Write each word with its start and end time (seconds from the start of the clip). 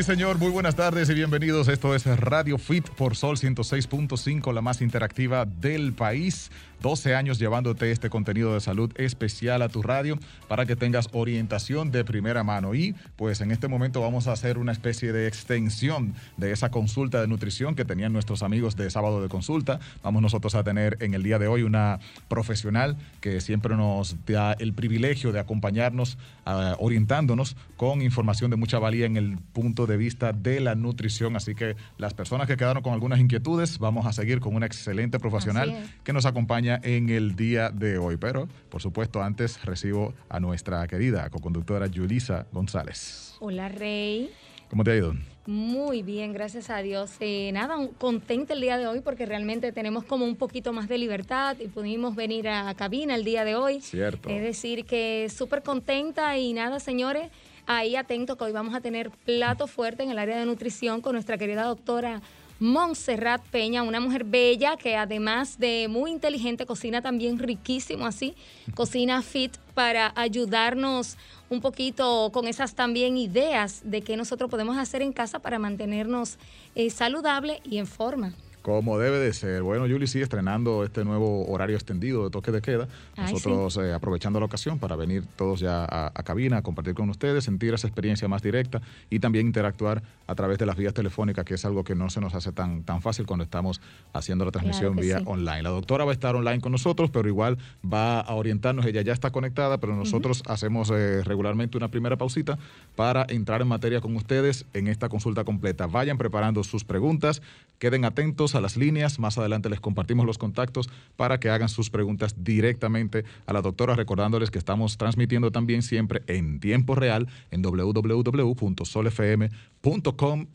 Sí, 0.00 0.04
señor, 0.04 0.38
muy 0.38 0.48
buenas 0.48 0.76
tardes 0.76 1.10
y 1.10 1.14
bienvenidos. 1.14 1.68
Esto 1.68 1.94
es 1.94 2.06
Radio 2.06 2.56
Fit 2.56 2.88
por 2.88 3.16
Sol 3.16 3.36
106.5, 3.36 4.50
la 4.54 4.62
más 4.62 4.80
interactiva 4.80 5.44
del 5.44 5.92
país. 5.92 6.50
12 6.82 7.14
años 7.14 7.38
llevándote 7.38 7.90
este 7.90 8.08
contenido 8.08 8.54
de 8.54 8.60
salud 8.60 8.90
especial 8.96 9.60
a 9.62 9.68
tu 9.68 9.82
radio 9.82 10.18
para 10.48 10.64
que 10.64 10.76
tengas 10.76 11.08
orientación 11.12 11.90
de 11.90 12.04
primera 12.04 12.42
mano. 12.42 12.74
Y 12.74 12.94
pues 13.16 13.40
en 13.40 13.50
este 13.50 13.68
momento 13.68 14.00
vamos 14.00 14.26
a 14.26 14.32
hacer 14.32 14.56
una 14.56 14.72
especie 14.72 15.12
de 15.12 15.26
extensión 15.26 16.14
de 16.38 16.52
esa 16.52 16.70
consulta 16.70 17.20
de 17.20 17.28
nutrición 17.28 17.74
que 17.74 17.84
tenían 17.84 18.12
nuestros 18.12 18.42
amigos 18.42 18.76
de 18.76 18.90
sábado 18.90 19.20
de 19.20 19.28
consulta. 19.28 19.78
Vamos 20.02 20.22
nosotros 20.22 20.54
a 20.54 20.64
tener 20.64 20.96
en 21.00 21.12
el 21.12 21.22
día 21.22 21.38
de 21.38 21.48
hoy 21.48 21.62
una 21.62 22.00
profesional 22.28 22.96
que 23.20 23.40
siempre 23.40 23.76
nos 23.76 24.16
da 24.24 24.54
el 24.54 24.72
privilegio 24.72 25.32
de 25.32 25.40
acompañarnos, 25.40 26.16
uh, 26.46 26.74
orientándonos 26.78 27.56
con 27.76 28.00
información 28.00 28.50
de 28.50 28.56
mucha 28.56 28.78
valía 28.78 29.04
en 29.04 29.18
el 29.18 29.36
punto 29.52 29.86
de 29.86 29.89
vista 29.96 30.32
de 30.32 30.60
la 30.60 30.74
nutrición. 30.74 31.36
Así 31.36 31.54
que 31.54 31.76
las 31.98 32.14
personas 32.14 32.46
que 32.46 32.56
quedaron 32.56 32.82
con 32.82 32.92
algunas 32.92 33.20
inquietudes, 33.20 33.78
vamos 33.78 34.06
a 34.06 34.12
seguir 34.12 34.40
con 34.40 34.54
una 34.54 34.66
excelente 34.66 35.18
profesional 35.18 35.74
que 36.04 36.12
nos 36.12 36.26
acompaña 36.26 36.80
en 36.82 37.08
el 37.08 37.36
día 37.36 37.70
de 37.70 37.98
hoy. 37.98 38.16
Pero, 38.16 38.48
por 38.68 38.82
supuesto, 38.82 39.22
antes 39.22 39.64
recibo 39.64 40.14
a 40.28 40.40
nuestra 40.40 40.86
querida 40.86 41.28
co-conductora 41.30 41.86
Yulisa 41.86 42.46
González. 42.52 43.36
Hola, 43.40 43.68
Rey. 43.68 44.30
¿Cómo 44.68 44.84
te 44.84 44.92
ha 44.92 44.96
ido? 44.96 45.14
Muy 45.46 46.02
bien, 46.02 46.32
gracias 46.32 46.70
a 46.70 46.78
Dios. 46.78 47.16
Eh, 47.18 47.50
nada, 47.52 47.76
contenta 47.98 48.54
el 48.54 48.60
día 48.60 48.78
de 48.78 48.86
hoy 48.86 49.00
porque 49.00 49.26
realmente 49.26 49.72
tenemos 49.72 50.04
como 50.04 50.24
un 50.24 50.36
poquito 50.36 50.72
más 50.72 50.86
de 50.86 50.96
libertad 50.96 51.56
y 51.58 51.66
pudimos 51.66 52.14
venir 52.14 52.48
a 52.48 52.72
cabina 52.74 53.16
el 53.16 53.24
día 53.24 53.44
de 53.44 53.56
hoy. 53.56 53.80
Cierto. 53.80 54.28
Es 54.28 54.42
decir, 54.42 54.84
que 54.84 55.28
súper 55.28 55.62
contenta 55.62 56.38
y 56.38 56.52
nada, 56.52 56.78
señores, 56.78 57.30
ahí 57.66 57.96
atento 57.96 58.36
que 58.36 58.44
hoy 58.44 58.52
vamos 58.52 58.74
a 58.74 58.80
tener 58.80 59.10
plato 59.10 59.66
fuerte 59.66 60.02
en 60.02 60.10
el 60.10 60.18
área 60.18 60.38
de 60.38 60.46
nutrición 60.46 61.00
con 61.00 61.12
nuestra 61.12 61.38
querida 61.38 61.64
doctora 61.64 62.20
Montserrat 62.60 63.42
Peña, 63.46 63.82
una 63.82 64.00
mujer 64.00 64.24
bella 64.24 64.76
que 64.76 64.94
además 64.94 65.58
de 65.58 65.88
muy 65.88 66.10
inteligente, 66.10 66.66
cocina 66.66 67.00
también 67.00 67.38
riquísimo 67.38 68.06
así, 68.06 68.34
cocina 68.74 69.22
fit 69.22 69.56
para 69.72 70.12
ayudarnos 70.14 71.16
un 71.48 71.62
poquito 71.62 72.30
con 72.32 72.46
esas 72.46 72.74
también 72.74 73.16
ideas 73.16 73.80
de 73.84 74.02
qué 74.02 74.16
nosotros 74.16 74.50
podemos 74.50 74.76
hacer 74.76 75.00
en 75.00 75.12
casa 75.12 75.38
para 75.38 75.58
mantenernos 75.58 76.38
eh, 76.74 76.90
saludable 76.90 77.60
y 77.64 77.78
en 77.78 77.86
forma. 77.86 78.34
Como 78.62 78.98
debe 78.98 79.18
de 79.18 79.32
ser. 79.32 79.62
Bueno, 79.62 79.86
Yuli 79.86 80.06
sigue 80.06 80.24
estrenando 80.24 80.84
este 80.84 81.04
nuevo 81.04 81.50
horario 81.50 81.76
extendido 81.76 82.24
de 82.24 82.30
toque 82.30 82.52
de 82.52 82.60
queda. 82.60 82.88
Nosotros 83.16 83.78
eh, 83.78 83.94
aprovechando 83.94 84.38
la 84.38 84.46
ocasión 84.46 84.78
para 84.78 84.96
venir 84.96 85.24
todos 85.36 85.60
ya 85.60 85.84
a, 85.84 86.22
cabina, 86.22 86.58
a 86.58 86.62
compartir 86.62 86.94
con 86.94 87.08
ustedes, 87.08 87.44
sentir 87.44 87.72
esa 87.72 87.86
experiencia 87.86 88.28
más 88.28 88.42
directa 88.42 88.82
y 89.08 89.18
también 89.18 89.46
interactuar 89.46 90.02
a 90.26 90.34
través 90.34 90.58
de 90.58 90.66
las 90.66 90.76
vías 90.76 90.92
telefónicas, 90.92 91.44
que 91.44 91.54
es 91.54 91.64
algo 91.64 91.84
que 91.84 91.94
no 91.94 92.10
se 92.10 92.20
nos 92.20 92.34
hace 92.34 92.52
tan, 92.52 92.82
tan 92.82 93.00
fácil 93.00 93.24
cuando 93.26 93.44
estamos 93.44 93.80
haciendo 94.12 94.44
la 94.44 94.50
transmisión 94.50 94.96
vía 94.96 95.22
online. 95.24 95.62
La 95.62 95.70
doctora 95.70 96.04
va 96.04 96.10
a 96.10 96.14
estar 96.14 96.36
online 96.36 96.60
con 96.60 96.72
nosotros, 96.72 97.10
pero 97.10 97.28
igual 97.28 97.56
va 97.82 98.20
a 98.20 98.34
orientarnos. 98.34 98.84
Ella 98.84 99.00
ya 99.00 99.14
está 99.14 99.30
conectada, 99.30 99.78
pero 99.78 99.96
nosotros 99.96 100.42
hacemos 100.46 100.90
eh, 100.90 101.22
regularmente 101.24 101.78
una 101.78 101.88
primera 101.88 102.16
pausita 102.16 102.58
para 102.94 103.24
entrar 103.28 103.62
en 103.62 103.68
materia 103.68 104.00
con 104.00 104.14
ustedes 104.16 104.66
en 104.74 104.86
esta 104.86 105.08
consulta 105.08 105.44
completa. 105.44 105.86
Vayan 105.86 106.18
preparando 106.18 106.62
sus 106.62 106.84
preguntas, 106.84 107.40
queden 107.78 108.04
atentos 108.04 108.49
a 108.54 108.60
las 108.60 108.76
líneas. 108.76 109.18
Más 109.18 109.38
adelante 109.38 109.68
les 109.68 109.80
compartimos 109.80 110.26
los 110.26 110.38
contactos 110.38 110.88
para 111.16 111.40
que 111.40 111.50
hagan 111.50 111.68
sus 111.68 111.90
preguntas 111.90 112.34
directamente 112.42 113.24
a 113.46 113.52
la 113.52 113.62
doctora, 113.62 113.94
recordándoles 113.94 114.50
que 114.50 114.58
estamos 114.58 114.96
transmitiendo 114.96 115.50
también 115.50 115.82
siempre 115.82 116.22
en 116.26 116.60
tiempo 116.60 116.94
real 116.94 117.28
en 117.50 117.62
www.solfm.com 117.62 118.86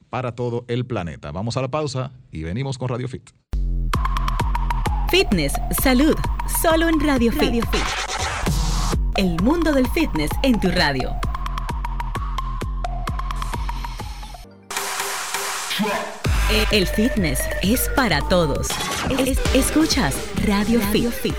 para 0.09 0.35
todo 0.35 0.65
el 0.67 0.85
planeta. 0.85 1.31
Vamos 1.31 1.57
a 1.57 1.61
la 1.61 1.69
pausa 1.69 2.11
y 2.31 2.43
venimos 2.43 2.77
con 2.77 2.89
Radio 2.89 3.07
Fit. 3.07 3.31
Fitness, 5.09 5.53
salud, 5.81 6.15
solo 6.61 6.89
en 6.89 6.99
Radio 6.99 7.31
Fit. 7.31 7.41
Radio 7.41 7.63
Fit. 7.71 7.81
El 9.17 9.41
mundo 9.41 9.71
del 9.71 9.87
fitness 9.87 10.29
en 10.43 10.59
tu 10.59 10.69
radio. 10.71 11.15
El 16.71 16.85
fitness 16.85 17.39
es 17.63 17.89
para 17.95 18.21
todos. 18.29 18.67
escuchas 19.55 20.15
Radio, 20.45 20.79
Fit. 20.79 21.33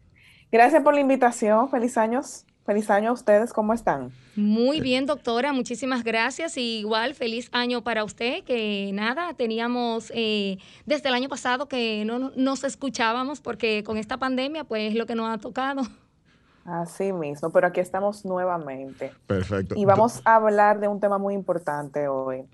Gracias 0.51 0.83
por 0.83 0.95
la 0.95 1.01
invitación. 1.01 1.69
Feliz 1.69 1.99
años. 1.99 2.47
Feliz 2.65 2.89
año 2.89 3.11
a 3.11 3.13
ustedes. 3.13 3.53
¿Cómo 3.53 3.75
están? 3.75 4.11
Muy 4.37 4.81
bien, 4.81 5.05
doctora. 5.05 5.53
Muchísimas 5.53 6.03
gracias. 6.03 6.57
Y 6.57 6.79
igual, 6.79 7.15
feliz 7.15 7.51
año 7.53 7.85
para 7.85 8.05
usted. 8.05 8.43
Que 8.45 8.91
nada, 8.95 9.35
teníamos 9.35 10.11
eh, 10.15 10.59
desde 10.87 11.09
el 11.09 11.15
año 11.15 11.29
pasado 11.29 11.69
que 11.69 12.05
no 12.07 12.33
nos 12.37 12.65
escuchábamos 12.65 13.41
porque 13.43 13.85
con 13.85 13.99
esta 13.99 14.17
pandemia, 14.17 14.65
pues 14.65 14.93
es 14.93 14.95
lo 14.95 15.05
que 15.05 15.15
nos 15.15 15.29
ha 15.29 15.39
tocado. 15.39 15.83
Así 16.65 17.13
mismo, 17.13 17.51
pero 17.51 17.67
aquí 17.67 17.81
estamos 17.81 18.25
nuevamente. 18.25 19.13
Perfecto. 19.27 19.75
Y 19.77 19.85
vamos 19.85 20.23
a 20.25 20.37
hablar 20.37 20.81
de 20.81 20.89
un 20.89 20.99
tema 20.99 21.19
muy 21.19 21.35
importante 21.35 22.09
hoy. 22.09 22.47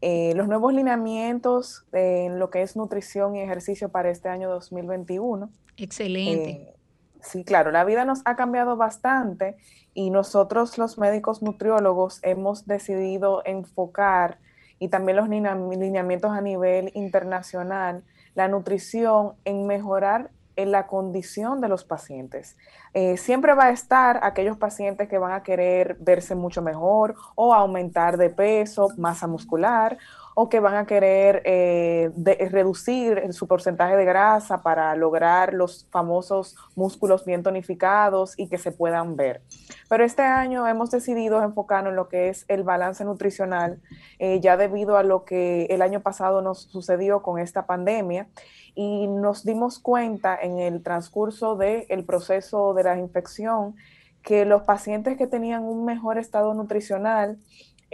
Eh, 0.00 0.32
los 0.34 0.48
nuevos 0.48 0.74
lineamientos 0.74 1.84
en 1.92 2.40
lo 2.40 2.50
que 2.50 2.62
es 2.62 2.76
nutrición 2.76 3.36
y 3.36 3.40
ejercicio 3.40 3.88
para 3.88 4.10
este 4.10 4.28
año 4.28 4.50
2021. 4.50 5.48
Excelente. 5.76 6.50
Eh, 6.50 6.74
sí, 7.20 7.44
claro, 7.44 7.70
la 7.70 7.84
vida 7.84 8.04
nos 8.04 8.22
ha 8.24 8.34
cambiado 8.34 8.76
bastante 8.76 9.56
y 9.94 10.10
nosotros 10.10 10.76
los 10.76 10.98
médicos 10.98 11.40
nutriólogos 11.40 12.18
hemos 12.22 12.66
decidido 12.66 13.42
enfocar 13.44 14.38
y 14.80 14.88
también 14.88 15.18
los 15.18 15.28
lineamientos 15.28 16.32
a 16.32 16.40
nivel 16.40 16.90
internacional, 16.94 18.02
la 18.34 18.48
nutrición 18.48 19.34
en 19.44 19.68
mejorar 19.68 20.32
en 20.56 20.70
la 20.70 20.86
condición 20.86 21.60
de 21.60 21.68
los 21.68 21.84
pacientes. 21.84 22.56
Eh, 22.94 23.16
siempre 23.16 23.54
va 23.54 23.66
a 23.66 23.70
estar 23.70 24.20
aquellos 24.22 24.56
pacientes 24.56 25.08
que 25.08 25.18
van 25.18 25.32
a 25.32 25.42
querer 25.42 25.96
verse 26.00 26.34
mucho 26.34 26.62
mejor 26.62 27.14
o 27.34 27.54
aumentar 27.54 28.16
de 28.16 28.30
peso, 28.30 28.88
masa 28.96 29.26
muscular, 29.26 29.98
o 30.34 30.48
que 30.48 30.60
van 30.60 30.74
a 30.74 30.86
querer 30.86 31.42
eh, 31.44 32.10
reducir 32.50 33.32
su 33.32 33.46
porcentaje 33.46 33.96
de 33.96 34.04
grasa 34.04 34.62
para 34.62 34.94
lograr 34.96 35.52
los 35.52 35.86
famosos 35.90 36.56
músculos 36.74 37.24
bien 37.24 37.42
tonificados 37.42 38.38
y 38.38 38.48
que 38.48 38.58
se 38.58 38.72
puedan 38.72 39.16
ver. 39.16 39.42
Pero 39.88 40.04
este 40.04 40.22
año 40.22 40.66
hemos 40.66 40.90
decidido 40.90 41.42
enfocarnos 41.42 41.90
en 41.90 41.96
lo 41.96 42.08
que 42.08 42.28
es 42.28 42.44
el 42.48 42.62
balance 42.62 43.04
nutricional, 43.04 43.80
eh, 44.18 44.40
ya 44.40 44.56
debido 44.56 44.96
a 44.96 45.02
lo 45.02 45.24
que 45.24 45.66
el 45.66 45.82
año 45.82 46.00
pasado 46.00 46.40
nos 46.40 46.62
sucedió 46.62 47.22
con 47.22 47.38
esta 47.38 47.66
pandemia 47.66 48.28
y 48.74 49.06
nos 49.06 49.44
dimos 49.44 49.78
cuenta 49.78 50.38
en 50.40 50.58
el 50.58 50.82
transcurso 50.82 51.56
del 51.56 52.04
proceso 52.06 52.72
de 52.72 52.84
la 52.84 52.98
infección 52.98 53.76
que 54.22 54.44
los 54.44 54.62
pacientes 54.62 55.18
que 55.18 55.26
tenían 55.26 55.64
un 55.64 55.84
mejor 55.84 56.16
estado 56.16 56.54
nutricional, 56.54 57.38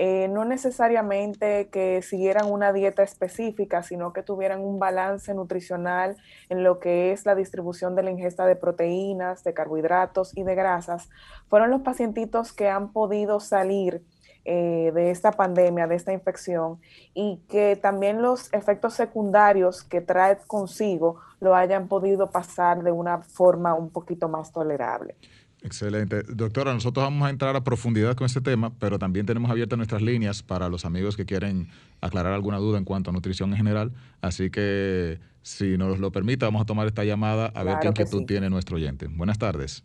eh, 0.00 0.28
no 0.28 0.44
necesariamente 0.44 1.70
que 1.70 2.02
siguieran 2.02 2.48
una 2.48 2.72
dieta 2.72 3.02
específica, 3.02 3.82
sino 3.82 4.12
que 4.12 4.22
tuvieran 4.22 4.60
un 4.60 4.78
balance 4.78 5.34
nutricional 5.34 6.16
en 6.48 6.62
lo 6.62 6.78
que 6.78 7.10
es 7.10 7.26
la 7.26 7.34
distribución 7.34 7.96
de 7.96 8.04
la 8.04 8.12
ingesta 8.12 8.46
de 8.46 8.54
proteínas, 8.54 9.42
de 9.42 9.54
carbohidratos 9.54 10.36
y 10.36 10.44
de 10.44 10.54
grasas, 10.54 11.08
fueron 11.48 11.72
los 11.72 11.80
pacientitos 11.80 12.52
que 12.52 12.68
han 12.68 12.92
podido 12.92 13.40
salir 13.40 14.04
eh, 14.44 14.92
de 14.94 15.10
esta 15.10 15.32
pandemia, 15.32 15.88
de 15.88 15.96
esta 15.96 16.12
infección, 16.12 16.78
y 17.12 17.42
que 17.48 17.74
también 17.74 18.22
los 18.22 18.54
efectos 18.54 18.94
secundarios 18.94 19.82
que 19.82 20.00
trae 20.00 20.38
consigo 20.46 21.16
lo 21.40 21.56
hayan 21.56 21.88
podido 21.88 22.30
pasar 22.30 22.84
de 22.84 22.92
una 22.92 23.18
forma 23.22 23.74
un 23.74 23.90
poquito 23.90 24.28
más 24.28 24.52
tolerable. 24.52 25.16
Excelente. 25.62 26.22
Doctora, 26.22 26.72
nosotros 26.72 27.05
vamos 27.05 27.26
a 27.26 27.31
entrar 27.31 27.56
a 27.56 27.64
profundidad 27.64 28.14
con 28.14 28.26
este 28.26 28.40
tema, 28.40 28.72
pero 28.78 28.99
también 28.99 29.26
tenemos 29.26 29.50
abiertas 29.50 29.76
nuestras 29.76 30.02
líneas 30.02 30.43
para 30.43 30.69
los 30.69 30.84
amigos 30.84 31.16
que 31.16 31.25
quieren 31.25 31.69
aclarar 32.00 32.32
alguna 32.32 32.58
duda 32.58 32.78
en 32.78 32.84
cuanto 32.84 33.10
a 33.10 33.12
nutrición 33.12 33.50
en 33.50 33.56
general. 33.56 33.93
Así 34.20 34.50
que, 34.50 35.19
si 35.43 35.76
nos 35.76 35.99
lo 35.99 36.12
permite, 36.12 36.44
vamos 36.44 36.62
a 36.62 36.64
tomar 36.64 36.87
esta 36.87 37.05
llamada 37.05 37.46
a 37.55 37.64
ver 37.64 37.78
qué 37.81 37.88
inquietud 37.88 38.25
tiene 38.25 38.49
nuestro 38.50 38.76
oyente. 38.76 39.08
Buenas 39.08 39.38
tardes. 39.38 39.84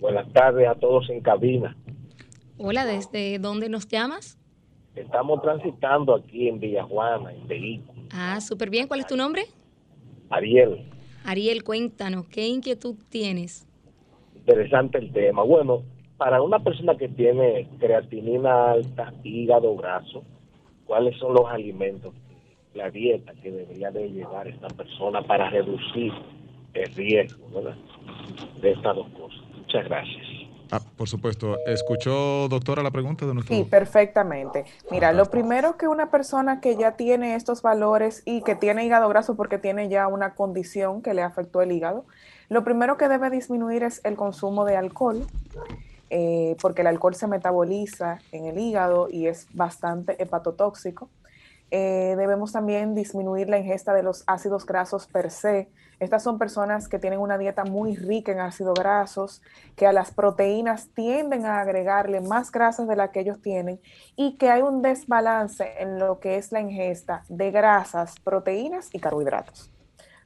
Buenas 0.00 0.30
tardes 0.32 0.66
a 0.68 0.74
todos 0.74 1.08
en 1.10 1.20
cabina. 1.20 1.76
Hola, 2.58 2.84
¿desde 2.84 3.38
dónde 3.38 3.68
nos 3.68 3.86
llamas? 3.86 4.36
Estamos 4.96 5.42
transitando 5.42 6.14
aquí 6.14 6.48
en 6.48 6.58
Villajuana, 6.58 7.32
en 7.32 7.46
vehículo. 7.46 8.02
Ah, 8.12 8.40
súper 8.40 8.70
bien. 8.70 8.88
¿Cuál 8.88 9.00
es 9.00 9.06
tu 9.06 9.16
nombre? 9.16 9.44
Ariel. 10.30 10.90
Ariel, 11.24 11.64
cuéntanos, 11.64 12.26
¿qué 12.28 12.46
inquietud 12.46 12.96
tienes? 13.08 13.66
Interesante 14.46 14.98
el 14.98 15.10
tema. 15.12 15.42
Bueno, 15.42 15.82
para 16.18 16.42
una 16.42 16.58
persona 16.58 16.96
que 16.96 17.08
tiene 17.08 17.68
creatinina 17.80 18.72
alta, 18.72 19.12
hígado 19.22 19.74
graso, 19.76 20.22
¿cuáles 20.86 21.16
son 21.18 21.34
los 21.34 21.46
alimentos, 21.46 22.12
la 22.74 22.90
dieta 22.90 23.32
que 23.42 23.50
debería 23.50 23.90
de 23.90 24.10
llevar 24.10 24.46
esta 24.46 24.68
persona 24.68 25.22
para 25.22 25.48
reducir 25.48 26.12
el 26.74 26.94
riesgo 26.94 27.62
de 28.60 28.70
estas 28.70 28.96
dos 28.96 29.08
cosas? 29.10 29.40
Muchas 29.56 29.84
gracias. 29.86 30.26
Ah, 30.70 30.80
por 30.96 31.08
supuesto. 31.08 31.56
¿Escuchó, 31.66 32.48
doctora, 32.48 32.82
la 32.82 32.90
pregunta 32.90 33.26
de 33.26 33.34
nuestro? 33.34 33.54
Sí, 33.54 33.64
perfectamente. 33.64 34.64
Mira, 34.90 35.12
lo 35.12 35.26
primero 35.26 35.76
que 35.76 35.88
una 35.88 36.10
persona 36.10 36.60
que 36.60 36.76
ya 36.76 36.96
tiene 36.96 37.34
estos 37.34 37.62
valores 37.62 38.22
y 38.24 38.42
que 38.42 38.56
tiene 38.56 38.84
hígado 38.84 39.08
graso 39.08 39.36
porque 39.36 39.58
tiene 39.58 39.88
ya 39.88 40.08
una 40.08 40.34
condición 40.34 41.00
que 41.02 41.14
le 41.14 41.22
afectó 41.22 41.62
el 41.62 41.72
hígado, 41.72 42.06
lo 42.54 42.62
primero 42.62 42.96
que 42.96 43.08
debe 43.08 43.30
disminuir 43.30 43.82
es 43.82 44.00
el 44.04 44.14
consumo 44.14 44.64
de 44.64 44.76
alcohol, 44.76 45.26
eh, 46.08 46.56
porque 46.62 46.82
el 46.82 46.86
alcohol 46.86 47.16
se 47.16 47.26
metaboliza 47.26 48.20
en 48.30 48.46
el 48.46 48.58
hígado 48.60 49.08
y 49.10 49.26
es 49.26 49.48
bastante 49.52 50.22
hepatotóxico. 50.22 51.10
Eh, 51.72 52.14
debemos 52.16 52.52
también 52.52 52.94
disminuir 52.94 53.48
la 53.48 53.58
ingesta 53.58 53.92
de 53.92 54.04
los 54.04 54.22
ácidos 54.28 54.66
grasos 54.66 55.08
per 55.08 55.32
se. 55.32 55.68
Estas 55.98 56.22
son 56.22 56.38
personas 56.38 56.86
que 56.86 57.00
tienen 57.00 57.18
una 57.18 57.38
dieta 57.38 57.64
muy 57.64 57.96
rica 57.96 58.30
en 58.30 58.38
ácidos 58.38 58.78
grasos, 58.78 59.42
que 59.74 59.88
a 59.88 59.92
las 59.92 60.12
proteínas 60.12 60.90
tienden 60.94 61.46
a 61.46 61.58
agregarle 61.58 62.20
más 62.20 62.52
grasas 62.52 62.86
de 62.86 62.94
la 62.94 63.10
que 63.10 63.18
ellos 63.18 63.42
tienen 63.42 63.80
y 64.14 64.36
que 64.36 64.50
hay 64.50 64.62
un 64.62 64.80
desbalance 64.80 65.82
en 65.82 65.98
lo 65.98 66.20
que 66.20 66.36
es 66.36 66.52
la 66.52 66.60
ingesta 66.60 67.24
de 67.28 67.50
grasas, 67.50 68.14
proteínas 68.20 68.90
y 68.92 69.00
carbohidratos. 69.00 69.73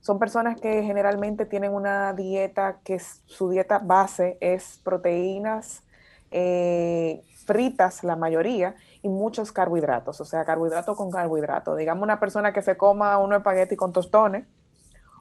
Son 0.09 0.19
personas 0.19 0.59
que 0.59 0.83
generalmente 0.85 1.45
tienen 1.45 1.75
una 1.75 2.15
dieta 2.15 2.79
que 2.83 2.99
su 2.99 3.51
dieta 3.51 3.79
base 3.79 4.39
es 4.41 4.81
proteínas 4.83 5.83
eh, 6.31 7.23
fritas, 7.45 8.03
la 8.05 8.17
mayoría, 8.17 8.75
y 9.03 9.11
muchos 9.11 9.53
carbohidratos, 9.53 10.19
o 10.23 10.25
sea, 10.25 10.47
carbohidrato 10.47 10.97
con 10.97 11.11
carbohidrato. 11.11 11.77
Digamos 11.77 12.03
una 12.03 12.19
persona 12.21 12.55
que 12.55 12.63
se 12.63 12.79
coma 12.79 13.19
un 13.19 13.35
espagueti 13.35 13.77
con 13.77 13.93
tostones, 13.93 14.47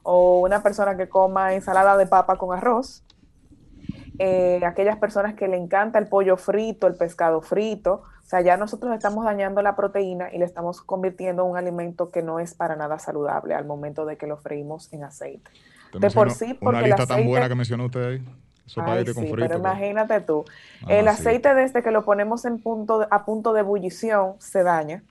o 0.04 0.40
una 0.40 0.62
persona 0.62 0.96
que 0.96 1.06
coma 1.06 1.52
ensalada 1.52 1.98
de 1.98 2.06
papa 2.06 2.38
con 2.38 2.56
arroz, 2.56 3.04
eh, 4.18 4.58
aquellas 4.64 4.96
personas 4.96 5.34
que 5.34 5.48
le 5.48 5.58
encanta 5.58 5.98
el 5.98 6.08
pollo 6.08 6.38
frito, 6.38 6.86
el 6.86 6.94
pescado 6.94 7.42
frito, 7.42 8.04
o 8.28 8.30
sea, 8.30 8.42
ya 8.42 8.58
nosotros 8.58 8.94
estamos 8.94 9.24
dañando 9.24 9.62
la 9.62 9.74
proteína 9.74 10.28
y 10.30 10.36
le 10.36 10.44
estamos 10.44 10.82
convirtiendo 10.82 11.44
en 11.44 11.50
un 11.52 11.56
alimento 11.56 12.10
que 12.10 12.20
no 12.22 12.40
es 12.40 12.52
para 12.52 12.76
nada 12.76 12.98
saludable 12.98 13.54
al 13.54 13.64
momento 13.64 14.04
de 14.04 14.18
que 14.18 14.26
lo 14.26 14.36
freímos 14.36 14.92
en 14.92 15.04
aceite. 15.04 15.50
De 15.98 16.10
por 16.10 16.30
sí, 16.30 16.52
porque 16.52 16.78
una 16.80 16.86
lista 16.86 17.06
tan 17.06 17.24
buena 17.24 17.48
que 17.48 17.54
mencionó 17.54 17.86
usted 17.86 18.04
ahí. 18.06 18.24
Ay, 18.76 19.06
sí, 19.06 19.32
pero 19.34 19.56
imagínate 19.56 20.20
tú, 20.20 20.44
el 20.88 21.08
aceite 21.08 21.54
desde 21.54 21.82
que 21.82 21.90
lo 21.90 22.04
ponemos 22.04 22.44
en 22.44 22.60
punto 22.60 23.08
a 23.10 23.24
punto 23.24 23.54
de 23.54 23.60
ebullición 23.60 24.34
se 24.40 24.62
daña, 24.62 25.02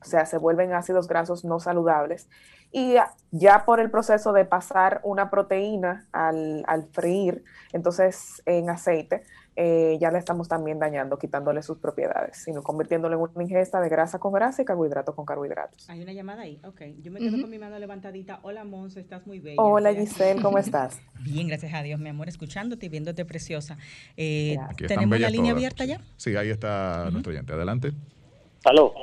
o 0.00 0.04
sea, 0.04 0.24
se 0.24 0.38
vuelven 0.38 0.74
ácidos 0.74 1.08
grasos 1.08 1.44
no 1.44 1.58
saludables. 1.58 2.28
Y 2.72 2.94
ya 3.30 3.64
por 3.66 3.80
el 3.80 3.90
proceso 3.90 4.32
de 4.32 4.44
pasar 4.46 5.00
una 5.04 5.30
proteína 5.30 6.08
al, 6.10 6.64
al 6.66 6.88
freír, 6.90 7.44
entonces 7.72 8.42
en 8.46 8.70
aceite, 8.70 9.24
eh, 9.54 9.98
ya 10.00 10.10
le 10.10 10.18
estamos 10.18 10.48
también 10.48 10.78
dañando, 10.78 11.18
quitándole 11.18 11.62
sus 11.62 11.76
propiedades, 11.76 12.38
sino 12.38 12.62
convirtiéndole 12.62 13.16
en 13.16 13.20
una 13.20 13.42
ingesta 13.42 13.82
de 13.82 13.90
grasa 13.90 14.18
con 14.18 14.32
grasa 14.32 14.62
y 14.62 14.64
carbohidratos 14.64 15.14
con 15.14 15.26
carbohidratos. 15.26 15.90
Hay 15.90 16.02
una 16.02 16.14
llamada 16.14 16.42
ahí, 16.42 16.58
ok. 16.64 16.80
Yo 17.02 17.12
me 17.12 17.20
quedo 17.20 17.38
con 17.38 17.50
mi 17.50 17.58
mano 17.58 17.78
levantadita. 17.78 18.40
Hola, 18.42 18.64
Monse, 18.64 19.00
estás 19.00 19.26
muy 19.26 19.40
bella. 19.40 19.60
Hola, 19.60 19.92
Giselle, 19.92 20.40
¿cómo 20.40 20.56
estás? 20.56 21.02
Bien, 21.22 21.48
gracias 21.48 21.74
a 21.74 21.82
Dios, 21.82 22.00
mi 22.00 22.08
amor, 22.08 22.30
escuchándote 22.30 22.86
y 22.86 22.88
viéndote 22.88 23.26
preciosa. 23.26 23.76
Eh, 24.16 24.56
¿Tenemos 24.88 25.20
la 25.20 25.28
línea 25.28 25.52
abierta 25.52 25.84
ya? 25.84 26.00
Sí, 26.16 26.34
ahí 26.34 26.48
está 26.48 27.10
nuestro 27.10 27.32
oyente. 27.32 27.52
Adelante. 27.52 27.92
Aló. 28.64 28.94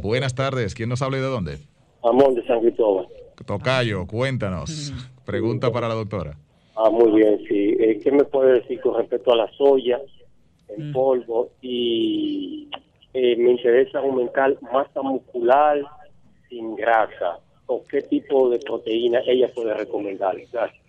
Buenas 0.00 0.34
tardes. 0.36 0.74
¿Quién 0.74 0.90
nos 0.90 1.02
habla 1.02 1.18
y 1.18 1.20
de 1.20 1.26
dónde? 1.26 1.58
Amor 2.08 2.34
de 2.34 2.46
San 2.46 2.60
Cristóbal. 2.60 3.06
Tocayo, 3.46 4.06
cuéntanos. 4.06 4.92
Pregunta 5.24 5.70
para 5.70 5.88
la 5.88 5.94
doctora. 5.94 6.36
Ah, 6.74 6.90
muy 6.90 7.10
bien, 7.12 7.38
sí. 7.48 7.76
Eh, 7.78 8.00
¿Qué 8.02 8.10
me 8.10 8.24
puede 8.24 8.60
decir 8.60 8.80
con 8.80 8.96
respecto 8.96 9.32
a 9.32 9.36
la 9.36 9.50
soya 9.52 10.00
en 10.68 10.90
mm. 10.90 10.92
polvo? 10.92 11.50
Y 11.60 12.68
eh, 13.14 13.36
me 13.36 13.52
interesa 13.52 13.98
aumentar 13.98 14.56
masa 14.62 15.02
muscular 15.02 15.80
sin 16.48 16.76
grasa. 16.76 17.38
¿O 17.66 17.82
qué 17.84 18.00
tipo 18.02 18.48
de 18.48 18.58
proteína 18.58 19.20
ella 19.26 19.50
puede 19.54 19.74
recomendar? 19.74 20.36
Gracias. 20.52 20.87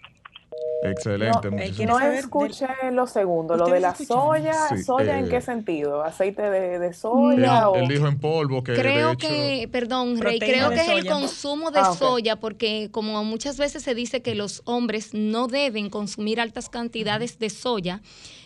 Excelente. 0.81 1.51
No, 1.85 1.99
escuché 1.99 2.67
lo 2.93 3.05
segundo, 3.05 3.57
lo 3.57 3.67
de 3.67 3.81
la 3.81 3.93
soya. 3.95 4.53
¿Soya 4.83 5.19
en 5.19 5.27
qué 5.27 5.37
eh, 5.37 5.41
sentido? 5.41 6.03
¿Aceite 6.03 6.41
de, 6.41 6.93
soya? 6.93 7.67
Él, 7.75 7.87
dijo 7.87 8.07
en 8.07 8.17
polvo 8.17 8.63
que. 8.63 8.75
Creo 8.75 9.17
que, 9.17 9.67
perdón, 9.71 10.21
Rey, 10.21 10.39
creo 10.39 10.69
que 10.69 10.81
es 10.81 10.87
el 10.87 11.05
consumo 11.05 11.71
de 11.71 11.81
ah, 11.81 11.93
soya, 11.93 12.37
porque 12.37 12.89
como 12.91 13.21
muchas 13.25 13.57
veces 13.57 13.83
se 13.83 13.93
dice 13.93 14.21
que 14.21 14.35
los 14.35 14.61
hombres 14.65 15.13
no 15.13 15.47
deben 15.47 15.89
consumir 15.89 16.39
altas 16.39 16.69
cantidades 16.69 17.39
de 17.39 17.49
soya, 17.49 18.01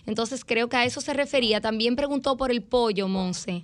entonces 0.07 0.43
creo 0.43 0.69
que 0.69 0.77
a 0.77 0.85
eso 0.85 1.01
se 1.01 1.13
refería. 1.13 1.61
También 1.61 1.95
preguntó 1.95 2.35
por 2.35 2.49
el 2.49 2.63
pollo, 2.63 3.07
Monse. 3.07 3.63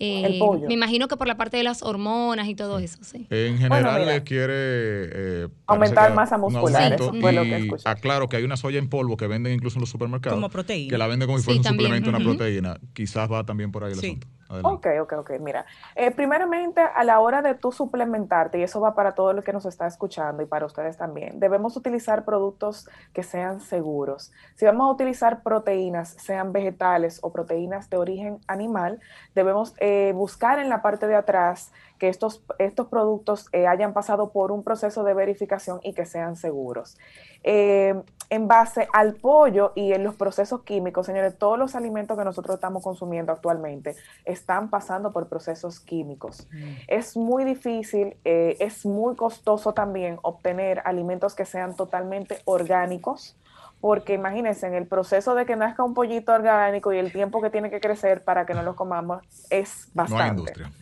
Eh, 0.00 0.40
me 0.66 0.74
imagino 0.74 1.06
que 1.06 1.16
por 1.16 1.28
la 1.28 1.36
parte 1.36 1.56
de 1.56 1.62
las 1.62 1.82
hormonas 1.82 2.48
y 2.48 2.54
todo 2.54 2.78
eso, 2.78 2.98
sí. 3.02 3.26
En 3.30 3.58
general 3.58 4.06
le 4.06 4.22
quiere 4.24 4.54
eh, 4.54 5.48
aumentar 5.66 6.12
masa 6.14 6.36
muscular. 6.36 6.92
Eso 6.92 7.12
fue 7.20 7.32
lo 7.32 7.42
que 7.44 7.70
Aclaro 7.84 8.28
que 8.28 8.36
hay 8.36 8.44
una 8.44 8.56
soya 8.56 8.78
en 8.78 8.88
polvo 8.88 9.16
que 9.16 9.26
venden 9.26 9.52
incluso 9.52 9.78
en 9.78 9.82
los 9.82 9.90
supermercados. 9.90 10.36
Como 10.36 10.50
proteína. 10.50 10.90
Que 10.90 10.98
la 10.98 11.06
venden 11.06 11.26
como 11.26 11.38
si 11.38 11.44
fuera 11.44 11.60
un 11.60 11.64
suplemento, 11.64 12.10
una 12.10 12.18
proteína. 12.18 12.78
Quizás 12.92 13.30
va 13.30 13.44
también 13.44 13.70
por 13.70 13.84
ahí 13.84 13.92
el 13.92 13.98
asunto. 13.98 14.26
Ok, 14.62 14.86
ok, 15.00 15.12
ok. 15.18 15.30
Mira, 15.40 15.66
eh, 15.94 16.10
primeramente 16.10 16.80
a 16.80 17.04
la 17.04 17.20
hora 17.20 17.42
de 17.42 17.54
tú 17.54 17.72
suplementarte, 17.72 18.58
y 18.58 18.62
eso 18.62 18.80
va 18.80 18.94
para 18.94 19.14
todo 19.14 19.30
el 19.30 19.42
que 19.42 19.52
nos 19.52 19.66
está 19.66 19.86
escuchando 19.86 20.42
y 20.42 20.46
para 20.46 20.66
ustedes 20.66 20.96
también, 20.96 21.40
debemos 21.40 21.76
utilizar 21.76 22.24
productos 22.24 22.88
que 23.12 23.22
sean 23.22 23.60
seguros. 23.60 24.32
Si 24.54 24.64
vamos 24.64 24.88
a 24.88 24.92
utilizar 24.92 25.42
proteínas, 25.42 26.10
sean 26.10 26.52
vegetales 26.52 27.18
o 27.22 27.32
proteínas 27.32 27.90
de 27.90 27.96
origen 27.96 28.38
animal, 28.46 29.00
debemos 29.34 29.74
eh, 29.78 30.12
buscar 30.14 30.58
en 30.58 30.68
la 30.68 30.82
parte 30.82 31.06
de 31.06 31.16
atrás 31.16 31.72
que 32.04 32.10
estos, 32.10 32.42
estos 32.58 32.88
productos 32.88 33.48
eh, 33.52 33.66
hayan 33.66 33.94
pasado 33.94 34.30
por 34.30 34.52
un 34.52 34.62
proceso 34.62 35.04
de 35.04 35.14
verificación 35.14 35.80
y 35.82 35.94
que 35.94 36.04
sean 36.04 36.36
seguros. 36.36 36.98
Eh, 37.42 37.94
en 38.28 38.46
base 38.46 38.88
al 38.92 39.14
pollo 39.14 39.72
y 39.74 39.92
en 39.92 40.04
los 40.04 40.14
procesos 40.16 40.62
químicos, 40.64 41.06
señores, 41.06 41.38
todos 41.38 41.58
los 41.58 41.74
alimentos 41.74 42.18
que 42.18 42.24
nosotros 42.24 42.56
estamos 42.56 42.82
consumiendo 42.82 43.32
actualmente 43.32 43.96
están 44.26 44.68
pasando 44.68 45.12
por 45.12 45.28
procesos 45.28 45.80
químicos. 45.80 46.46
Mm. 46.52 46.74
Es 46.88 47.16
muy 47.16 47.44
difícil, 47.44 48.18
eh, 48.24 48.56
es 48.60 48.84
muy 48.84 49.16
costoso 49.16 49.72
también 49.72 50.18
obtener 50.22 50.82
alimentos 50.84 51.34
que 51.34 51.46
sean 51.46 51.74
totalmente 51.74 52.38
orgánicos 52.44 53.36
porque 53.84 54.14
imagínense, 54.14 54.66
en 54.66 54.72
el 54.72 54.86
proceso 54.86 55.34
de 55.34 55.44
que 55.44 55.56
nazca 55.56 55.84
un 55.84 55.92
pollito 55.92 56.32
orgánico 56.32 56.94
y 56.94 56.96
el 56.96 57.12
tiempo 57.12 57.42
que 57.42 57.50
tiene 57.50 57.68
que 57.68 57.80
crecer 57.80 58.24
para 58.24 58.46
que 58.46 58.54
no 58.54 58.62
lo 58.62 58.76
comamos 58.76 59.22
es 59.50 59.90
bastante. 59.92 60.16
No 60.16 60.22
hay 60.22 60.30
industria. 60.30 60.72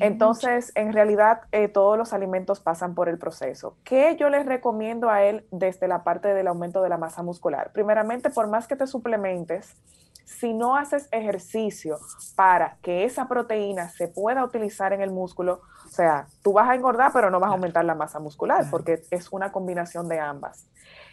Entonces, 0.00 0.72
en 0.74 0.94
realidad, 0.94 1.42
eh, 1.52 1.68
todos 1.68 1.98
los 1.98 2.14
alimentos 2.14 2.60
pasan 2.60 2.94
por 2.94 3.10
el 3.10 3.18
proceso. 3.18 3.76
¿Qué 3.84 4.16
yo 4.18 4.30
les 4.30 4.46
recomiendo 4.46 5.10
a 5.10 5.22
él 5.22 5.44
desde 5.50 5.86
la 5.86 6.02
parte 6.02 6.28
del 6.28 6.46
aumento 6.46 6.80
de 6.80 6.88
la 6.88 6.96
masa 6.96 7.22
muscular? 7.22 7.72
Primeramente, 7.74 8.30
por 8.30 8.48
más 8.48 8.66
que 8.66 8.74
te 8.74 8.86
suplementes, 8.86 9.76
si 10.24 10.54
no 10.54 10.76
haces 10.76 11.08
ejercicio 11.12 11.98
para 12.36 12.78
que 12.80 13.04
esa 13.04 13.28
proteína 13.28 13.90
se 13.90 14.08
pueda 14.08 14.42
utilizar 14.42 14.94
en 14.94 15.02
el 15.02 15.10
músculo, 15.10 15.60
o 15.84 15.90
sea, 15.90 16.26
tú 16.42 16.54
vas 16.54 16.70
a 16.70 16.74
engordar, 16.74 17.12
pero 17.12 17.30
no 17.30 17.38
vas 17.38 17.50
a 17.50 17.52
aumentar 17.52 17.84
la 17.84 17.94
masa 17.94 18.18
muscular, 18.18 18.64
porque 18.70 19.02
es 19.10 19.30
una 19.30 19.52
combinación 19.52 20.08
de 20.08 20.20
ambas 20.20 20.66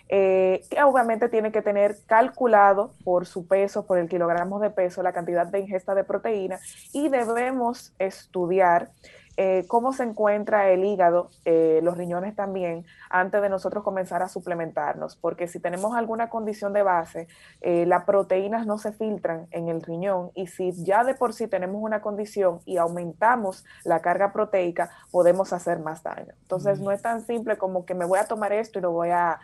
eh, 0.10 0.64
que 0.70 0.84
obviamente 0.84 1.30
tiene 1.30 1.52
que 1.52 1.62
tener 1.62 1.98
calculado 2.06 2.94
por 3.04 3.26
su 3.26 3.48
peso, 3.48 3.86
por 3.86 3.98
el 3.98 4.10
kilogramo 4.10 4.60
de 4.60 4.70
peso, 4.70 5.02
la 5.02 5.14
cantidad 5.14 5.48
de 5.48 5.60
ingesta 5.60 5.96
de 5.96 6.04
proteína 6.04 6.60
y 6.92 7.10
debemos 7.10 7.94
estudiar 8.00 8.92
eh, 9.36 9.66
cómo 9.68 9.94
se 9.94 10.04
encuentra 10.04 10.70
el 10.70 10.86
hígado, 10.86 11.32
eh, 11.46 11.80
los 11.82 11.98
riñones 11.98 12.36
también, 12.36 12.86
antes 13.10 13.42
de 13.42 13.50
nosotros 13.50 13.84
comenzar 13.84 14.22
a 14.22 14.30
suplementarnos, 14.30 15.16
porque 15.16 15.48
si 15.48 15.60
tenemos 15.60 15.96
alguna 15.96 16.30
condición 16.30 16.72
de 16.72 16.84
base, 16.84 17.28
eh, 17.62 17.88
las 17.88 18.04
proteínas 18.04 18.68
no 18.68 18.78
se 18.78 18.92
filtran 18.92 19.48
en 19.50 19.70
el 19.70 19.82
riñón 19.82 20.30
y 20.36 20.48
si 20.48 20.72
ya 20.84 21.04
de 21.04 21.16
por 21.16 21.34
sí 21.34 21.48
tenemos 21.48 21.82
una 21.82 22.02
condición 22.02 22.60
y 22.66 22.78
aumentamos 22.78 23.66
la 23.84 24.02
carga 24.02 24.32
proteica, 24.32 24.92
podemos 25.10 25.52
hacer 25.52 25.80
más 25.80 26.04
daño. 26.04 26.34
Entonces, 26.44 26.80
no 26.80 26.92
es 26.92 27.02
tan 27.02 27.26
simple 27.26 27.58
como 27.58 27.86
que 27.86 27.96
me 27.96 28.06
voy 28.06 28.20
a 28.20 28.26
tomar 28.26 28.54
esto 28.54 28.78
y 28.78 28.84
lo 28.84 28.92
voy 28.92 29.10
a 29.10 29.40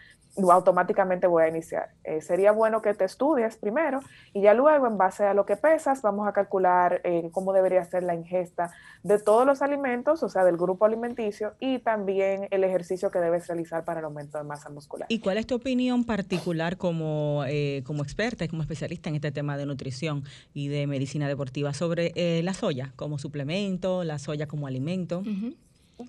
automáticamente 0.52 1.28
voy 1.28 1.44
a 1.44 1.48
iniciar. 1.48 1.90
Eh, 2.04 2.22
sería 2.22 2.52
bueno 2.52 2.82
que 2.82 2.94
te 2.94 3.06
estudies 3.06 3.58
primero 3.58 4.02
y 4.34 4.42
ya 4.42 4.54
luego, 4.54 4.88
en 4.88 4.98
base 4.98 5.26
a 5.26 5.34
lo 5.34 5.46
que 5.46 5.58
pesas, 5.58 6.02
vamos 6.02 6.28
a 6.28 6.34
calcular 6.34 7.02
eh, 7.04 7.30
cómo 7.32 7.54
debería 7.54 7.84
ser 7.86 8.04
la 8.04 8.16
ingesta 8.16 8.72
de 9.04 9.20
todos 9.20 9.46
los 9.46 9.62
alimentos, 9.62 10.24
o 10.24 10.30
sea, 10.30 10.44
del 10.44 10.58
grupo 10.58 10.86
alimenticio 10.86 11.54
y 11.60 11.80
también 11.80 12.48
el 12.52 12.64
ejercicio 12.64 13.12
que 13.12 13.20
debes 13.20 13.48
realizar 13.48 13.86
para 13.86 14.00
el 14.00 14.06
aumento 14.06 14.38
de 14.38 14.44
masa 14.44 14.70
muscular. 14.70 15.08
¿Y 15.10 15.20
cuál 15.20 15.38
es 15.38 15.48
tu 15.48 15.56
opinión 15.56 16.04
particular 16.04 16.78
como, 16.78 17.44
eh, 17.48 17.84
como 17.86 18.04
experta 18.04 18.46
y 18.46 18.48
como 18.48 18.62
especialista 18.62 19.10
en 19.10 19.16
este 19.16 19.32
tema 19.32 19.58
de 19.58 19.66
nutrición 19.66 20.24
y 20.54 20.68
de 20.68 20.88
medicina 20.88 21.28
deportiva 21.28 21.74
sobre 21.74 22.14
la 22.44 22.54
soya 22.54 22.92
como 22.96 23.18
suplemento, 23.18 24.04
la 24.04 24.20
soya 24.20 24.48
como 24.48 24.68
alimento? 24.68 25.24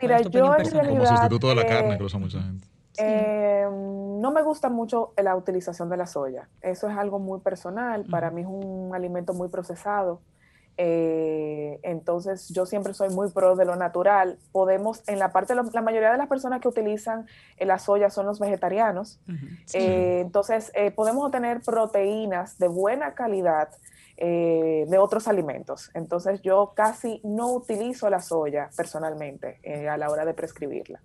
Mira, 0.00 0.20
yo 0.22 0.56
en 0.56 0.70
realidad, 0.70 0.88
como 0.88 1.06
sustituto 1.06 1.48
de 1.48 1.54
la 1.56 1.66
carne 1.66 1.98
que 1.98 2.04
usa 2.04 2.18
mucha 2.18 2.40
gente. 2.40 2.69
Em, 3.00 4.20
no 4.20 4.30
me 4.30 4.42
gusta 4.42 4.68
mucho 4.68 5.12
la 5.16 5.36
utilización 5.36 5.88
de 5.88 5.96
la 5.96 6.06
soya. 6.06 6.48
Eso 6.60 6.88
es 6.88 6.96
algo 6.96 7.18
muy 7.18 7.40
personal. 7.40 8.04
Para 8.10 8.30
mí 8.30 8.42
es 8.42 8.46
un 8.46 8.94
alimento 8.94 9.32
muy 9.32 9.48
procesado. 9.48 10.20
Eh, 10.82 11.78
entonces 11.82 12.48
yo 12.48 12.64
siempre 12.64 12.94
soy 12.94 13.10
muy 13.10 13.30
pro 13.30 13.54
de 13.54 13.66
lo 13.66 13.76
natural. 13.76 14.38
Podemos, 14.50 15.02
en 15.06 15.18
la 15.18 15.30
parte, 15.30 15.54
la 15.54 15.82
mayoría 15.82 16.10
de 16.12 16.16
las 16.16 16.28
personas 16.28 16.60
que 16.60 16.68
utilizan 16.68 17.26
eh, 17.58 17.66
la 17.66 17.78
soya 17.78 18.08
son 18.08 18.24
los 18.24 18.38
vegetarianos. 18.38 19.20
Eh, 19.74 20.20
entonces 20.20 20.72
podemos 20.94 21.26
obtener 21.26 21.60
proteínas 21.60 22.58
de 22.58 22.68
buena 22.68 23.14
calidad 23.14 23.68
de 24.16 24.96
otros 24.98 25.28
alimentos. 25.28 25.90
Entonces 25.94 26.42
yo 26.42 26.72
casi 26.74 27.22
no 27.24 27.52
utilizo 27.52 28.10
la 28.10 28.20
soya 28.20 28.68
personalmente 28.76 29.60
a 29.88 29.96
la 29.96 30.10
hora 30.10 30.26
de 30.26 30.34
prescribirla. 30.34 31.00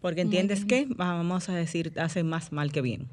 Porque 0.00 0.22
entiendes 0.22 0.64
que, 0.64 0.86
vamos 0.88 1.48
a 1.48 1.54
decir, 1.54 1.92
hace 1.98 2.22
más 2.24 2.52
mal 2.52 2.72
que 2.72 2.80
bien. 2.80 3.08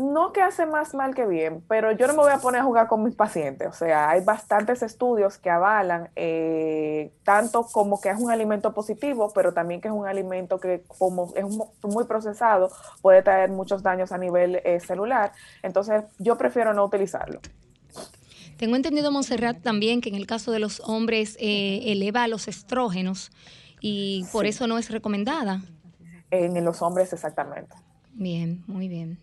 No 0.00 0.32
que 0.32 0.40
hace 0.40 0.64
más 0.64 0.94
mal 0.94 1.14
que 1.14 1.26
bien, 1.26 1.62
pero 1.68 1.92
yo 1.92 2.06
no 2.06 2.14
me 2.14 2.20
voy 2.20 2.32
a 2.32 2.38
poner 2.38 2.62
a 2.62 2.64
jugar 2.64 2.88
con 2.88 3.04
mis 3.04 3.14
pacientes. 3.14 3.68
O 3.68 3.72
sea, 3.74 4.08
hay 4.08 4.24
bastantes 4.24 4.82
estudios 4.82 5.36
que 5.36 5.50
avalan 5.50 6.08
eh, 6.16 7.12
tanto 7.22 7.64
como 7.64 8.00
que 8.00 8.08
es 8.08 8.18
un 8.18 8.30
alimento 8.30 8.72
positivo, 8.72 9.30
pero 9.34 9.52
también 9.52 9.82
que 9.82 9.88
es 9.88 9.94
un 9.94 10.06
alimento 10.06 10.58
que 10.58 10.84
como 10.88 11.34
es 11.36 11.44
muy 11.82 12.04
procesado 12.04 12.70
puede 13.02 13.20
traer 13.22 13.50
muchos 13.50 13.82
daños 13.82 14.10
a 14.10 14.16
nivel 14.16 14.62
eh, 14.64 14.80
celular. 14.80 15.32
Entonces, 15.62 16.04
yo 16.18 16.38
prefiero 16.38 16.72
no 16.72 16.82
utilizarlo. 16.86 17.40
Tengo 18.56 18.76
entendido, 18.76 19.12
Monserrat, 19.12 19.60
también 19.60 20.00
que 20.00 20.08
en 20.08 20.14
el 20.14 20.26
caso 20.26 20.50
de 20.50 20.60
los 20.60 20.80
hombres 20.80 21.36
eh, 21.40 21.92
eleva 21.92 22.26
los 22.26 22.48
estrógenos 22.48 23.30
y 23.82 24.24
por 24.32 24.46
eso 24.46 24.66
no 24.66 24.78
es 24.78 24.90
recomendada 24.90 25.60
en, 26.30 26.64
los 26.64 26.82
hombres 26.82 27.12
exactamente. 27.12 27.74
Bien, 28.14 28.62
muy 28.66 28.88
bien. 28.88 29.18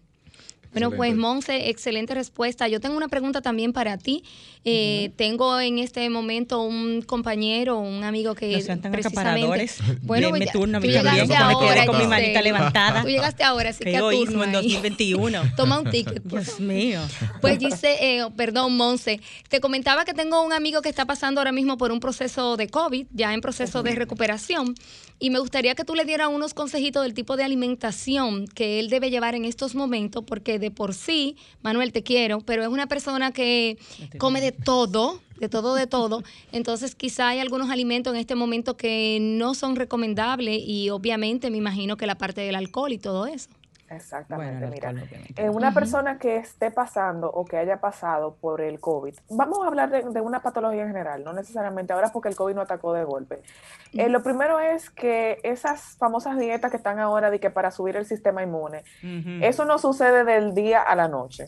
Bueno, 0.71 0.91
pues 0.91 1.15
Monse, 1.15 1.69
excelente 1.69 2.13
respuesta. 2.13 2.67
Yo 2.67 2.79
tengo 2.79 2.97
una 2.97 3.07
pregunta 3.07 3.41
también 3.41 3.73
para 3.73 3.97
ti. 3.97 4.23
Eh, 4.63 5.11
tengo 5.15 5.59
en 5.59 5.79
este 5.79 6.09
momento 6.09 6.61
un 6.61 7.01
compañero, 7.01 7.79
un 7.79 8.03
amigo 8.03 8.35
que 8.35 8.51
no 8.57 8.61
sean 8.61 8.81
tan 8.81 8.91
precisamente. 8.91 9.71
Bueno, 10.01 10.31
Bien, 10.31 10.49
turno, 10.51 10.81
tú 10.81 10.87
llegaste 10.87 11.35
ahora, 11.35 11.85
con 11.85 11.97
mi 11.97 12.07
manita 12.07 12.41
levantada. 12.41 13.01
Tú 13.01 13.07
llegaste 13.07 13.43
ahora, 13.43 13.69
así 13.69 13.83
que, 13.83 14.01
hoy 14.01 14.23
en 14.23 14.51
2021. 14.51 15.41
Toma 15.55 15.79
un 15.79 15.89
ticket. 15.89 16.23
Dios 16.23 16.59
mío. 16.59 17.01
Pues 17.41 17.59
dice, 17.59 17.97
eh, 18.01 18.27
perdón, 18.35 18.75
Monse, 18.75 19.21
te 19.49 19.61
comentaba 19.61 20.05
que 20.05 20.13
tengo 20.13 20.43
un 20.43 20.53
amigo 20.53 20.81
que 20.81 20.89
está 20.89 21.05
pasando 21.05 21.39
ahora 21.39 21.51
mismo 21.51 21.77
por 21.77 21.91
un 21.91 21.99
proceso 21.99 22.57
de 22.57 22.67
COVID, 22.67 23.07
ya 23.13 23.33
en 23.33 23.41
proceso 23.41 23.83
de 23.83 23.95
recuperación 23.95 24.75
y 25.19 25.29
me 25.31 25.39
gustaría 25.39 25.73
que 25.73 25.83
tú 25.83 25.95
le 25.95 26.05
dieras 26.05 26.29
unos 26.31 26.53
consejitos 26.53 27.03
del 27.03 27.13
tipo 27.13 27.37
de 27.37 27.43
alimentación 27.43 28.47
que 28.47 28.79
él 28.79 28.89
debe 28.89 29.09
llevar 29.09 29.33
en 29.33 29.45
estos 29.45 29.73
momentos, 29.73 30.23
porque 30.23 30.56
de 30.59 30.71
por 30.71 30.93
sí, 30.93 31.35
Manuel, 31.61 31.91
te 31.91 32.03
quiero, 32.03 32.41
pero 32.41 32.63
es 32.63 32.69
una 32.69 32.87
persona 32.87 33.31
que 33.31 33.77
come 34.17 34.41
de 34.41 34.51
todo, 34.51 35.21
de 35.39 35.49
todo, 35.49 35.75
de 35.75 35.87
todo. 35.87 36.23
Entonces, 36.51 36.95
quizá 36.95 37.29
hay 37.29 37.39
algunos 37.39 37.69
alimentos 37.69 38.13
en 38.13 38.19
este 38.19 38.35
momento 38.35 38.77
que 38.77 39.19
no 39.21 39.53
son 39.53 39.75
recomendables 39.75 40.61
y 40.65 40.89
obviamente 40.89 41.49
me 41.49 41.57
imagino 41.57 41.97
que 41.97 42.07
la 42.07 42.17
parte 42.17 42.41
del 42.41 42.55
alcohol 42.55 42.91
y 42.91 42.97
todo 42.97 43.25
eso. 43.25 43.49
Exactamente, 43.89 44.67
mira, 44.67 44.93
eh, 45.37 45.49
una 45.49 45.73
persona 45.73 46.19
que 46.19 46.37
esté 46.37 46.71
pasando 46.71 47.29
o 47.29 47.45
que 47.45 47.57
haya 47.57 47.79
pasado 47.79 48.35
por 48.35 48.59
el 48.59 48.79
COVID, 48.79 49.15
vamos 49.29 49.59
a 49.63 49.67
hablar 49.67 49.89
de, 49.89 50.21
una 50.21 50.41
patología 50.41 50.81
en 50.81 50.89
general, 50.89 51.23
no 51.23 51.31
necesariamente 51.31 51.93
ahora 51.93 52.09
porque 52.11 52.27
el 52.29 52.35
COVID 52.35 52.55
no 52.55 52.61
atacó 52.61 52.93
de 52.93 53.05
golpe. 53.05 53.41
Eh, 53.93 54.09
lo 54.09 54.21
primero 54.23 54.59
es 54.59 54.89
que 54.89 55.39
esas 55.43 55.95
famosas 55.97 56.37
dietas 56.37 56.69
que 56.69 56.77
están 56.77 56.99
ahora 56.99 57.29
de 57.29 57.39
que 57.39 57.49
para 57.49 57.71
subir 57.71 57.95
el 57.95 58.05
sistema 58.05 58.43
inmune, 58.43 58.83
eso 59.41 59.63
no 59.65 59.77
sucede 59.77 60.25
del 60.25 60.53
día 60.53 60.81
a 60.81 60.95
la 60.95 61.07
noche. 61.07 61.47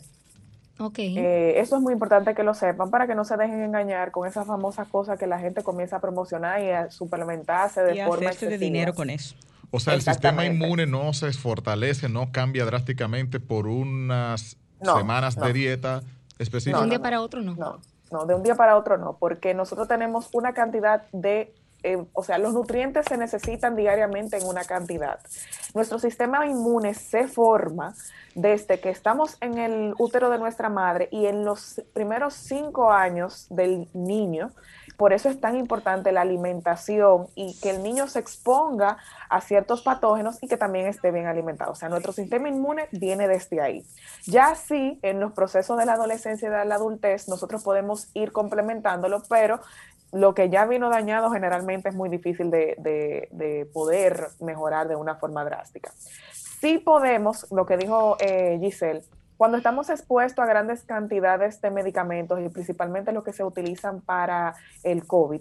Okay. 0.80 1.18
Eh, 1.18 1.60
eso 1.60 1.76
es 1.76 1.82
muy 1.82 1.92
importante 1.92 2.34
que 2.34 2.42
lo 2.42 2.54
sepan 2.54 2.90
para 2.90 3.06
que 3.06 3.14
no 3.14 3.26
se 3.26 3.36
dejen 3.36 3.60
engañar 3.60 4.12
con 4.12 4.26
esas 4.26 4.46
famosas 4.46 4.88
cosas 4.88 5.18
que 5.18 5.26
la 5.26 5.38
gente 5.38 5.62
comienza 5.62 5.96
a 5.96 6.00
promocionar 6.00 6.62
y 6.62 6.70
a 6.70 6.90
suplementarse 6.90 7.82
de 7.82 8.02
forma 8.06 8.30
excesiva. 8.30 8.52
de 8.52 8.58
dinero 8.58 8.94
con 8.94 9.10
eso. 9.10 9.36
O 9.70 9.80
sea, 9.80 9.94
el 9.94 10.02
sistema 10.02 10.44
inmune 10.44 10.86
no 10.86 11.12
se 11.12 11.32
fortalece, 11.32 12.08
no 12.08 12.32
cambia 12.32 12.64
drásticamente 12.64 13.38
por 13.40 13.66
unas 13.66 14.56
semanas 14.82 15.36
de 15.36 15.52
dieta 15.52 16.02
específica. 16.38 16.78
de 16.78 16.84
un 16.84 16.90
día 16.90 17.02
para 17.02 17.20
otro 17.20 17.40
no. 17.42 17.54
No, 17.54 17.80
no, 18.10 18.26
de 18.26 18.34
un 18.34 18.42
día 18.42 18.54
para 18.54 18.76
otro 18.76 18.98
no, 18.98 19.16
porque 19.18 19.54
nosotros 19.54 19.86
tenemos 19.86 20.28
una 20.32 20.52
cantidad 20.54 21.04
de 21.12 21.54
eh, 21.82 22.04
o 22.12 22.22
sea, 22.22 22.38
los 22.38 22.52
nutrientes 22.52 23.06
se 23.08 23.16
necesitan 23.16 23.76
diariamente 23.76 24.36
en 24.36 24.46
una 24.46 24.64
cantidad. 24.64 25.20
Nuestro 25.74 25.98
sistema 25.98 26.46
inmune 26.46 26.94
se 26.94 27.28
forma 27.28 27.94
desde 28.34 28.80
que 28.80 28.90
estamos 28.90 29.36
en 29.40 29.58
el 29.58 29.94
útero 29.98 30.30
de 30.30 30.38
nuestra 30.38 30.68
madre 30.68 31.08
y 31.10 31.26
en 31.26 31.44
los 31.44 31.82
primeros 31.92 32.34
cinco 32.34 32.92
años 32.92 33.46
del 33.50 33.88
niño 33.92 34.50
por 35.00 35.14
eso 35.14 35.30
es 35.30 35.40
tan 35.40 35.56
importante 35.56 36.12
la 36.12 36.20
alimentación 36.20 37.28
y 37.34 37.58
que 37.58 37.70
el 37.70 37.82
niño 37.82 38.06
se 38.06 38.18
exponga 38.18 38.98
a 39.30 39.40
ciertos 39.40 39.80
patógenos 39.80 40.36
y 40.42 40.46
que 40.46 40.58
también 40.58 40.86
esté 40.86 41.10
bien 41.10 41.26
alimentado. 41.26 41.72
O 41.72 41.74
sea, 41.74 41.88
nuestro 41.88 42.12
sistema 42.12 42.50
inmune 42.50 42.86
viene 42.92 43.26
desde 43.26 43.62
ahí. 43.62 43.82
Ya 44.26 44.54
sí, 44.54 44.98
en 45.00 45.18
los 45.18 45.32
procesos 45.32 45.78
de 45.78 45.86
la 45.86 45.94
adolescencia 45.94 46.48
y 46.48 46.50
de 46.50 46.66
la 46.66 46.74
adultez, 46.74 47.28
nosotros 47.28 47.64
podemos 47.64 48.10
ir 48.12 48.30
complementándolo, 48.30 49.22
pero 49.26 49.60
lo 50.12 50.34
que 50.34 50.48
ya 50.50 50.66
vino 50.66 50.90
dañado 50.90 51.30
generalmente 51.30 51.88
es 51.88 51.94
muy 51.94 52.08
difícil 52.08 52.50
de, 52.50 53.70
poder 53.72 54.28
mejorar 54.40 54.88
de 54.88 54.96
una 54.96 55.16
forma 55.16 55.44
drástica. 55.44 55.92
Sí 56.32 56.78
podemos, 56.78 57.46
lo 57.50 57.64
que 57.66 57.76
dijo 57.76 58.16
eh, 58.20 58.58
Giselle, 58.60 59.02
cuando 59.36 59.56
estamos 59.56 59.88
expuestos 59.88 60.42
a 60.42 60.46
grandes 60.46 60.82
cantidades 60.82 61.62
de 61.62 61.70
medicamentos 61.70 62.38
y 62.40 62.48
principalmente 62.50 63.12
los 63.12 63.24
que 63.24 63.32
se 63.32 63.42
utilizan 63.42 64.02
para 64.02 64.54
el 64.82 65.06
COVID, 65.06 65.40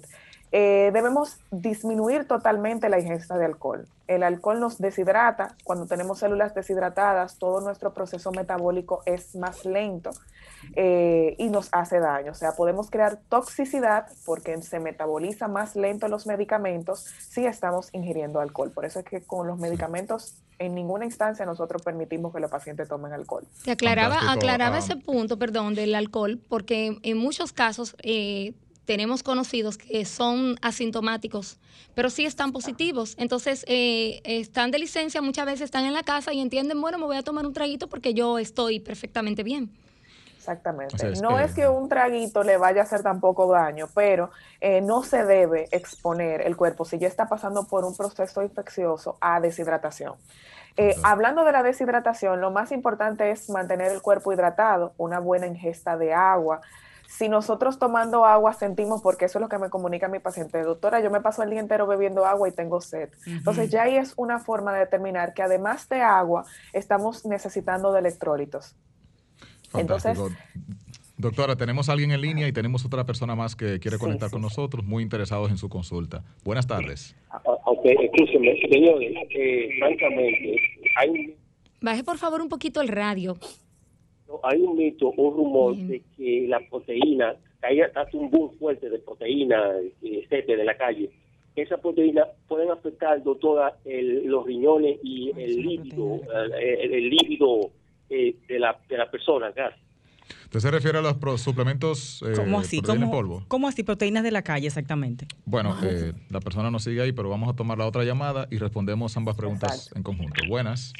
Eh, 0.52 0.90
debemos 0.94 1.38
disminuir 1.52 2.26
totalmente 2.26 2.90
la 2.90 3.00
ingesta 3.00 3.38
de 3.38 3.46
alcohol. 3.46 3.88
El 4.08 4.24
alcohol 4.24 4.60
nos 4.60 4.80
deshidrata. 4.80 5.56
Cuando 5.64 5.86
tenemos 5.86 6.20
células 6.20 6.56
deshidratadas, 6.56 7.38
todo 7.38 7.62
nuestro 7.62 7.94
proceso 7.94 8.32
metabólico 8.32 9.04
es 9.06 9.36
más 9.36 9.64
lento 9.66 10.10
eh, 10.76 11.36
y 11.38 11.50
nos 11.50 11.70
hace 11.72 12.00
daño. 12.00 12.32
O 12.32 12.36
sea, 12.36 12.54
podemos 12.54 12.90
crear 12.90 13.20
toxicidad 13.30 14.08
porque 14.26 14.60
se 14.64 14.80
metaboliza 14.80 15.48
más 15.48 15.76
lento 15.76 16.08
los 16.08 16.26
medicamentos 16.26 17.06
si 17.20 17.46
estamos 17.46 17.90
ingiriendo 17.94 18.40
alcohol. 18.40 18.72
Por 18.72 18.86
eso 18.86 19.00
es 19.00 19.06
que 19.06 19.22
con 19.22 19.46
los 19.46 19.60
medicamentos 19.60 20.36
en 20.58 20.74
ninguna 20.74 21.06
instancia 21.06 21.46
nosotros 21.46 21.84
permitimos 21.84 22.34
que 22.34 22.40
los 22.40 22.50
pacientes 22.50 22.88
tomen 22.88 23.14
alcohol. 23.14 23.46
Te 23.64 23.72
aclaraba, 23.72 24.32
aclaraba 24.32 24.78
ah. 24.78 24.80
ese 24.80 24.96
punto, 24.96 25.38
perdón, 25.38 25.76
del 25.76 25.94
alcohol, 25.94 26.40
porque 26.50 26.98
en 27.04 27.18
muchos 27.18 27.54
casos 27.54 27.96
eh, 28.02 28.54
tenemos 28.90 29.22
conocidos 29.22 29.78
que 29.78 30.04
son 30.04 30.56
asintomáticos, 30.64 31.60
pero 31.94 32.10
sí 32.10 32.26
están 32.26 32.52
positivos. 32.52 33.14
Entonces, 33.20 33.64
eh, 33.68 34.20
están 34.24 34.72
de 34.72 34.80
licencia, 34.80 35.22
muchas 35.22 35.46
veces 35.46 35.62
están 35.62 35.86
en 35.86 35.94
la 35.94 36.02
casa 36.02 36.34
y 36.34 36.40
entienden, 36.40 36.82
bueno, 36.82 36.98
me 36.98 37.06
voy 37.06 37.18
a 37.18 37.22
tomar 37.22 37.46
un 37.46 37.54
traguito 37.54 37.88
porque 37.88 38.16
yo 38.16 38.40
estoy 38.40 38.80
perfectamente 38.80 39.44
bien. 39.44 39.70
Exactamente. 40.36 41.22
no 41.22 41.38
es 41.38 41.54
que 41.54 41.68
un 41.68 41.88
traguito 41.88 42.42
le 42.42 42.58
vaya 42.58 42.82
a 42.82 42.84
hacer 42.84 43.04
tampoco 43.04 43.52
daño, 43.52 43.88
pero 43.94 44.32
eh, 44.60 44.82
no 44.82 45.04
se 45.04 45.24
debe 45.24 45.68
exponer 45.70 46.42
el 46.42 46.58
cuerpo 46.58 46.84
si 46.84 46.98
ya 46.98 47.08
está 47.08 47.30
pasando 47.30 47.68
por 47.68 47.86
un 47.86 47.96
proceso 47.96 48.42
infeccioso 48.42 49.20
a 49.22 49.40
deshidratación. 49.40 50.16
Eh, 50.78 50.96
hablando 51.04 51.44
de 51.44 51.52
la 51.52 51.62
deshidratación, 51.62 52.42
lo 52.42 52.50
más 52.50 52.72
importante 52.72 53.30
es 53.30 53.52
mantener 53.52 53.92
el 53.92 54.02
cuerpo 54.02 54.34
hidratado, 54.34 54.94
una 54.98 55.20
buena 55.20 55.46
ingesta 55.46 55.96
de 55.96 56.12
agua, 56.12 56.62
si 57.10 57.28
nosotros 57.28 57.80
tomando 57.80 58.24
agua 58.24 58.54
sentimos, 58.54 59.02
porque 59.02 59.26
eso 59.26 59.40
es 59.40 59.42
lo 59.42 59.50
que 59.50 59.58
me 59.58 59.72
comunica 59.72 60.08
mi 60.08 60.20
paciente, 60.20 60.62
doctora, 60.62 61.02
yo 61.02 61.10
me 61.10 61.22
paso 61.22 61.42
el 61.42 61.50
día 61.50 61.60
entero 61.60 61.88
bebiendo 61.88 62.24
agua 62.24 62.48
y 62.48 62.52
tengo 62.52 62.82
sed. 62.82 63.10
Entonces 63.26 63.72
ya 63.72 63.84
ahí 63.84 63.96
es 63.96 64.14
una 64.16 64.38
forma 64.38 64.74
de 64.74 64.82
determinar 64.82 65.34
que 65.34 65.42
además 65.42 65.90
de 65.90 66.02
agua, 66.02 66.46
estamos 66.72 67.26
necesitando 67.26 67.92
de 67.92 68.00
electrólitos. 68.00 68.76
Entonces, 69.74 70.20
Doctora, 71.18 71.56
tenemos 71.56 71.90
a 71.90 71.94
alguien 71.94 72.12
en 72.12 72.22
línea 72.22 72.48
y 72.48 72.54
tenemos 72.54 72.86
otra 72.86 73.06
persona 73.06 73.36
más 73.36 73.56
que 73.56 73.80
quiere 73.80 73.98
conectar 73.98 74.30
con 74.30 74.44
nosotros, 74.44 74.86
muy 74.86 75.02
interesados 75.02 75.50
en 75.50 75.58
su 75.58 75.68
consulta. 75.68 76.24
Buenas 76.46 76.68
tardes. 76.68 77.16
Ok, 77.66 77.86
escúcheme, 77.86 78.56
señores, 78.72 79.18
eh, 79.32 79.70
francamente, 79.80 80.56
hay... 80.96 81.36
Baje 81.82 82.04
por 82.04 82.20
favor 82.20 82.42
un 82.42 82.50
poquito 82.50 82.82
el 82.82 82.88
radio 82.88 83.36
hay 84.44 84.60
un 84.62 84.78
mito, 84.78 85.12
un 85.12 85.36
rumor 85.36 85.76
de 85.76 86.02
que 86.16 86.46
la 86.48 86.60
proteína, 86.70 87.36
que 87.62 87.68
hay 87.68 87.82
hasta 87.82 88.06
un 88.14 88.30
boom 88.30 88.52
fuerte 88.58 88.90
de 88.90 89.00
proteína, 89.00 89.76
etcétera, 90.02 90.60
de 90.60 90.66
la 90.66 90.78
calle. 90.78 91.10
Esas 91.56 91.80
proteínas 91.80 92.28
pueden 92.48 92.72
afectar, 92.72 93.22
doctora, 93.24 93.76
los 93.86 94.46
riñones 94.46 95.00
y 95.04 95.32
el 95.36 95.56
líquido, 95.58 96.22
el, 96.58 96.94
el, 96.94 97.10
líquido 97.10 97.72
eh, 98.10 98.36
de, 98.48 98.60
la, 98.60 98.80
de 98.88 98.98
la 98.98 99.10
persona, 99.10 99.52
gas. 99.52 99.74
¿Usted 100.46 100.60
se 100.60 100.72
refiere 100.72 100.98
a 100.98 101.02
los 101.02 101.42
suplementos 101.42 102.24
eh, 102.26 102.34
¿Cómo 102.36 102.60
así? 102.60 102.82
¿Cómo, 102.82 103.12
polvo? 103.12 103.44
¿Cómo 103.48 103.68
así? 103.68 103.84
Proteínas 103.84 104.24
de 104.24 104.32
la 104.32 104.42
calle, 104.42 104.68
exactamente. 104.68 105.28
Bueno, 105.46 105.78
eh, 105.84 106.14
la 106.30 106.40
persona 106.40 106.72
no 106.72 106.80
sigue 106.80 107.02
ahí, 107.02 107.12
pero 107.12 107.30
vamos 107.30 107.50
a 107.50 107.56
tomar 107.56 107.78
la 107.78 107.86
otra 107.86 108.04
llamada 108.04 108.48
y 108.50 108.58
respondemos 108.58 109.16
ambas 109.18 109.36
preguntas 109.36 109.92
en 109.96 110.04
conjunto. 110.04 110.42
Buenas. 110.48 110.94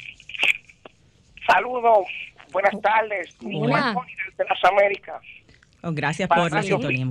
Saludos. 1.46 2.06
Buenas 2.52 2.80
tardes. 2.82 3.36
Hola. 3.44 3.94
De 4.36 4.44
las 4.44 4.64
Américas. 4.64 5.22
Oh, 5.82 5.92
gracias 5.92 6.28
por 6.28 6.52
la 6.52 6.62
sintonía, 6.62 7.06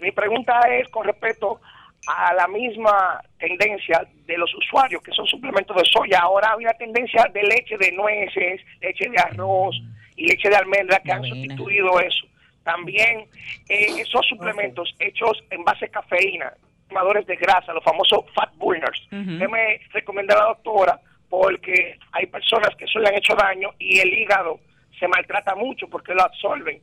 Mi 0.00 0.12
pregunta 0.12 0.60
es 0.70 0.88
con 0.88 1.04
respecto 1.04 1.60
a 2.06 2.34
la 2.34 2.46
misma 2.48 3.20
tendencia 3.38 4.06
de 4.26 4.38
los 4.38 4.52
usuarios 4.54 5.02
que 5.02 5.12
son 5.12 5.26
suplementos 5.26 5.76
de 5.76 5.84
soya. 5.90 6.20
Ahora 6.20 6.52
hay 6.52 6.64
una 6.64 6.74
tendencia 6.74 7.26
de 7.32 7.42
leche 7.42 7.76
de 7.78 7.92
nueces, 7.92 8.60
leche 8.80 9.08
de 9.08 9.18
arroz 9.18 9.74
y 10.16 10.26
leche 10.26 10.48
de 10.48 10.56
almendra 10.56 11.00
que 11.00 11.12
han 11.12 11.24
sustituido 11.24 11.98
eso. 12.00 12.26
También 12.62 13.26
eh, 13.68 13.86
esos 13.98 14.26
suplementos 14.26 14.94
hechos 14.98 15.42
en 15.50 15.64
base 15.64 15.86
a 15.86 15.88
cafeína, 15.88 16.52
quemadores 16.88 17.26
de 17.26 17.36
grasa, 17.36 17.72
los 17.72 17.84
famosos 17.84 18.20
fat 18.34 18.54
burners. 18.56 19.00
¿Qué 19.10 19.48
me 19.48 19.80
recomienda 19.92 20.36
la 20.36 20.44
doctora? 20.46 21.00
Porque 21.28 21.98
hay 22.12 22.26
personas 22.26 22.70
que 22.76 22.84
eso 22.84 22.98
le 23.00 23.08
han 23.08 23.14
hecho 23.14 23.34
daño 23.34 23.70
y 23.78 23.98
el 23.98 24.12
hígado 24.12 24.60
se 24.98 25.08
maltrata 25.08 25.54
mucho 25.54 25.86
porque 25.88 26.14
lo 26.14 26.22
absorben. 26.22 26.80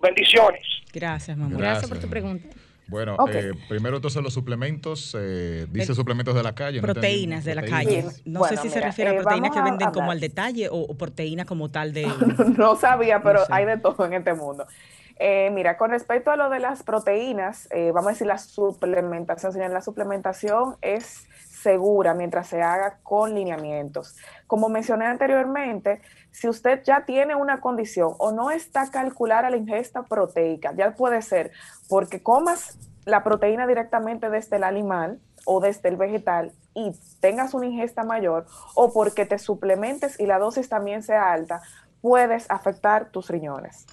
Bendiciones. 0.00 0.62
Gracias, 0.92 1.36
mamá. 1.36 1.56
Gracias, 1.56 1.88
por 1.88 1.98
tu 1.98 2.08
pregunta. 2.08 2.48
Bueno, 2.86 3.16
eh, 3.32 3.52
primero 3.68 3.96
entonces 3.96 4.22
los 4.22 4.34
suplementos, 4.34 5.16
eh, 5.18 5.66
dice 5.70 5.94
suplementos 5.94 6.34
de 6.34 6.42
la 6.42 6.54
calle. 6.54 6.80
Proteínas 6.80 7.44
de 7.44 7.54
la 7.54 7.64
calle. 7.64 8.04
No 8.26 8.44
sé 8.44 8.58
si 8.58 8.68
se 8.68 8.80
refiere 8.80 9.10
a 9.10 9.14
eh, 9.14 9.22
proteínas 9.22 9.52
que 9.52 9.62
venden 9.62 9.90
como 9.90 10.10
al 10.10 10.20
detalle 10.20 10.68
o, 10.70 10.94
proteínas 10.94 11.46
como 11.46 11.70
tal 11.70 11.94
de... 11.94 12.06
no, 12.58 12.76
sabía, 12.76 13.22
pero 13.22 13.40
hay 13.50 13.64
de 13.64 13.78
todo 13.78 14.04
en 14.04 14.12
este 14.14 14.34
mundo. 14.34 14.66
mira, 15.52 15.78
con 15.78 15.90
respecto 15.90 16.30
a 16.30 16.36
lo 16.36 16.50
de 16.50 16.60
las 16.60 16.82
proteínas, 16.82 17.68
vamos 17.72 18.08
a 18.08 18.10
decir 18.10 18.26
la 18.26 18.38
suplementación, 18.38 19.52
señor, 19.52 19.70
la 19.70 19.80
suplementación 19.80 20.76
es 20.82 21.26
segura 21.64 22.12
mientras 22.14 22.46
se 22.46 22.62
haga 22.62 22.98
con 23.02 23.34
lineamientos. 23.34 24.16
Como 24.46 24.68
mencioné 24.68 25.06
anteriormente, 25.06 26.02
si 26.30 26.46
usted 26.46 26.82
ya 26.84 27.06
tiene 27.06 27.34
una 27.34 27.60
condición 27.60 28.12
o 28.18 28.32
no 28.32 28.50
está 28.50 28.90
calculada 28.90 29.48
la 29.50 29.56
ingesta 29.56 30.02
proteica, 30.02 30.72
ya 30.76 30.94
puede 30.94 31.22
ser 31.22 31.52
porque 31.88 32.22
comas 32.22 32.78
la 33.06 33.24
proteína 33.24 33.66
directamente 33.66 34.28
desde 34.28 34.56
el 34.56 34.64
animal 34.64 35.20
o 35.46 35.60
desde 35.60 35.88
el 35.88 35.96
vegetal 35.96 36.52
y 36.74 36.92
tengas 37.20 37.54
una 37.54 37.66
ingesta 37.66 38.04
mayor 38.04 38.46
o 38.74 38.92
porque 38.92 39.24
te 39.24 39.38
suplementes 39.38 40.20
y 40.20 40.26
la 40.26 40.38
dosis 40.38 40.68
también 40.68 41.02
sea 41.02 41.32
alta, 41.32 41.62
puedes 42.02 42.50
afectar 42.50 43.10
tus 43.10 43.28
riñones, 43.30 43.86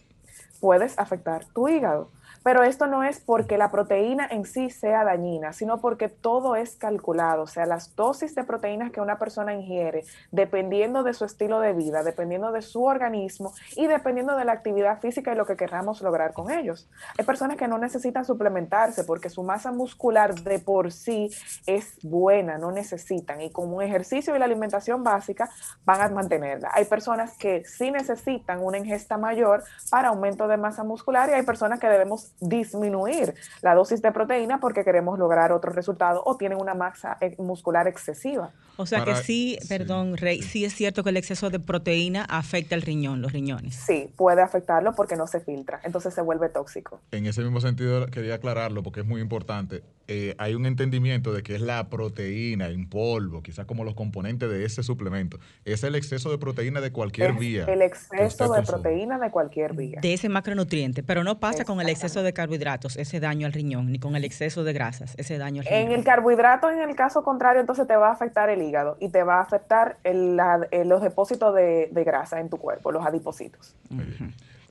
puedes 0.60 1.00
afectar 1.00 1.46
tu 1.46 1.70
hígado. 1.70 2.12
Pero 2.44 2.64
esto 2.64 2.88
no 2.88 3.04
es 3.04 3.20
porque 3.20 3.58
la 3.58 3.70
proteína 3.70 4.28
en 4.30 4.46
sí 4.46 4.70
sea 4.70 5.04
dañina, 5.04 5.54
sino 5.54 5.80
porque 5.80 6.10
todo 6.10 6.56
es 6.56 6.76
calculado. 6.76 7.44
O 7.44 7.48
sea, 7.48 7.66
las 7.66 7.96
dosis 7.96 8.34
de 8.34 8.44
proteínas 8.44 8.92
que 8.92 9.02
una 9.02 9.20
persona 9.20 9.54
ingiere, 9.54 10.06
dependiendo 10.32 11.04
de 11.04 11.14
su 11.14 11.26
estilo 11.26 11.60
de 11.60 11.74
vida, 11.74 12.04
dependiendo 12.04 12.52
de 12.52 12.62
su 12.62 12.84
organismo 12.84 13.54
y 13.76 13.88
dependiendo 13.88 14.36
de 14.36 14.46
la 14.46 14.54
actividad 14.54 15.00
física 15.00 15.32
y 15.32 15.36
lo 15.36 15.46
que 15.46 15.56
queramos 15.56 16.02
lograr 16.02 16.34
con 16.34 16.52
ellos. 16.52 16.90
Hay 17.18 17.26
personas 17.26 17.58
que 17.58 17.68
no 17.68 17.78
necesitan 17.78 18.26
suplementarse 18.26 19.04
porque 19.04 19.30
su 19.30 19.44
masa 19.44 19.72
muscular 19.72 20.34
de 20.36 20.60
por 20.60 20.92
sí 20.92 21.30
es 21.68 21.98
buena, 22.02 22.58
no 22.58 22.72
necesitan. 22.72 23.42
Y 23.42 23.52
con 23.52 23.72
un 23.72 23.82
ejercicio 23.82 24.36
y 24.36 24.40
la 24.40 24.46
alimentación 24.46 25.04
básica 25.04 25.50
van 25.86 26.02
a 26.02 26.10
mantenerla. 26.10 26.72
Hay 26.74 26.86
personas 26.86 27.38
que 27.38 27.64
sí 27.66 27.92
necesitan 27.92 28.64
una 28.64 28.78
ingesta 28.78 29.18
mayor 29.18 29.64
para 29.90 30.10
aumento 30.10 30.48
de 30.48 30.58
masa 30.58 30.84
muscular 30.84 31.30
y 31.30 31.34
hay 31.34 31.44
personas 31.44 31.80
que 31.80 31.88
debemos 31.88 32.31
disminuir 32.40 33.36
la 33.62 33.76
dosis 33.76 34.02
de 34.02 34.12
proteína 34.12 34.60
porque 34.60 34.84
queremos 34.84 35.20
lograr 35.20 35.52
otro 35.52 35.72
resultado 35.72 36.24
o 36.26 36.38
tienen 36.38 36.60
una 36.60 36.74
masa 36.74 37.18
eh, 37.22 37.36
muscular 37.38 37.88
excesiva. 37.88 38.52
O 38.78 38.86
sea 38.86 39.04
que 39.04 39.16
sí, 39.16 39.60
perdón, 39.70 40.18
Rey, 40.18 40.42
sí 40.42 40.66
es 40.66 40.74
cierto 40.74 41.04
que 41.04 41.12
el 41.12 41.18
exceso 41.18 41.50
de 41.50 41.60
proteína 41.60 42.24
afecta 42.24 42.74
el 42.74 42.82
riñón, 42.82 43.22
los 43.22 43.32
riñones. 43.32 43.76
Sí, 43.76 44.10
puede 44.16 44.42
afectarlo 44.42 44.96
porque 44.96 45.16
no 45.16 45.28
se 45.28 45.40
filtra, 45.40 45.80
entonces 45.84 46.14
se 46.14 46.22
vuelve 46.22 46.50
tóxico. 46.50 47.00
En 47.12 47.26
ese 47.28 47.44
mismo 47.44 47.62
sentido 47.62 48.08
quería 48.08 48.36
aclararlo 48.36 48.82
porque 48.82 49.02
es 49.02 49.06
muy 49.06 49.22
importante. 49.22 49.84
Eh, 50.08 50.36
hay 50.40 50.56
un 50.56 50.66
entendimiento 50.66 51.32
de 51.32 51.44
que 51.44 51.56
es 51.56 51.62
la 51.62 51.90
proteína 51.90 52.68
en 52.68 52.90
polvo, 52.90 53.42
quizás 53.44 53.66
como 53.66 53.84
los 53.84 53.94
componentes 53.94 54.50
de 54.50 54.66
ese 54.66 54.84
suplemento. 54.84 55.40
Es 55.64 55.84
el 55.84 55.96
exceso 55.96 56.32
de 56.32 56.38
proteína 56.38 56.82
de 56.82 56.92
cualquier 56.92 57.34
vía. 57.34 57.66
El 57.66 57.82
exceso 57.82 58.52
de 58.52 58.64
proteína 58.64 59.20
de 59.20 59.32
cualquier 59.32 59.74
vía. 59.74 60.00
De 60.02 60.14
ese 60.14 60.28
macronutriente, 60.28 61.04
pero 61.04 61.24
no 61.24 61.40
pasa 61.40 61.66
con 61.66 61.80
el 61.80 61.88
exceso 61.88 62.21
de 62.24 62.34
carbohidratos, 62.34 62.98
ese 62.98 63.20
daño 63.20 63.46
al 63.48 63.54
riñón, 63.54 63.92
ni 63.92 64.00
con 64.00 64.16
el 64.16 64.24
exceso 64.24 64.64
de 64.64 64.74
grasas, 64.74 65.14
ese 65.18 65.38
daño 65.38 65.62
al 65.62 65.68
riñón. 65.68 65.82
En 65.82 65.92
el 65.92 66.04
carbohidrato, 66.04 66.70
en 66.70 66.80
el 66.80 66.96
caso 66.96 67.24
contrario, 67.24 67.62
entonces 67.62 67.88
te 67.88 67.96
va 67.96 68.10
a 68.10 68.12
afectar 68.12 68.50
el 68.50 68.62
hígado 68.62 68.98
y 69.00 69.10
te 69.10 69.24
va 69.24 69.40
a 69.40 69.42
afectar 69.42 69.98
los 70.04 71.02
depósitos 71.02 71.56
de, 71.56 71.90
grasa 72.06 72.40
en 72.40 72.50
tu 72.50 72.58
cuerpo, 72.58 72.92
los 72.92 73.06
adipocitos. 73.06 73.76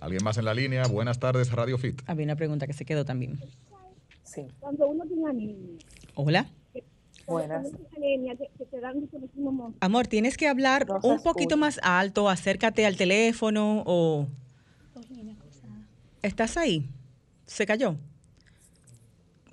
¿Alguien 0.01 0.25
más 0.25 0.39
en 0.39 0.47
la 0.47 0.55
línea? 0.55 0.87
Buenas 0.87 1.19
tardes, 1.19 1.53
Radio 1.53 1.79
Fit. 1.79 2.03
Había 2.07 2.25
una 2.25 2.37
pregunta 2.37 2.67
que 2.67 2.73
se 2.73 2.85
quedó 2.85 3.05
también. 3.05 3.39
Sí. 4.23 4.47
Cuando 4.61 4.87
uno 4.87 5.05
tiene 5.05 5.29
anemia. 5.29 5.79
Hola. 6.15 6.47
Buenas. 7.27 7.67
Amor, 9.81 10.07
tienes 10.09 10.37
que 10.37 10.49
hablar 10.49 10.87
un 11.03 11.23
poquito 11.23 11.57
más 11.57 11.79
alto, 11.83 12.29
acércate 12.29 12.87
al 12.87 12.97
teléfono 12.97 13.85
o... 13.87 14.27
¿Estás 16.23 16.57
ahí? 16.57 16.89
¿Se 17.51 17.67
cayó? 17.67 17.97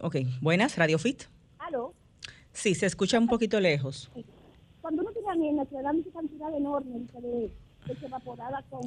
Ok, 0.01 0.17
buenas, 0.39 0.77
Radio 0.77 0.99
Fit. 0.99 1.23
¿Aló? 1.57 1.93
Sí, 2.53 2.75
se 2.75 2.85
escucha 2.85 3.17
un 3.17 3.27
poquito 3.27 3.59
lejos. 3.59 4.11
Cuando 4.81 5.01
uno 5.01 5.11
tiene 5.11 5.29
anemia, 5.31 5.65
se 5.65 5.81
da 5.81 5.89
una 5.89 6.03
cantidad 6.13 6.55
enorme 6.55 6.91
de 7.19 7.51
leche 7.87 8.05
evaporada 8.05 8.63
con... 8.69 8.81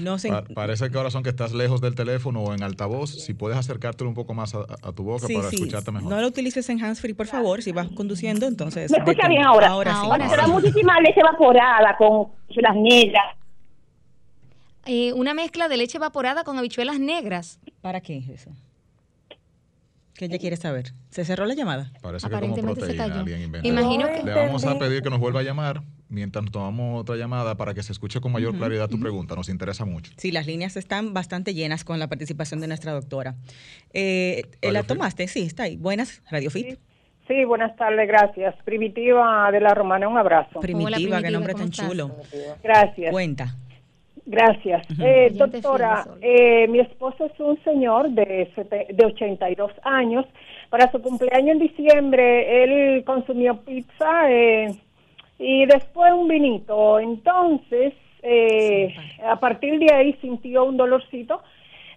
No 0.00 0.18
sé. 0.18 0.30
Pa- 0.30 0.42
parece 0.52 0.90
que 0.90 0.98
ahora 0.98 1.12
son 1.12 1.22
que 1.22 1.28
estás 1.30 1.52
lejos 1.52 1.80
del 1.80 1.94
teléfono 1.94 2.42
o 2.42 2.54
en 2.54 2.64
altavoz. 2.64 3.10
Si 3.10 3.34
puedes 3.34 3.56
acercártelo 3.56 4.10
un 4.10 4.16
poco 4.16 4.34
más 4.34 4.52
a, 4.56 4.62
a 4.82 4.92
tu 4.92 5.04
boca 5.04 5.28
Sí, 5.28 5.34
para 5.36 5.48
sí. 5.50 5.56
escucharte 5.56 5.92
mejor. 5.92 6.10
No 6.10 6.20
lo 6.20 6.26
utilices 6.26 6.68
en 6.68 6.80
handsfree, 6.82 7.14
por 7.14 7.28
favor, 7.28 7.62
si 7.62 7.70
vas 7.70 7.86
conduciendo, 7.92 8.46
entonces. 8.46 8.90
¿Me 8.90 8.98
escucha 8.98 9.28
bien 9.28 9.44
ahora? 9.44 9.68
Ahora 9.68 9.92
sí. 9.92 10.00
Ahora 10.02 10.26
Pero 10.28 10.48
muchísima 10.48 11.00
leche 11.02 11.20
evaporada 11.20 11.96
con 11.96 12.32
las 12.48 12.74
negras. 12.74 13.36
Eh, 14.86 15.12
una 15.12 15.34
mezcla 15.34 15.68
de 15.68 15.76
leche 15.76 15.98
evaporada 15.98 16.44
con 16.44 16.58
habichuelas 16.58 16.98
negras. 17.00 17.58
¿Para 17.80 18.00
qué 18.00 18.18
es 18.18 18.28
eso? 18.28 18.50
¿Qué 20.14 20.26
ella 20.26 20.38
quiere 20.38 20.56
saber? 20.56 20.92
¿Se 21.10 21.24
cerró 21.26 21.44
la 21.44 21.54
llamada? 21.54 21.92
Parece 22.00 22.28
que 22.30 22.34
como 22.40 22.54
proteína 22.74 23.04
alguien 23.04 23.42
inventó. 23.42 23.68
Imagino 23.68 24.06
No 24.06 24.12
que... 24.12 24.22
Le 24.22 24.32
vamos 24.34 24.64
a 24.64 24.78
pedir 24.78 25.02
que 25.02 25.10
nos 25.10 25.18
vuelva 25.20 25.40
a 25.40 25.42
llamar 25.42 25.82
mientras 26.08 26.44
tomamos 26.50 26.98
otra 27.00 27.16
llamada 27.16 27.56
para 27.56 27.74
que 27.74 27.82
se 27.82 27.92
escuche 27.92 28.20
con 28.20 28.32
mayor 28.32 28.56
claridad 28.56 28.88
tu 28.88 28.98
pregunta. 28.98 29.34
Nos 29.34 29.50
interesa 29.50 29.84
mucho. 29.84 30.12
Sí, 30.16 30.32
las 30.32 30.46
líneas 30.46 30.76
están 30.78 31.12
bastante 31.12 31.52
llenas 31.52 31.84
con 31.84 31.98
la 31.98 32.08
participación 32.08 32.60
de 32.60 32.68
nuestra 32.68 32.92
doctora. 32.92 33.34
Eh, 33.92 34.44
¿La 34.62 34.80
Fit. 34.80 34.88
tomaste? 34.88 35.28
Sí, 35.28 35.42
está 35.42 35.64
ahí. 35.64 35.76
Buenas, 35.76 36.22
Radio 36.30 36.50
Fit. 36.50 36.78
Sí, 37.28 37.44
buenas 37.44 37.76
tardes, 37.76 38.06
gracias. 38.08 38.54
Primitiva 38.64 39.50
de 39.52 39.60
la 39.60 39.74
Romana, 39.74 40.08
un 40.08 40.16
abrazo. 40.16 40.60
Primitiva, 40.60 40.90
qué 40.96 41.04
Primitiva, 41.04 41.30
nombre 41.30 41.52
¿cómo 41.52 41.64
tan 41.64 41.72
estás? 41.72 41.88
chulo. 41.90 42.16
Gracias, 42.62 43.10
Cuenta. 43.10 43.56
Gracias. 44.26 44.86
Eh, 45.00 45.30
doctora, 45.32 46.04
eh, 46.20 46.66
mi 46.68 46.80
esposo 46.80 47.26
es 47.26 47.40
un 47.40 47.62
señor 47.62 48.10
de, 48.10 48.50
de 48.90 49.04
82 49.04 49.72
años. 49.82 50.26
Para 50.68 50.90
su 50.90 51.00
cumpleaños 51.00 51.52
en 51.52 51.58
diciembre, 51.60 52.64
él 52.64 53.04
consumió 53.04 53.56
pizza 53.64 54.30
eh, 54.30 54.74
y 55.38 55.66
después 55.66 56.12
un 56.12 56.28
vinito. 56.28 56.98
Entonces, 56.98 57.94
eh, 58.22 58.94
a 59.24 59.38
partir 59.38 59.78
de 59.78 59.92
ahí 59.94 60.12
sintió 60.20 60.64
un 60.64 60.76
dolorcito 60.76 61.42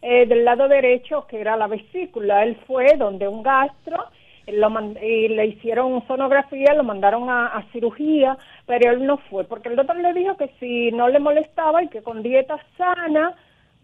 eh, 0.02 0.26
del 0.28 0.46
lado 0.46 0.68
derecho, 0.68 1.26
que 1.28 1.42
era 1.42 1.58
la 1.58 1.68
vesícula. 1.68 2.44
Él 2.44 2.58
fue 2.68 2.96
donde 2.98 3.28
un 3.28 3.42
gastro 3.42 4.06
lo 4.54 4.70
man- 4.70 4.98
y 5.02 5.28
le 5.30 5.46
hicieron 5.48 6.06
sonografía, 6.08 6.74
lo 6.74 6.84
mandaron 6.84 7.30
a, 7.30 7.48
a 7.48 7.64
cirugía, 7.72 8.38
pero 8.66 8.92
él 8.92 9.06
no 9.06 9.18
fue, 9.30 9.44
porque 9.46 9.70
el 9.70 9.76
doctor 9.76 9.98
le 9.98 10.14
dijo 10.14 10.38
que 10.38 10.50
si 10.60 10.92
no 10.92 11.08
le 11.10 11.20
molestaba 11.20 11.84
y 11.84 11.88
que 11.90 12.02
con 12.02 12.22
dieta 12.24 12.58
sana, 12.78 13.34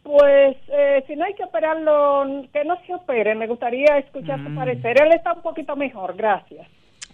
pues 0.04 0.56
eh, 0.68 1.04
si 1.08 1.16
no 1.16 1.26
hay 1.26 1.34
que 1.34 1.44
operarlo, 1.44 2.44
que 2.54 2.64
no 2.64 2.78
se 2.86 2.94
opere. 2.94 3.34
Me 3.34 3.48
gustaría 3.48 3.98
escuchar 3.98 4.40
su 4.44 4.52
parecer. 4.54 5.02
Él 5.02 5.12
está 5.14 5.34
un 5.34 5.42
poquito 5.42 5.76
mejor, 5.76 6.16
gracias. 6.16 6.68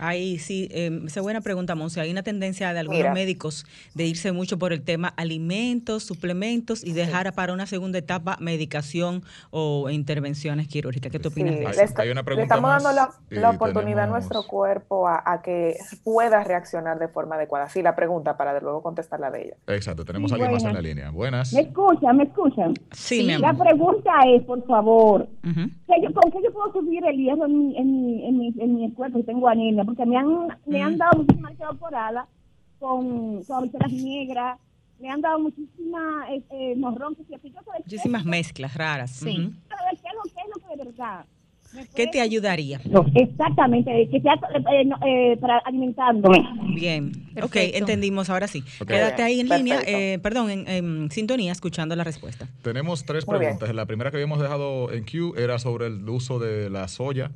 Ahí 0.04 0.40
sí, 0.40 0.68
eh, 0.72 0.90
esa 1.06 1.20
es 1.20 1.24
buena 1.24 1.42
pregunta, 1.42 1.76
Monse. 1.76 2.02
Hay 2.02 2.10
una 2.10 2.24
tendencia 2.24 2.74
de 2.74 2.80
algunos 2.80 3.02
Mira. 3.02 3.14
médicos 3.14 3.68
de 3.94 4.08
irse 4.08 4.32
mucho 4.32 4.58
por 4.58 4.74
el 4.74 4.82
tema 4.82 5.14
alimentos, 5.16 6.02
suplementos 6.04 6.84
y 6.84 6.94
dejar 6.94 7.32
para 7.36 7.54
una 7.54 7.68
segunda 7.68 8.00
etapa 8.00 8.36
medicación 8.42 9.22
o 9.52 9.92
intervenciones 9.92 10.68
quirúrgicas. 10.68 11.12
¿Qué 11.12 11.20
te 11.20 11.28
opinas 11.28 11.54
Sí, 11.54 11.60
de 11.60 11.66
eso? 11.70 11.78
le, 11.78 11.84
esta- 11.86 12.02
hay 12.02 12.10
una 12.10 12.22
le 12.22 12.26
pregunta 12.26 12.56
estamos 12.56 12.72
dando 12.84 12.92
la, 13.30 13.50
oportunidad 13.52 14.06
a 14.06 14.08
nuestro 14.08 14.42
cuerpo 14.48 15.08
a, 15.08 15.22
a 15.24 15.44
que 15.44 15.76
pueda 16.04 16.44
reaccionar 16.44 16.98
de 16.98 17.08
forma 17.08 17.36
adecuada. 17.36 17.70
Sí, 17.70 17.84
la 17.84 17.96
pregunta 17.96 18.36
para 18.38 18.56
de 18.56 18.62
luego 18.62 18.82
contestar 18.82 19.20
la 19.20 19.30
de 19.30 19.44
ella. 19.44 19.56
Exacto, 19.68 20.04
tenemos 20.04 20.32
a 20.32 20.36
Sí, 20.36 20.42
alguien 20.42 20.54
más 20.56 20.64
en 20.64 20.74
la 20.74 20.82
línea. 20.82 21.12
Buenas. 21.12 21.54
¿Me 21.54 21.62
escuchan? 21.62 22.18
¿Me 22.18 22.24
escuchan? 22.24 22.74
Sí, 22.92 23.22
mi 23.24 23.38
La 23.38 23.54
pregunta 23.54 24.10
es, 24.36 24.42
por 24.46 24.66
favor, 24.66 25.28
Ujú. 25.48 25.70
¿qué 25.86 26.02
yo- 26.02 26.12
¿con 26.12 26.32
qué 26.32 26.40
yo 26.44 26.52
puedo 26.52 26.74
subir 26.74 27.06
el 27.06 27.18
hierro 27.18 27.46
en 27.46 27.60
mi, 27.68 27.78
en 27.78 27.92
mi, 28.06 28.26
en 28.28 28.38
mi, 28.40 28.48
en 28.58 28.76
mi 28.78 28.92
cuerpo 28.94 29.22
tengo 29.24 29.48
anemia? 29.48 29.84
Porque 29.92 30.06
me 30.06 30.16
han, 30.16 30.28
me 30.68 30.82
han 30.82 30.98
dado 30.98 31.18
muchísima 31.20 31.50
leche 31.50 31.64
evaporada 31.64 32.26
con, 32.80 33.44
con 33.44 33.58
habichuelas 33.58 33.92
negras, 33.92 34.58
me 35.02 35.10
han 35.10 35.20
dado 35.20 35.40
muchísima 35.40 36.26
eh, 36.32 36.42
eh, 36.50 36.76
morrón, 36.78 37.14
qué- 37.16 37.38
Muchísimas 37.84 38.24
mezclas 38.24 38.74
raras. 38.74 39.12
Sí. 39.12 39.30
Ujú. 39.38 39.52
saber 39.68 40.00
qué 40.02 40.08
es 40.08 40.14
lo 40.16 40.22
que 40.24 40.30
es 40.30 40.48
lo 40.56 40.70
que 40.70 40.78
de 40.78 40.86
verdad. 40.92 41.26
¿Me 41.74 41.82
¿Qué 41.88 41.90
puede- 41.92 42.08
te 42.12 42.22
ayudaría? 42.22 42.80
No, 42.90 43.06
exactamente, 43.16 44.08
que 44.10 44.22
sea 44.22 44.36
eh, 44.72 44.86
no, 44.86 44.98
eh, 45.06 45.36
para 45.42 45.58
alimentándome. 45.60 46.38
Bien, 46.74 47.12
ok, 47.32 47.34
Perfecto. 47.52 47.78
entendimos, 47.80 48.30
ahora 48.30 48.48
sí. 48.48 48.64
Ok. 48.80 48.88
Quédate 48.88 49.24
ahí 49.24 49.42
en 49.42 49.50
línea, 49.50 49.76
Perfecto. 49.80 50.00
eh, 50.00 50.20
perdón, 50.24 50.50
en, 50.52 50.68
en 50.70 51.12
sintonía, 51.12 51.52
escuchando 51.52 51.98
la 51.98 52.06
respuesta. 52.06 52.48
Tenemos 52.62 53.04
tres 53.06 53.28
Muy 53.28 53.40
bien. 53.40 53.58
preguntas. 53.58 53.76
La 53.76 53.86
primera 53.86 54.10
que 54.10 54.16
habíamos 54.18 54.40
dejado 54.40 54.90
en 54.94 55.04
Q 55.04 55.34
era 55.38 55.60
sobre 55.60 55.88
el 55.88 56.08
uso 56.08 56.40
de 56.40 56.70
la 56.70 56.88
soya 56.88 57.32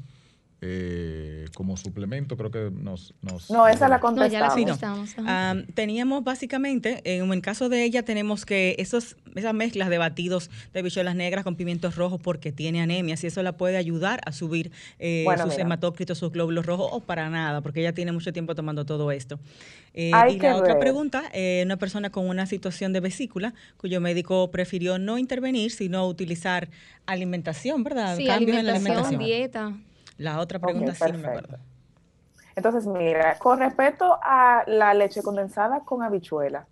eh, 0.62 1.46
como 1.54 1.78
suplemento. 1.78 2.38
Creo 2.38 2.50
que 2.52 2.72
nos... 2.72 3.14
nos 3.22 3.50
No, 3.52 3.68
esa 3.68 3.88
la 3.88 4.00
No, 4.00 4.26
ya 4.28 4.40
la 4.40 4.48
contestamos. 4.50 4.54
Sí, 4.56 4.62
no. 4.62 4.72
contestamos. 4.72 5.16
ajá. 5.20 5.50
Am, 5.52 5.66
teníamos 5.68 6.24
básicamente, 6.24 7.02
en 7.04 7.32
el 7.32 7.42
caso 7.42 7.70
de 7.70 7.84
ella, 7.84 8.04
tenemos 8.04 8.46
que 8.46 8.76
esos, 8.80 9.18
esas 9.36 9.54
mezclas 9.54 9.90
de 9.90 9.98
batidos 9.98 10.50
de 10.74 10.82
bichuelas 10.82 11.16
negras 11.16 11.44
con 11.44 11.56
pimientos 11.56 11.96
rojos 11.96 12.20
porque 12.22 12.52
tiene 12.52 12.82
anemia, 12.82 13.18
si 13.18 13.28
eso 13.28 13.44
la 13.44 13.58
puede 13.58 13.78
ayudar 13.78 14.22
a 14.26 14.32
subir 14.32 14.72
eh, 15.00 15.22
Bueno, 15.26 15.44
sus 15.44 15.52
mira. 15.54 15.64
hematócritos, 15.64 16.18
sus 16.18 16.32
glóbulos 16.32 16.66
rojos, 16.66 16.90
o 16.92 17.00
para 17.02 17.30
nada, 17.30 17.62
porque 17.62 17.82
ella 17.82 17.94
tiene 17.94 18.12
mucho 18.12 18.32
tiempo 18.34 18.56
tomando 18.56 18.86
todo 18.86 19.12
esto. 19.12 19.40
Eh, 19.94 20.12
Hay 20.14 20.36
y 20.36 20.40
que 20.40 20.48
la 20.48 20.56
otra 20.58 20.80
pregunta, 20.80 21.24
eh, 21.34 21.62
una 21.66 21.78
persona 21.78 22.10
con 22.10 22.28
una 22.28 22.46
situación 22.48 22.92
de 22.94 23.00
vesícula, 23.02 23.54
cuyo 23.78 24.02
médico 24.02 24.50
prefirió 24.52 25.00
no 25.00 25.18
intervenir, 25.18 25.72
sino 25.72 26.08
utilizar 26.08 26.70
alimentación, 27.06 27.84
¿verdad? 27.84 28.18
Sí, 28.18 28.26
Cambios 28.26 28.58
en 28.58 28.66
la 28.66 28.74
alimentación. 28.74 29.20
dieta. 29.20 29.74
La 30.18 30.40
otra 30.40 30.60
pregunta 30.60 30.94
sí 30.94 31.04
no 31.12 31.20
me 31.20 31.28
acuerdo. 31.28 31.58
Entonces, 32.56 32.88
mira, 32.88 33.38
con 33.38 33.60
respecto 33.60 34.18
a 34.22 34.64
la 34.68 34.94
leche 34.94 35.22
condensada 35.22 35.82
con 35.82 36.04
habichuela, 36.04 36.68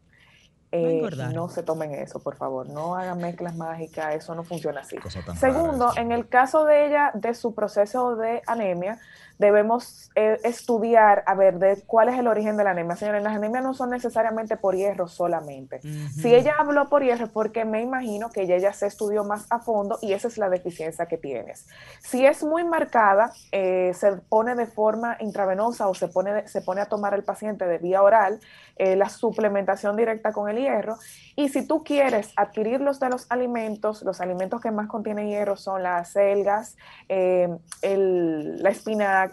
eh, 0.72 1.08
no 1.34 1.50
se 1.50 1.62
tomen 1.62 1.94
eso, 1.94 2.20
por 2.20 2.36
favor. 2.36 2.68
No 2.68 2.96
hagan 2.96 3.20
mezclas 3.20 3.56
mágicas, 3.56 4.16
eso 4.16 4.34
no 4.34 4.44
funciona 4.44 4.82
así. 4.82 4.98
Segundo, 5.38 5.90
rara, 5.90 6.02
en 6.02 6.12
el 6.12 6.28
caso 6.28 6.66
de 6.66 6.88
ella, 6.88 7.12
de 7.14 7.36
su 7.36 7.54
proceso 7.54 8.16
de 8.16 8.42
anemia, 8.48 9.00
debemos 9.44 10.10
eh, 10.16 10.40
estudiar 10.44 11.24
a 11.28 11.36
ver 11.36 11.60
de 11.60 11.84
cuál 11.86 12.10
es 12.10 12.18
el 12.18 12.28
origen 12.28 12.58
de 12.58 12.64
la 12.64 12.72
anemia. 12.72 12.96
Señores, 12.96 13.22
las 13.24 13.36
anemias 13.36 13.64
no 13.64 13.74
son 13.74 13.90
necesariamente 13.92 14.58
por 14.58 14.76
hierro 14.76 15.08
solamente. 15.08 15.80
Si 15.82 16.34
ella 16.34 16.54
habló 16.58 16.88
por 16.90 17.04
hierro 17.04 17.26
es 17.26 17.32
porque 17.32 17.66
me 17.66 17.82
imagino 17.82 18.30
que 18.30 18.42
ella 18.44 18.58
ya 18.58 18.74
se 18.74 18.88
estudió 18.88 19.24
más 19.24 19.46
a 19.50 19.60
fondo 19.60 20.00
y 20.02 20.14
esa 20.14 20.28
es 20.28 20.38
la 20.38 20.50
deficiencia 20.50 21.06
que 21.06 21.18
tienes. 21.18 21.68
Si 22.02 22.26
es 22.26 22.44
muy 22.44 22.64
marcada, 22.64 23.32
eh, 23.52 23.92
se 23.94 24.14
pone 24.30 24.56
de 24.56 24.66
forma 24.66 25.18
intravenosa 25.20 25.88
o 25.88 25.94
se 25.94 26.08
pone, 26.08 26.48
se 26.48 26.62
pone 26.62 26.82
a 26.82 26.86
tomar 26.86 27.14
el 27.14 27.24
paciente 27.24 27.66
de 27.66 27.78
vía 27.78 28.02
oral 28.02 28.40
eh, 28.76 28.96
la 28.96 29.10
suplementación 29.10 29.96
directa 29.96 30.32
con 30.32 30.50
el 30.50 30.58
hierro. 30.58 30.96
Y 31.36 31.50
si 31.50 31.68
tú 31.68 31.84
quieres 31.84 32.32
adquirirlos 32.36 33.00
de 33.00 33.10
los 33.10 33.30
alimentos, 33.30 34.02
los 34.04 34.22
alimentos 34.22 34.62
que 34.62 34.72
más 34.72 34.88
contienen 34.88 35.28
hierro 35.28 35.58
son 35.58 35.84
las 35.84 36.12
selgas, 36.14 36.76
eh, 37.10 37.50
el- 37.82 38.62
la 38.64 38.70
espinaca, 38.70 39.33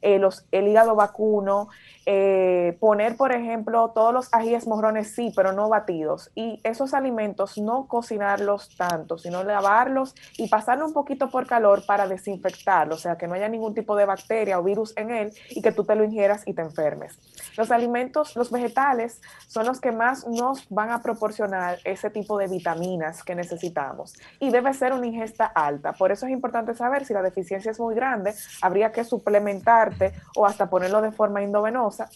eh, 0.00 0.18
los, 0.18 0.46
el 0.52 0.68
hígado 0.68 0.94
vacuno, 0.94 1.68
eh, 2.06 2.76
poner, 2.80 3.16
por 3.16 3.32
ejemplo, 3.32 3.92
todos 3.94 4.12
los 4.12 4.28
ajíes 4.32 4.66
morrones, 4.66 5.14
sí, 5.14 5.32
pero 5.36 5.52
no 5.52 5.68
batidos. 5.68 6.30
Y 6.34 6.60
esos 6.64 6.94
alimentos 6.94 7.58
no 7.58 7.86
cocinarlos 7.86 8.74
tanto, 8.76 9.18
sino 9.18 9.44
lavarlos 9.44 10.14
y 10.36 10.48
pasarlo 10.48 10.86
un 10.86 10.92
poquito 10.92 11.30
por 11.30 11.46
calor 11.46 11.84
para 11.86 12.08
desinfectarlo, 12.08 12.94
o 12.94 12.98
sea, 12.98 13.16
que 13.16 13.28
no 13.28 13.34
haya 13.34 13.48
ningún 13.48 13.74
tipo 13.74 13.96
de 13.96 14.06
bacteria 14.06 14.58
o 14.58 14.64
virus 14.64 14.92
en 14.96 15.10
él 15.10 15.32
y 15.50 15.62
que 15.62 15.72
tú 15.72 15.84
te 15.84 15.94
lo 15.94 16.04
ingieras 16.04 16.42
y 16.46 16.54
te 16.54 16.62
enfermes. 16.62 17.18
Los 17.56 17.70
alimentos, 17.70 18.34
los 18.36 18.50
vegetales, 18.50 19.20
son 19.46 19.66
los 19.66 19.80
que 19.80 19.92
más 19.92 20.26
nos 20.26 20.68
van 20.68 20.90
a 20.90 21.02
proporcionar 21.02 21.78
ese 21.84 22.10
tipo 22.10 22.38
de 22.38 22.48
vitaminas 22.48 23.22
que 23.22 23.34
necesitamos. 23.34 24.14
Y 24.38 24.50
debe 24.50 24.72
ser 24.74 24.92
una 24.92 25.06
ingesta 25.06 25.46
alta. 25.46 25.92
Por 25.92 26.12
eso 26.12 26.26
es 26.26 26.32
importante 26.32 26.74
saber 26.74 27.04
si 27.04 27.12
la 27.12 27.22
deficiencia 27.22 27.70
es 27.70 27.80
muy 27.80 27.94
grande, 27.94 28.34
habría 28.62 28.92
que 28.92 29.04
o 30.36 30.46
hasta 30.46 30.68
ponerlo 30.68 31.00
de 31.00 31.12
forma 31.12 31.42
endovenosa. 31.42 32.08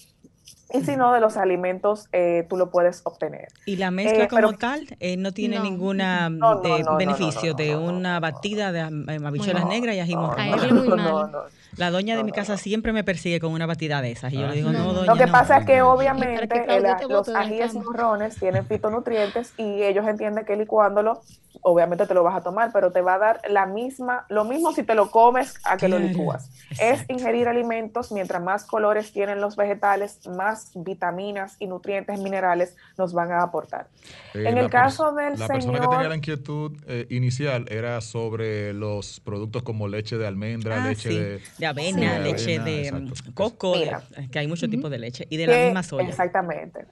Y 0.72 0.82
si 0.82 0.96
no, 0.96 1.12
de 1.12 1.20
los 1.20 1.36
alimentos 1.36 2.08
eh, 2.12 2.46
tú 2.48 2.56
lo 2.56 2.70
puedes 2.70 3.02
obtener. 3.04 3.48
Y 3.66 3.76
la 3.76 3.90
mezcla 3.90 4.24
Eh, 4.24 4.28
como 4.28 4.40
pero- 4.48 4.58
tal 4.58 4.86
eh, 4.98 5.16
no 5.16 5.32
tiene 5.32 5.56
No. 5.58 5.62
ninguna 5.64 6.28
No, 6.30 6.54
no, 6.56 6.76
eh, 6.78 6.84
beneficio 6.98 7.52
no, 7.52 7.58
no, 7.58 7.64
de 7.64 7.76
una 7.76 8.18
batida 8.20 8.72
de 8.72 8.80
em, 8.80 9.26
habichuelas 9.26 9.64
No. 9.64 9.68
negras 9.70 9.94
y 9.94 10.00
ají 10.00 10.16
morrón. 10.16 11.32
La 11.76 11.90
doña 11.90 12.14
de 12.14 12.22
No, 12.22 12.26
mi 12.26 12.30
casa 12.32 12.52
no. 12.52 12.58
siempre 12.58 12.92
me 12.92 13.02
persigue 13.02 13.40
con 13.40 13.52
una 13.52 13.66
batida 13.66 14.00
de 14.00 14.12
esas 14.12 14.32
y 14.32 14.36
yo 14.38 14.46
le 14.46 14.54
digo, 14.54 14.70
no, 14.70 14.92
doña, 14.92 15.12
Lo 15.12 15.18
que 15.18 15.26
no". 15.26 15.32
pasa 15.32 15.58
es 15.58 15.66
que 15.66 15.82
obviamente 15.82 16.46
que 16.48 16.64
Claudia 16.64 16.92
el- 16.92 16.96
te 17.08 17.12
los 17.12 17.28
ajíes 17.30 17.74
morrones 17.74 18.36
tienen 18.38 18.64
fitonutrientes 18.64 19.52
y 19.56 19.82
ellos 19.82 20.06
entienden 20.06 20.44
que 20.44 20.54
licuándolo, 20.54 21.20
obviamente 21.62 22.06
te 22.06 22.14
lo 22.14 22.22
vas 22.22 22.36
a 22.36 22.42
tomar, 22.42 22.70
pero 22.72 22.92
te 22.92 23.00
va 23.00 23.14
a 23.14 23.18
dar 23.18 23.40
la 23.48 23.66
misma, 23.66 24.24
lo 24.28 24.44
mismo 24.44 24.72
si 24.72 24.84
te 24.84 24.94
lo 24.94 25.10
comes 25.10 25.54
a 25.64 25.76
que 25.76 25.88
lo 25.88 25.98
licúas. 25.98 26.48
Es 26.80 27.04
ingerir 27.08 27.48
alimentos, 27.48 28.12
mientras 28.12 28.40
más 28.40 28.64
colores 28.64 29.12
tienen 29.12 29.40
los 29.40 29.56
vegetales, 29.56 30.20
más 30.28 30.63
vitaminas 30.74 31.56
y 31.58 31.66
nutrientes 31.66 32.18
minerales 32.20 32.76
nos 32.98 33.12
van 33.12 33.32
a 33.32 33.42
aportar. 33.42 33.88
Eh, 34.34 34.44
En 34.46 34.54
la 34.56 34.60
el 34.62 34.70
caso 34.70 35.12
del 35.12 35.38
La 35.38 35.46
persona 35.48 35.72
que 35.78 35.78
señor- 35.78 35.90
tenía 35.90 36.08
la 36.08 36.16
inquietud 36.16 36.72
eh, 36.86 37.06
inicial 37.10 37.66
era 37.70 38.00
sobre 38.00 38.72
los 38.72 39.20
productos 39.20 39.62
como 39.62 39.88
leche 39.88 40.16
de 40.18 40.26
almendra, 40.26 40.82
Ah, 40.84 40.88
leche 40.88 41.08
sí, 41.10 41.18
de... 41.18 41.40
de 41.58 41.66
avena, 41.66 42.16
Sí. 42.16 42.22
leche 42.22 42.58
avena, 42.58 43.00
de 43.00 43.32
coco, 43.34 43.74
Mira. 43.76 44.02
que 44.30 44.38
hay 44.38 44.46
muchos 44.48 44.68
tipos 44.70 44.90
de 44.90 44.98
leche 44.98 45.26
y 45.30 45.36
de 45.36 45.46
la 45.46 45.52
que- 45.54 45.64
misma 45.66 45.82
soya. 45.82 46.08
Exactamente. 46.08 46.86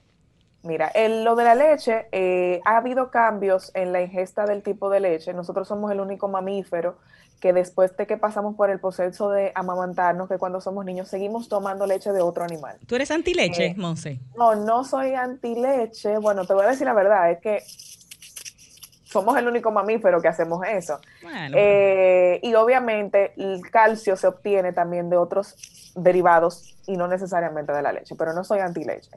Mira, 0.62 0.88
el, 0.94 1.24
lo 1.24 1.34
de 1.34 1.44
la 1.44 1.54
leche, 1.56 2.06
eh, 2.12 2.60
ha 2.64 2.76
habido 2.76 3.10
cambios 3.10 3.72
en 3.74 3.92
la 3.92 4.00
ingesta 4.00 4.46
del 4.46 4.62
tipo 4.62 4.90
de 4.90 5.00
leche. 5.00 5.32
Nosotros 5.34 5.66
somos 5.66 5.90
el 5.90 6.00
único 6.00 6.28
mamífero 6.28 6.96
que 7.40 7.52
después 7.52 7.96
de 7.96 8.06
que 8.06 8.16
pasamos 8.16 8.54
por 8.54 8.70
el 8.70 8.78
proceso 8.78 9.28
de 9.30 9.50
amamantarnos, 9.56 10.28
que 10.28 10.38
cuando 10.38 10.60
somos 10.60 10.84
niños 10.84 11.08
seguimos 11.08 11.48
tomando 11.48 11.86
leche 11.86 12.12
de 12.12 12.20
otro 12.22 12.44
animal. 12.44 12.76
¿Tú 12.86 12.94
eres 12.94 13.10
antileche, 13.10 13.66
Eh, 13.66 13.74
Monse? 13.76 14.20
No, 14.36 14.54
no 14.54 14.84
soy 14.84 15.14
antileche. 15.14 16.18
Bueno, 16.18 16.44
te 16.46 16.54
voy 16.54 16.64
a 16.64 16.68
decir 16.68 16.86
la 16.86 16.94
verdad, 16.94 17.32
es 17.32 17.40
que 17.40 17.62
somos 19.04 19.36
el 19.36 19.48
único 19.48 19.70
mamífero 19.72 20.22
que 20.22 20.28
hacemos 20.28 20.64
eso. 20.66 21.00
Bueno, 21.22 21.56
Eh, 21.58 22.38
y 22.42 22.54
obviamente 22.54 23.32
el 23.36 23.60
calcio 23.70 24.16
se 24.16 24.28
obtiene 24.28 24.72
también 24.72 25.10
de 25.10 25.16
otros 25.16 25.56
derivados 25.96 26.76
y 26.86 26.96
no 26.96 27.08
necesariamente 27.08 27.72
de 27.72 27.82
la 27.82 27.92
leche, 27.92 28.14
pero 28.16 28.32
no 28.32 28.44
soy 28.44 28.60
antileche. 28.60 29.10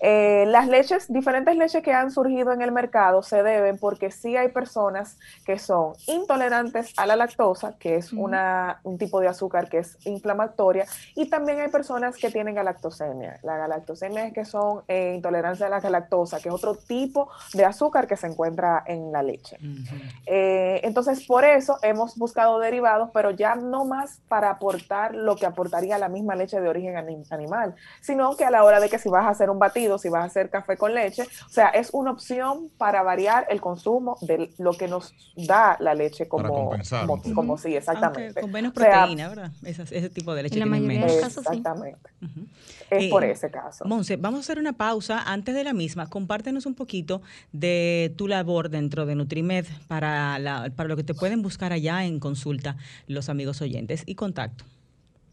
Eh, 0.00 0.44
las 0.46 0.68
leches, 0.68 1.12
diferentes 1.12 1.56
leches 1.56 1.82
que 1.82 1.92
han 1.92 2.10
surgido 2.10 2.52
en 2.52 2.62
el 2.62 2.70
mercado 2.72 3.22
se 3.22 3.42
deben 3.42 3.78
porque 3.78 4.10
sí 4.10 4.36
hay 4.36 4.48
personas 4.48 5.18
que 5.44 5.58
son 5.58 5.94
intolerantes 6.06 6.94
a 6.96 7.06
la 7.06 7.16
lactosa, 7.16 7.76
que 7.78 7.96
es 7.96 8.12
una, 8.12 8.80
un 8.84 8.98
tipo 8.98 9.20
de 9.20 9.28
azúcar 9.28 9.68
que 9.68 9.78
es 9.78 9.98
inflamatoria, 10.06 10.86
y 11.14 11.28
también 11.28 11.60
hay 11.60 11.68
personas 11.68 12.16
que 12.16 12.30
tienen 12.30 12.54
galactosemia. 12.54 13.40
La 13.42 13.56
galactosemia 13.56 14.26
es 14.26 14.32
que 14.32 14.44
son 14.44 14.82
eh, 14.86 15.14
intolerancia 15.16 15.66
a 15.66 15.70
la 15.70 15.90
lactosa, 15.90 16.38
que 16.38 16.48
es 16.48 16.54
otro 16.54 16.74
tipo 16.76 17.28
de 17.54 17.64
azúcar 17.64 18.06
que 18.06 18.16
se 18.16 18.26
encuentra 18.28 18.84
en 18.86 19.10
la 19.10 19.22
leche. 19.22 19.56
Eh, 20.26 20.80
entonces, 20.84 21.26
por 21.26 21.44
eso 21.44 21.78
hemos 21.82 22.16
buscado 22.16 22.58
derivados, 22.58 23.10
pero 23.12 23.30
ya 23.30 23.54
no 23.54 23.84
más 23.84 24.20
para 24.28 24.50
aportar 24.50 25.14
lo 25.14 25.36
que 25.36 25.46
aportaría 25.46 25.98
la 25.98 26.08
misma 26.08 26.34
leche 26.34 26.60
de 26.60 26.68
origen 26.68 26.96
ani- 26.96 27.24
animal, 27.30 27.74
sino 28.00 28.36
que 28.36 28.44
a 28.44 28.50
la 28.50 28.62
hora 28.64 28.78
de 28.80 28.88
que 28.88 28.98
si 28.98 29.08
vas 29.08 29.24
a 29.24 29.30
hacer 29.30 29.50
un 29.50 29.58
batido, 29.58 29.87
si 29.96 30.10
vas 30.10 30.22
a 30.22 30.26
hacer 30.26 30.50
café 30.50 30.76
con 30.76 30.92
leche, 30.92 31.22
o 31.22 31.48
sea, 31.48 31.68
es 31.68 31.88
una 31.92 32.10
opción 32.10 32.68
para 32.76 33.02
variar 33.02 33.46
el 33.48 33.60
consumo 33.62 34.18
de 34.20 34.50
lo 34.58 34.72
que 34.72 34.88
nos 34.88 35.14
da 35.36 35.76
la 35.80 35.94
leche 35.94 36.26
Para 36.26 36.48
como, 36.48 36.68
compensar 36.68 37.00
como, 37.02 37.14
un 37.14 37.20
poco. 37.22 37.34
como 37.34 37.56
sí, 37.58 37.74
exactamente. 37.76 38.24
Aunque 38.26 38.40
con 38.42 38.50
menos 38.50 38.72
O 38.76 38.80
sea, 38.80 38.90
proteína, 38.90 39.28
¿verdad? 39.28 39.52
Esas- 39.62 39.92
ese 39.92 40.10
tipo 40.10 40.34
de 40.34 40.42
leche 40.42 40.56
En 40.56 40.60
la 40.60 40.66
mayoría 40.66 40.98
menos. 41.00 41.14
de 41.14 41.20
casos, 41.22 41.44
sí. 41.48 41.56
Exactamente. 41.56 42.10
Ujú. 42.20 42.46
Es 42.90 43.04
Eh, 43.04 43.08
por 43.10 43.22
ese 43.24 43.50
caso. 43.50 43.84
Monse, 43.86 44.16
vamos 44.16 44.38
a 44.38 44.40
hacer 44.40 44.58
una 44.58 44.72
pausa. 44.72 45.22
Antes 45.24 45.54
de 45.54 45.62
la 45.64 45.72
misma, 45.72 46.08
compártenos 46.08 46.66
un 46.66 46.74
poquito 46.74 47.22
de 47.52 48.12
tu 48.16 48.26
labor 48.28 48.68
dentro 48.70 49.06
de 49.06 49.14
Nutrimed 49.14 49.66
para, 49.86 50.38
la- 50.40 50.70
para 50.74 50.88
lo 50.88 50.96
que 50.96 51.04
te 51.04 51.14
pueden 51.14 51.42
buscar 51.42 51.72
allá 51.72 52.04
en 52.04 52.18
consulta 52.18 52.76
los 53.06 53.28
amigos 53.28 53.60
oyentes 53.62 54.02
y 54.06 54.14
contacto. 54.16 54.64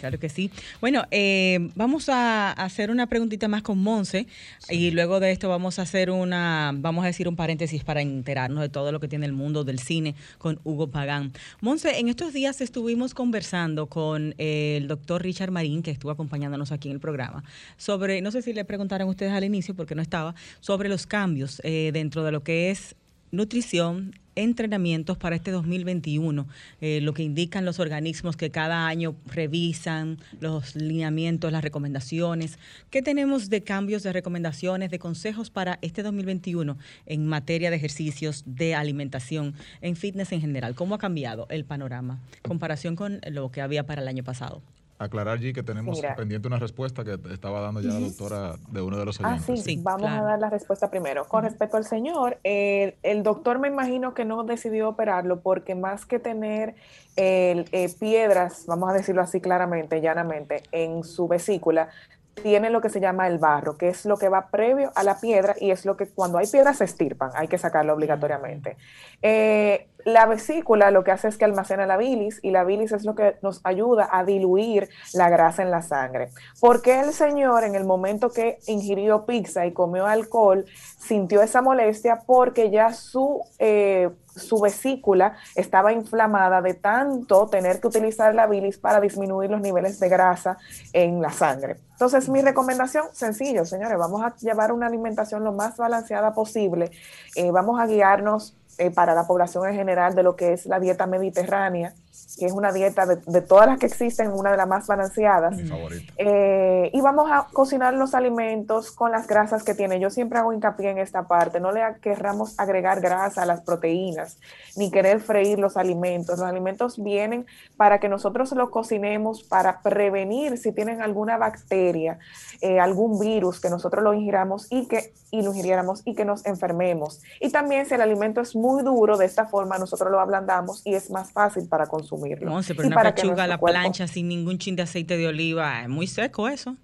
Claro 0.00 0.18
que 0.18 0.28
sí. 0.28 0.50
Bueno, 0.80 1.04
eh, 1.12 1.70
vamos 1.76 2.08
a 2.08 2.50
hacer 2.50 2.90
una 2.90 3.06
preguntita 3.06 3.46
más 3.46 3.62
con 3.62 3.78
Monse 3.78 4.26
y 4.68 4.90
luego 4.90 5.20
de 5.20 5.30
esto 5.30 5.48
vamos 5.48 5.78
a 5.78 5.82
hacer 5.82 6.10
una, 6.10 6.72
vamos 6.74 7.04
a 7.04 7.06
decir 7.06 7.28
un 7.28 7.36
paréntesis 7.36 7.84
para 7.84 8.02
enterarnos 8.02 8.60
de 8.60 8.68
todo 8.68 8.90
lo 8.90 8.98
que 8.98 9.06
tiene 9.06 9.26
el 9.26 9.32
mundo 9.32 9.62
del 9.62 9.78
cine 9.78 10.16
con 10.38 10.58
Hugo 10.64 10.90
Pagán. 10.90 11.32
Monse, 11.60 12.00
en 12.00 12.08
estos 12.08 12.32
días 12.32 12.60
estuvimos 12.60 13.14
conversando 13.14 13.86
con 13.86 14.34
eh, 14.38 14.78
el 14.78 14.88
doctor 14.88 15.22
Richard 15.22 15.52
Marín, 15.52 15.84
que 15.84 15.92
estuvo 15.92 16.10
acompañándonos 16.10 16.72
aquí 16.72 16.88
en 16.88 16.94
el 16.94 17.00
programa, 17.00 17.44
sobre, 17.76 18.20
no 18.22 18.32
sé 18.32 18.42
si 18.42 18.52
le 18.52 18.64
preguntaron 18.64 19.08
ustedes 19.08 19.30
al 19.30 19.44
inicio 19.44 19.76
porque 19.76 19.94
no 19.94 20.02
estaba, 20.02 20.34
sobre 20.58 20.79
los 20.88 21.06
cambios 21.06 21.60
eh, 21.64 21.90
dentro 21.92 22.24
de 22.24 22.32
lo 22.32 22.42
que 22.42 22.70
es 22.70 22.96
nutrición, 23.32 24.14
entrenamientos 24.34 25.18
para 25.18 25.36
este 25.36 25.50
2021, 25.50 26.46
eh, 26.80 27.00
lo 27.00 27.14
que 27.14 27.22
indican 27.22 27.64
los 27.64 27.78
organismos 27.78 28.36
que 28.36 28.50
cada 28.50 28.86
año 28.86 29.16
revisan 29.26 30.18
los 30.40 30.74
lineamientos, 30.76 31.52
las 31.52 31.62
recomendaciones. 31.62 32.58
¿Qué 32.90 33.02
tenemos 33.02 33.50
de 33.50 33.62
cambios, 33.62 34.02
de 34.02 34.12
recomendaciones, 34.12 34.90
de 34.90 34.98
consejos 34.98 35.50
para 35.50 35.78
este 35.82 36.02
2021 36.02 36.78
en 37.06 37.26
materia 37.26 37.70
de 37.70 37.76
ejercicios, 37.76 38.44
de 38.46 38.74
alimentación, 38.74 39.54
en 39.80 39.96
fitness 39.96 40.32
en 40.32 40.40
general? 40.40 40.74
¿Cómo 40.74 40.94
ha 40.94 40.98
cambiado 40.98 41.46
el 41.50 41.64
panorama 41.64 42.20
en 42.36 42.42
comparación 42.42 42.96
con 42.96 43.20
lo 43.30 43.50
que 43.50 43.60
había 43.60 43.84
para 43.84 44.02
el 44.02 44.08
año 44.08 44.24
pasado? 44.24 44.62
Aclarar, 45.00 45.38
G, 45.40 45.54
que 45.54 45.62
tenemos 45.62 45.96
Mira. 45.96 46.14
pendiente 46.14 46.46
una 46.46 46.58
respuesta 46.58 47.02
que 47.04 47.18
estaba 47.32 47.60
dando 47.62 47.80
ya 47.80 47.88
la 47.88 48.00
doctora 48.00 48.56
de 48.68 48.82
uno 48.82 48.98
de 48.98 49.06
los 49.06 49.18
Ah, 49.22 49.28
oyentes. 49.32 49.64
sí, 49.64 49.76
Sí, 49.76 49.80
vamos 49.82 50.02
claro. 50.02 50.26
a 50.26 50.28
dar 50.32 50.38
la 50.38 50.50
respuesta 50.50 50.90
primero. 50.90 51.24
Con 51.26 51.42
respecto 51.44 51.78
al 51.78 51.86
señor, 51.86 52.38
eh, 52.44 52.98
el 53.02 53.22
doctor 53.22 53.58
me 53.58 53.68
imagino 53.68 54.12
que 54.12 54.26
no 54.26 54.44
decidió 54.44 54.90
operarlo 54.90 55.40
porque 55.40 55.74
más 55.74 56.04
que 56.04 56.18
tener 56.18 56.74
el, 57.16 57.64
eh, 57.72 57.88
piedras, 57.98 58.64
vamos 58.66 58.90
a 58.90 58.92
decirlo 58.92 59.22
así 59.22 59.40
claramente, 59.40 60.02
llanamente, 60.02 60.64
en 60.70 61.02
su 61.02 61.26
vesícula, 61.28 61.88
tiene 62.34 62.70
lo 62.70 62.80
que 62.80 62.88
se 62.88 63.00
llama 63.00 63.26
el 63.26 63.38
barro, 63.38 63.76
que 63.76 63.88
es 63.88 64.04
lo 64.04 64.16
que 64.16 64.28
va 64.28 64.48
previo 64.50 64.92
a 64.94 65.02
la 65.02 65.20
piedra 65.20 65.54
y 65.60 65.70
es 65.70 65.84
lo 65.84 65.96
que 65.96 66.06
cuando 66.06 66.38
hay 66.38 66.46
piedras 66.46 66.78
se 66.78 66.84
estirpan, 66.84 67.30
hay 67.34 67.48
que 67.48 67.58
sacarlo 67.58 67.92
obligatoriamente. 67.94 68.76
Eh, 69.22 69.88
la 70.04 70.26
vesícula 70.26 70.90
lo 70.90 71.04
que 71.04 71.10
hace 71.10 71.28
es 71.28 71.36
que 71.36 71.44
almacena 71.44 71.86
la 71.86 71.96
bilis 71.96 72.40
y 72.42 72.50
la 72.50 72.64
bilis 72.64 72.92
es 72.92 73.04
lo 73.04 73.14
que 73.14 73.36
nos 73.42 73.60
ayuda 73.64 74.08
a 74.10 74.24
diluir 74.24 74.88
la 75.12 75.28
grasa 75.28 75.62
en 75.62 75.70
la 75.70 75.82
sangre. 75.82 76.30
¿Por 76.60 76.82
qué 76.82 77.00
el 77.00 77.12
señor 77.12 77.64
en 77.64 77.74
el 77.74 77.84
momento 77.84 78.30
que 78.30 78.58
ingirió 78.66 79.26
pizza 79.26 79.66
y 79.66 79.72
comió 79.72 80.06
alcohol 80.06 80.64
sintió 80.98 81.42
esa 81.42 81.60
molestia? 81.60 82.20
Porque 82.26 82.70
ya 82.70 82.92
su, 82.92 83.42
eh, 83.58 84.10
su 84.36 84.60
vesícula 84.60 85.36
estaba 85.54 85.92
inflamada 85.92 86.62
de 86.62 86.74
tanto 86.74 87.48
tener 87.48 87.80
que 87.80 87.88
utilizar 87.88 88.34
la 88.34 88.46
bilis 88.46 88.78
para 88.78 89.00
disminuir 89.00 89.50
los 89.50 89.60
niveles 89.60 90.00
de 90.00 90.08
grasa 90.08 90.58
en 90.92 91.20
la 91.20 91.30
sangre. 91.30 91.78
Entonces, 91.92 92.28
mi 92.28 92.40
recomendación, 92.40 93.06
sencillo, 93.12 93.64
señores, 93.64 93.98
vamos 93.98 94.22
a 94.22 94.34
llevar 94.36 94.72
una 94.72 94.86
alimentación 94.86 95.44
lo 95.44 95.52
más 95.52 95.76
balanceada 95.76 96.32
posible. 96.32 96.90
Eh, 97.34 97.50
vamos 97.50 97.78
a 97.78 97.86
guiarnos 97.86 98.56
eh, 98.78 98.90
para 98.90 99.14
la 99.14 99.26
población 99.26 99.68
en 99.68 99.74
general 99.74 100.14
de 100.14 100.22
lo 100.22 100.36
que 100.36 100.54
es 100.54 100.64
la 100.64 100.80
dieta 100.80 101.06
mediterránea, 101.06 101.92
que 102.38 102.46
es 102.46 102.52
una 102.52 102.72
dieta 102.72 103.06
de, 103.06 103.16
de 103.16 103.40
todas 103.40 103.66
las 103.66 103.78
que 103.78 103.86
existen, 103.86 104.32
una 104.32 104.50
de 104.50 104.56
las 104.56 104.68
más 104.68 104.86
balanceadas. 104.86 105.56
Mi. 105.56 105.70
Eh, 106.16 106.90
y 106.92 107.00
vamos 107.00 107.30
a 107.30 107.46
cocinar 107.52 107.94
los 107.94 108.14
alimentos 108.14 108.90
con 108.90 109.10
las 109.10 109.26
grasas 109.26 109.62
que 109.62 109.74
tiene. 109.74 110.00
Yo 110.00 110.10
siempre 110.10 110.38
hago 110.38 110.52
hincapié 110.52 110.90
en 110.90 110.98
esta 110.98 111.28
parte. 111.28 111.60
No 111.60 111.72
le 111.72 111.80
querramos 112.00 112.58
agregar 112.58 113.00
grasa 113.00 113.42
a 113.42 113.46
las 113.46 113.60
proteínas, 113.60 114.38
ni 114.76 114.90
querer 114.90 115.20
freír 115.20 115.58
los 115.58 115.76
alimentos. 115.76 116.38
Los 116.38 116.48
alimentos 116.48 117.02
vienen 117.02 117.46
para 117.76 117.98
que 118.00 118.08
nosotros 118.08 118.52
los 118.52 118.70
cocinemos 118.70 119.42
para 119.42 119.80
prevenir 119.80 120.58
si 120.58 120.72
tienen 120.72 121.02
alguna 121.02 121.38
bacteria, 121.38 122.18
eh, 122.60 122.80
algún 122.80 123.18
virus 123.18 123.60
que 123.60 123.70
nosotros 123.70 124.02
lo 124.04 124.14
ingiramos 124.14 124.66
y 124.70 124.86
que 124.86 125.12
y 125.30 125.42
lo 125.42 125.50
ingiriéramos 125.50 126.02
y 126.04 126.14
que 126.14 126.24
nos 126.24 126.44
enfermemos. 126.44 127.20
Y 127.40 127.50
también 127.50 127.86
si 127.86 127.94
el 127.94 128.00
alimento 128.00 128.40
es 128.40 128.56
muy 128.56 128.82
duro, 128.82 129.16
de 129.16 129.26
esta 129.26 129.46
forma 129.46 129.78
nosotros 129.78 130.10
lo 130.10 130.20
ablandamos 130.20 130.82
y 130.84 130.94
es 130.94 131.10
más 131.10 131.32
fácil 131.32 131.68
para 131.68 131.86
consumirlo. 132.20 132.50
Monse, 132.50 132.74
pero 132.74 132.88
Y 132.88 132.92
una 132.92 133.02
pechuga 133.02 133.44
a 133.44 133.46
la 133.46 133.58
cuerpo- 133.58 133.80
plancha 133.80 134.06
sin 134.06 134.28
ningún 134.28 134.58
chin 134.58 134.76
de 134.76 134.82
aceite 134.82 135.16
de 135.16 135.28
oliva, 135.28 135.82
es 135.82 135.88
muy 135.88 136.06
seco 136.06 136.48
eso. 136.48 136.76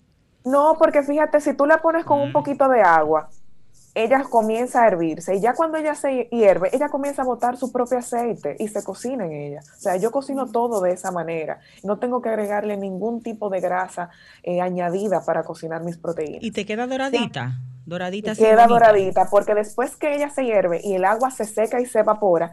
No, 0.44 0.76
porque 0.78 1.02
fíjate, 1.02 1.40
si 1.40 1.54
tú 1.54 1.66
la 1.66 1.78
pones 1.82 2.04
con 2.04 2.20
un 2.20 2.30
Mm. 2.30 2.32
poquito 2.32 2.68
de 2.68 2.80
agua 2.82 3.28
ella 3.98 4.24
comienza 4.28 4.82
a 4.82 4.88
hervirse 4.88 5.34
y 5.36 5.40
ya 5.40 5.54
cuando 5.54 5.78
ella 5.78 5.94
se 5.94 6.28
hierve, 6.30 6.68
ella 6.74 6.90
comienza 6.90 7.22
a 7.22 7.24
botar 7.24 7.56
su 7.56 7.72
propio 7.72 7.96
aceite 7.96 8.54
y 8.58 8.68
se 8.68 8.84
cocina 8.84 9.24
en 9.24 9.32
ella. 9.32 9.60
O 9.74 9.80
sea, 9.80 9.96
yo 9.96 10.10
cocino 10.10 10.44
todo 10.52 10.82
de 10.82 10.92
esa 10.92 11.10
manera. 11.12 11.60
No 11.82 11.98
tengo 11.98 12.20
que 12.20 12.28
agregarle 12.28 12.76
ningún 12.76 13.22
tipo 13.22 13.48
de 13.48 13.60
grasa 13.62 14.10
eh, 14.42 14.60
añadida 14.60 15.24
para 15.24 15.44
cocinar 15.44 15.82
mis 15.82 15.96
proteínas. 15.96 16.42
¿Y 16.44 16.50
te 16.50 16.66
queda 16.66 16.86
doradita? 16.86 17.54
Doradita. 17.86 18.34
Queda 18.34 18.66
doradita 18.66 19.28
porque 19.30 19.54
después 19.54 19.96
que 19.96 20.14
ella 20.14 20.28
se 20.28 20.44
hierve 20.44 20.80
y 20.82 20.94
el 20.94 21.04
agua 21.04 21.30
se 21.30 21.44
seca 21.44 21.80
y 21.80 21.86
se 21.86 22.00
evapora, 22.00 22.50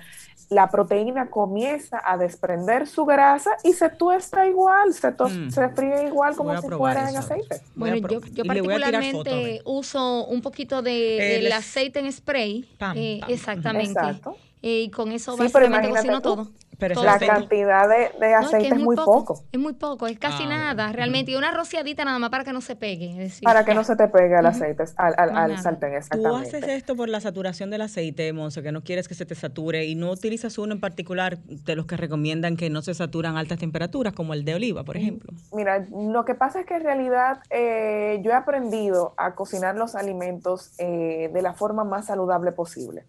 la 0.49 0.69
proteína 0.69 1.29
comienza 1.29 2.01
a 2.05 2.17
desprender 2.17 2.87
su 2.87 3.05
grasa 3.05 3.51
y 3.63 3.73
se 3.73 3.89
tuesta 3.89 4.45
igual, 4.45 4.93
se, 4.93 5.09
mm. 5.09 5.49
se 5.49 5.69
fríe 5.69 6.07
igual 6.07 6.35
como 6.35 6.59
si 6.61 6.67
fuera 6.69 7.09
en 7.09 7.17
aceite. 7.17 7.61
Bueno, 7.75 8.07
yo, 8.07 8.45
particularmente 8.45 9.61
uso 9.65 10.25
un 10.25 10.41
poquito 10.41 10.83
de 10.83 11.37
el, 11.39 11.51
aceite 11.51 11.99
en 11.99 12.11
spray. 12.11 12.69
Eh, 12.95 13.19
exactamente. 13.27 13.99
Exacto. 13.99 14.37
Eh, 14.61 14.83
y 14.83 14.89
con 14.91 15.11
eso 15.11 15.35
básicamente 15.35 15.89
cocino 15.89 16.21
todo 16.21 16.47
la 16.79 17.19
cantidad 17.19 17.87
de, 17.87 18.33
aceite 18.33 18.75
es, 18.75 18.79
muy, 18.79 18.95
poco, 18.95 19.43
Es 19.51 19.59
muy 19.59 19.73
poco, 19.73 20.07
es 20.07 20.19
casi 20.19 20.43
ah, 20.43 20.49
nada, 20.49 20.91
realmente. 20.91 21.31
Y 21.31 21.35
una 21.35 21.51
rociadita 21.51 22.05
nada 22.05 22.19
más 22.19 22.29
para 22.29 22.43
que 22.43 22.53
no 22.53 22.61
se 22.61 22.75
pegue. 22.75 23.29
para 23.43 23.63
que 23.63 23.73
no 23.73 23.83
se 23.83 23.95
te 23.95 24.07
pegue 24.07 24.37
el 24.37 24.45
aceite, 24.45 24.83
al, 24.97 25.15
al, 25.17 25.57
sartén, 25.59 25.93
exactamente. 25.93 26.29
Tú 26.29 26.35
haces 26.35 26.67
esto 26.67 26.95
por 26.95 27.09
la 27.09 27.19
saturación 27.21 27.69
del 27.69 27.81
aceite, 27.81 28.31
Monse, 28.33 28.61
que 28.61 28.71
no 28.71 28.83
quieres 28.83 29.07
que 29.07 29.13
se 29.15 29.25
te 29.25 29.35
sature 29.35 29.85
y 29.85 29.95
no 29.95 30.11
utilizas 30.11 30.57
uno 30.57 30.73
en 30.73 30.79
particular 30.79 31.37
de 31.39 31.75
los 31.75 31.85
que 31.85 31.97
recomiendan 31.97 32.57
que 32.57 32.69
no 32.69 32.81
se 32.81 32.93
saturan 32.93 33.37
a 33.37 33.39
altas 33.39 33.59
temperaturas, 33.59 34.13
como 34.13 34.33
el 34.33 34.45
de 34.45 34.55
oliva, 34.55 34.83
por 34.83 34.97
ejemplo. 34.97 35.31
Mira, 35.53 35.85
lo 35.91 36.25
que 36.25 36.35
pasa 36.35 36.61
es 36.61 36.65
que 36.65 36.75
en 36.75 36.83
realidad 36.83 37.39
eh, 37.49 38.19
yo 38.23 38.31
he 38.31 38.35
aprendido 38.35 39.13
a 39.17 39.35
cocinar 39.35 39.75
los 39.75 39.95
alimentos 39.95 40.71
eh, 40.77 41.29
de 41.33 41.41
la 41.41 41.53
forma 41.53 41.83
más 41.83 42.07
saludable 42.07 42.51
posible. 42.51 43.05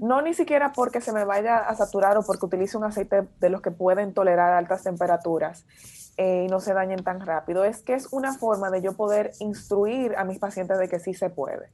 No 0.00 0.22
ni 0.22 0.34
siquiera 0.34 0.72
porque 0.72 1.00
se 1.00 1.12
me 1.12 1.24
vaya 1.24 1.58
a 1.58 1.74
saturar 1.74 2.16
o 2.16 2.22
porque 2.22 2.46
utilice 2.46 2.76
un 2.76 2.84
aceite 2.84 3.22
de 3.40 3.48
los 3.48 3.60
que 3.60 3.70
pueden 3.70 4.12
tolerar 4.12 4.52
altas 4.52 4.82
temperaturas 4.82 5.64
eh, 6.16 6.44
y 6.46 6.48
no 6.48 6.60
se 6.60 6.74
dañen 6.74 7.02
tan 7.02 7.20
rápido. 7.20 7.64
Es 7.64 7.82
que 7.82 7.94
es 7.94 8.08
una 8.12 8.34
forma 8.34 8.70
de 8.70 8.82
yo 8.82 8.92
poder 8.92 9.32
instruir 9.40 10.14
a 10.16 10.24
mis 10.24 10.38
pacientes 10.38 10.78
de 10.78 10.88
que 10.88 11.00
sí 11.00 11.14
se 11.14 11.30
puede. 11.30 11.68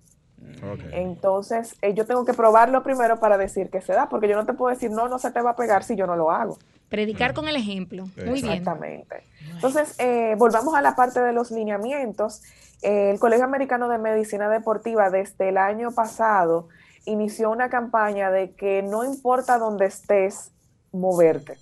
Entonces, 0.92 1.76
eh, 1.82 1.92
yo 1.92 2.06
tengo 2.06 2.24
que 2.24 2.32
probarlo 2.32 2.82
primero 2.82 3.20
para 3.20 3.36
decir 3.36 3.68
que 3.68 3.82
se 3.82 3.92
da, 3.92 4.08
porque 4.08 4.26
yo 4.26 4.36
no 4.36 4.46
te 4.46 4.54
puedo 4.54 4.74
decir, 4.74 4.90
no, 4.90 5.06
no 5.06 5.18
se 5.18 5.30
te 5.30 5.40
va 5.42 5.50
a 5.50 5.56
pegar 5.56 5.84
si 5.84 5.96
yo 5.96 6.06
no 6.06 6.16
lo 6.16 6.30
hago. 6.30 6.58
Predicar 6.88 7.34
con 7.34 7.46
el 7.46 7.56
ejemplo. 7.56 8.08
Muy 8.16 8.40
bien. 8.40 8.52
Exactamente. 8.52 9.22
Entonces, 9.54 9.94
eh, 9.98 10.34
volvamos 10.38 10.74
a 10.74 10.80
la 10.80 10.96
parte 10.96 11.20
de 11.20 11.32
los 11.32 11.50
lineamientos. 11.50 12.42
el 12.82 13.18
Colegio 13.18 13.44
Americano 13.44 13.88
de 13.90 13.98
Medicina 13.98 14.48
Deportiva 14.48 15.10
desde 15.10 15.50
el 15.50 15.58
año 15.58 15.90
pasado 15.92 16.68
inició 17.04 17.50
una 17.50 17.70
campaña 17.70 18.30
de 18.30 18.54
que 18.54 18.82
no 18.82 19.04
importa 19.04 19.58
dónde 19.58 19.86
estés, 19.86 20.52
moverte. 20.92 21.56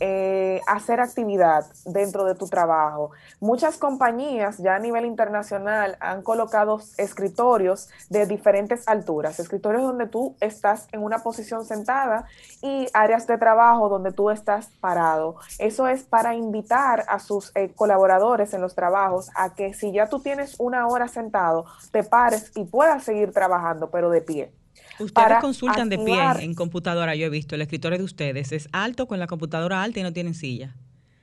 Eh, 0.00 0.60
hacer 0.66 1.00
actividad 1.00 1.66
dentro 1.84 2.24
de 2.24 2.34
tu 2.34 2.46
trabajo. 2.48 3.10
Muchas 3.40 3.76
compañías 3.76 4.58
ya 4.58 4.74
a 4.74 4.78
nivel 4.78 5.04
internacional 5.04 5.96
han 6.00 6.22
colocado 6.22 6.80
escritorios 6.96 7.88
de 8.08 8.26
diferentes 8.26 8.88
alturas, 8.88 9.38
escritorios 9.38 9.82
donde 9.82 10.06
tú 10.06 10.36
estás 10.40 10.88
en 10.92 11.02
una 11.02 11.20
posición 11.20 11.64
sentada 11.64 12.26
y 12.60 12.88
áreas 12.92 13.26
de 13.26 13.38
trabajo 13.38 13.88
donde 13.88 14.12
tú 14.12 14.30
estás 14.30 14.68
parado. 14.80 15.36
Eso 15.58 15.86
es 15.86 16.02
para 16.02 16.34
invitar 16.34 17.04
a 17.08 17.18
sus 17.18 17.52
eh, 17.54 17.72
colaboradores 17.74 18.52
en 18.54 18.60
los 18.60 18.74
trabajos 18.74 19.30
a 19.34 19.54
que 19.54 19.74
si 19.74 19.92
ya 19.92 20.08
tú 20.08 20.20
tienes 20.20 20.56
una 20.58 20.86
hora 20.88 21.08
sentado, 21.08 21.66
te 21.92 22.02
pares 22.02 22.50
y 22.56 22.64
puedas 22.64 23.04
seguir 23.04 23.32
trabajando, 23.32 23.90
pero 23.90 24.10
de 24.10 24.20
pie. 24.20 24.63
Ustedes 24.98 25.38
consultan 25.40 25.88
de 25.88 25.98
pie 25.98 26.20
en 26.40 26.54
computadora, 26.54 27.14
yo 27.14 27.26
he 27.26 27.30
visto, 27.30 27.54
el 27.54 27.62
escritorio 27.62 27.98
de 27.98 28.04
ustedes 28.04 28.52
es 28.52 28.68
alto 28.72 29.06
con 29.06 29.18
la 29.18 29.26
computadora 29.26 29.82
alta 29.82 30.00
y 30.00 30.02
no 30.02 30.12
tienen 30.12 30.34
silla. 30.34 30.74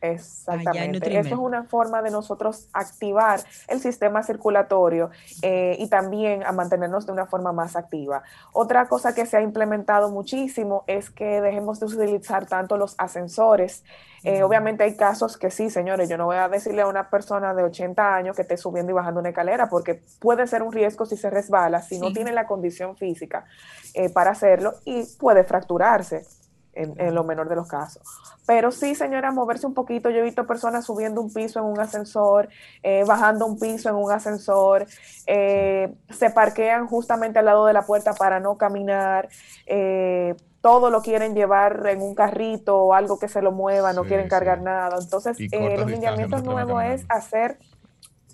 Exactamente. 0.01 1.19
Eso 1.19 1.35
es 1.35 1.39
una 1.39 1.63
forma 1.63 2.01
de 2.01 2.09
nosotros 2.09 2.67
activar 2.73 3.39
el 3.67 3.79
sistema 3.79 4.23
circulatorio 4.23 5.11
eh, 5.43 5.75
y 5.77 5.87
también 5.89 6.43
a 6.43 6.51
mantenernos 6.51 7.05
de 7.05 7.11
una 7.11 7.27
forma 7.27 7.53
más 7.53 7.75
activa. 7.75 8.23
Otra 8.51 8.87
cosa 8.87 9.13
que 9.13 9.27
se 9.27 9.37
ha 9.37 9.41
implementado 9.41 10.09
muchísimo 10.09 10.83
es 10.87 11.11
que 11.11 11.39
dejemos 11.41 11.79
de 11.79 11.85
utilizar 11.85 12.47
tanto 12.47 12.77
los 12.77 12.95
ascensores. 12.97 13.83
Eh, 14.23 14.43
obviamente 14.43 14.83
hay 14.83 14.95
casos 14.95 15.37
que 15.37 15.51
sí, 15.51 15.69
señores, 15.69 16.09
yo 16.09 16.17
no 16.17 16.25
voy 16.25 16.37
a 16.37 16.49
decirle 16.49 16.81
a 16.81 16.87
una 16.87 17.09
persona 17.09 17.53
de 17.53 17.63
80 17.63 18.15
años 18.15 18.35
que 18.35 18.41
esté 18.43 18.57
subiendo 18.57 18.91
y 18.91 18.95
bajando 18.95 19.19
una 19.19 19.29
escalera 19.29 19.69
porque 19.69 20.01
puede 20.19 20.47
ser 20.47 20.63
un 20.63 20.71
riesgo 20.71 21.05
si 21.05 21.17
se 21.17 21.29
resbala, 21.29 21.81
si 21.81 21.99
no 21.99 22.11
tiene 22.11 22.31
la 22.31 22.45
condición 22.45 22.95
física 22.95 23.45
eh, 23.93 24.09
para 24.09 24.31
hacerlo 24.31 24.73
y 24.85 25.05
puede 25.19 25.43
fracturarse 25.43 26.25
en, 26.73 27.15
lo 27.15 27.23
menor 27.23 27.49
de 27.49 27.55
los 27.55 27.67
casos. 27.67 28.03
Pero 28.45 28.71
sí, 28.71 28.95
señora, 28.95 29.31
moverse 29.31 29.67
un 29.67 29.73
poquito. 29.73 30.09
Yo 30.09 30.19
he 30.19 30.23
visto 30.23 30.45
personas 30.47 30.85
subiendo 30.85 31.21
un 31.21 31.33
piso 31.33 31.59
en 31.59 31.65
un 31.65 31.79
ascensor, 31.79 32.49
eh, 32.83 33.03
bajando 33.05 33.45
un 33.45 33.59
piso 33.59 33.89
en 33.89 33.95
un 33.95 34.11
ascensor, 34.11 34.85
eh, 35.27 35.93
se 36.09 36.29
parquean 36.29 36.87
justamente 36.87 37.39
al 37.39 37.45
lado 37.45 37.65
de 37.65 37.73
la 37.73 37.83
puerta 37.83 38.13
para 38.13 38.39
no 38.39 38.57
caminar. 38.57 39.29
Eh, 39.65 40.35
todo 40.61 40.91
lo 40.91 41.01
quieren 41.01 41.33
llevar 41.33 41.87
en 41.87 42.01
un 42.03 42.13
carrito 42.13 42.77
o 42.77 42.93
algo 42.93 43.17
que 43.17 43.27
se 43.27 43.41
lo 43.41 43.51
mueva, 43.51 43.93
no 43.93 44.03
quieren 44.03 44.29
cargar 44.29 44.61
nada. 44.61 44.97
Entonces, 45.01 45.37
los 45.39 45.89
lineamientos 45.89 46.43
nuevos 46.43 46.83
es 46.83 47.03
hacer 47.09 47.57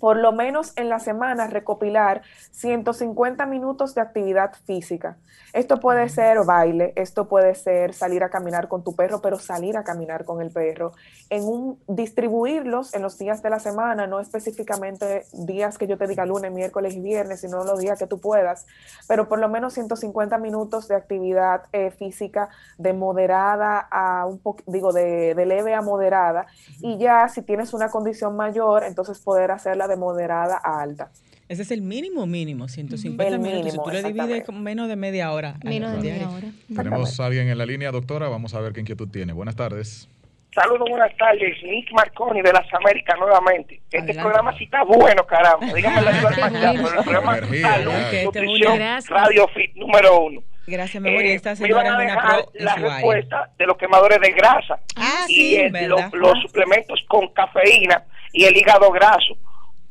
por 0.00 0.16
lo 0.16 0.32
menos 0.32 0.72
en 0.76 0.88
la 0.88 0.98
semana 0.98 1.46
recopilar 1.46 2.22
150 2.52 3.46
minutos 3.46 3.94
de 3.94 4.00
actividad 4.00 4.52
física. 4.64 5.16
Esto 5.52 5.80
puede 5.80 6.08
ser 6.10 6.44
baile, 6.44 6.92
esto 6.94 7.26
puede 7.26 7.54
ser 7.54 7.94
salir 7.94 8.22
a 8.22 8.28
caminar 8.28 8.68
con 8.68 8.84
tu 8.84 8.94
perro, 8.94 9.20
pero 9.20 9.38
salir 9.38 9.78
a 9.78 9.84
caminar 9.84 10.24
con 10.24 10.42
el 10.42 10.50
perro, 10.50 10.92
en 11.30 11.44
un 11.44 11.78
distribuirlos 11.88 12.94
en 12.94 13.02
los 13.02 13.18
días 13.18 13.42
de 13.42 13.50
la 13.50 13.58
semana, 13.58 14.06
no 14.06 14.20
específicamente 14.20 15.24
días 15.32 15.78
que 15.78 15.86
yo 15.86 15.96
te 15.96 16.06
diga 16.06 16.26
lunes, 16.26 16.52
miércoles 16.52 16.94
y 16.94 17.00
viernes, 17.00 17.40
sino 17.40 17.64
los 17.64 17.80
días 17.80 17.98
que 17.98 18.06
tú 18.06 18.20
puedas, 18.20 18.66
pero 19.08 19.28
por 19.28 19.38
lo 19.38 19.48
menos 19.48 19.72
150 19.74 20.36
minutos 20.38 20.86
de 20.86 20.96
actividad 20.96 21.62
eh, 21.72 21.90
física 21.90 22.50
de 22.76 22.92
moderada 22.92 23.80
a 23.90 24.26
un 24.26 24.38
poco, 24.38 24.62
digo, 24.66 24.92
de, 24.92 25.34
de 25.34 25.46
leve 25.46 25.74
a 25.74 25.80
moderada, 25.80 26.46
y 26.80 26.98
ya 26.98 27.28
si 27.28 27.42
tienes 27.42 27.72
una 27.72 27.90
condición 27.90 28.36
mayor, 28.36 28.84
entonces 28.84 29.18
poder 29.18 29.50
hacerla 29.50 29.87
de 29.88 29.96
moderada 29.96 30.60
a 30.62 30.80
alta. 30.82 31.10
Ese 31.48 31.62
es 31.62 31.70
el 31.70 31.80
mínimo 31.80 32.26
mínimo, 32.26 32.68
150 32.68 33.38
minutos. 33.38 33.72
si 33.72 33.78
tú 33.78 33.90
le 33.90 34.02
divides 34.02 34.44
con 34.44 34.62
menos 34.62 34.88
de 34.88 34.96
media 34.96 35.32
hora. 35.32 35.54
Menos 35.64 36.02
de 36.02 36.12
media 36.12 36.30
hora. 36.30 36.48
Tenemos 36.74 37.18
a 37.18 37.26
alguien 37.26 37.48
en 37.48 37.56
la 37.56 37.64
línea, 37.64 37.90
doctora. 37.90 38.28
Vamos 38.28 38.54
a 38.54 38.60
ver 38.60 38.74
qué 38.74 38.80
inquietud 38.80 39.08
tiene. 39.08 39.32
Buenas 39.32 39.56
tardes. 39.56 40.08
Saludos, 40.54 40.88
buenas 40.90 41.16
tardes. 41.16 41.56
Nick 41.62 41.90
Marconi 41.92 42.42
de 42.42 42.52
las 42.52 42.66
Américas 42.74 43.16
nuevamente. 43.18 43.80
Este 43.90 44.14
programa 44.14 44.56
sí 44.58 44.64
está 44.64 44.82
bueno, 44.82 45.24
caramba. 45.24 45.66
Dígame 45.74 46.02
la 46.02 46.10
verdad. 46.10 46.74
el 46.74 47.02
programa 47.04 47.36
Salud, 47.36 47.92
Nutrición, 48.24 48.78
Radio 49.08 49.48
Fit 49.48 49.74
número 49.74 50.20
uno. 50.20 50.42
Gracias, 50.66 51.02
mi 51.02 51.08
amor. 51.08 51.22
Eh, 51.22 51.40
me 51.60 51.68
iban 51.68 51.86
a 51.86 51.98
dejar 51.98 52.44
la 52.54 52.74
respuesta 52.74 53.50
de 53.56 53.66
los 53.66 53.78
quemadores 53.78 54.20
de 54.20 54.32
grasa. 54.32 54.78
Ah, 54.96 55.24
y 55.28 55.34
sí, 55.34 55.68
los, 55.86 56.12
los 56.12 56.38
suplementos 56.42 57.00
con 57.08 57.28
cafeína 57.28 58.04
y 58.32 58.44
el 58.44 58.54
hígado 58.54 58.90
graso. 58.90 59.36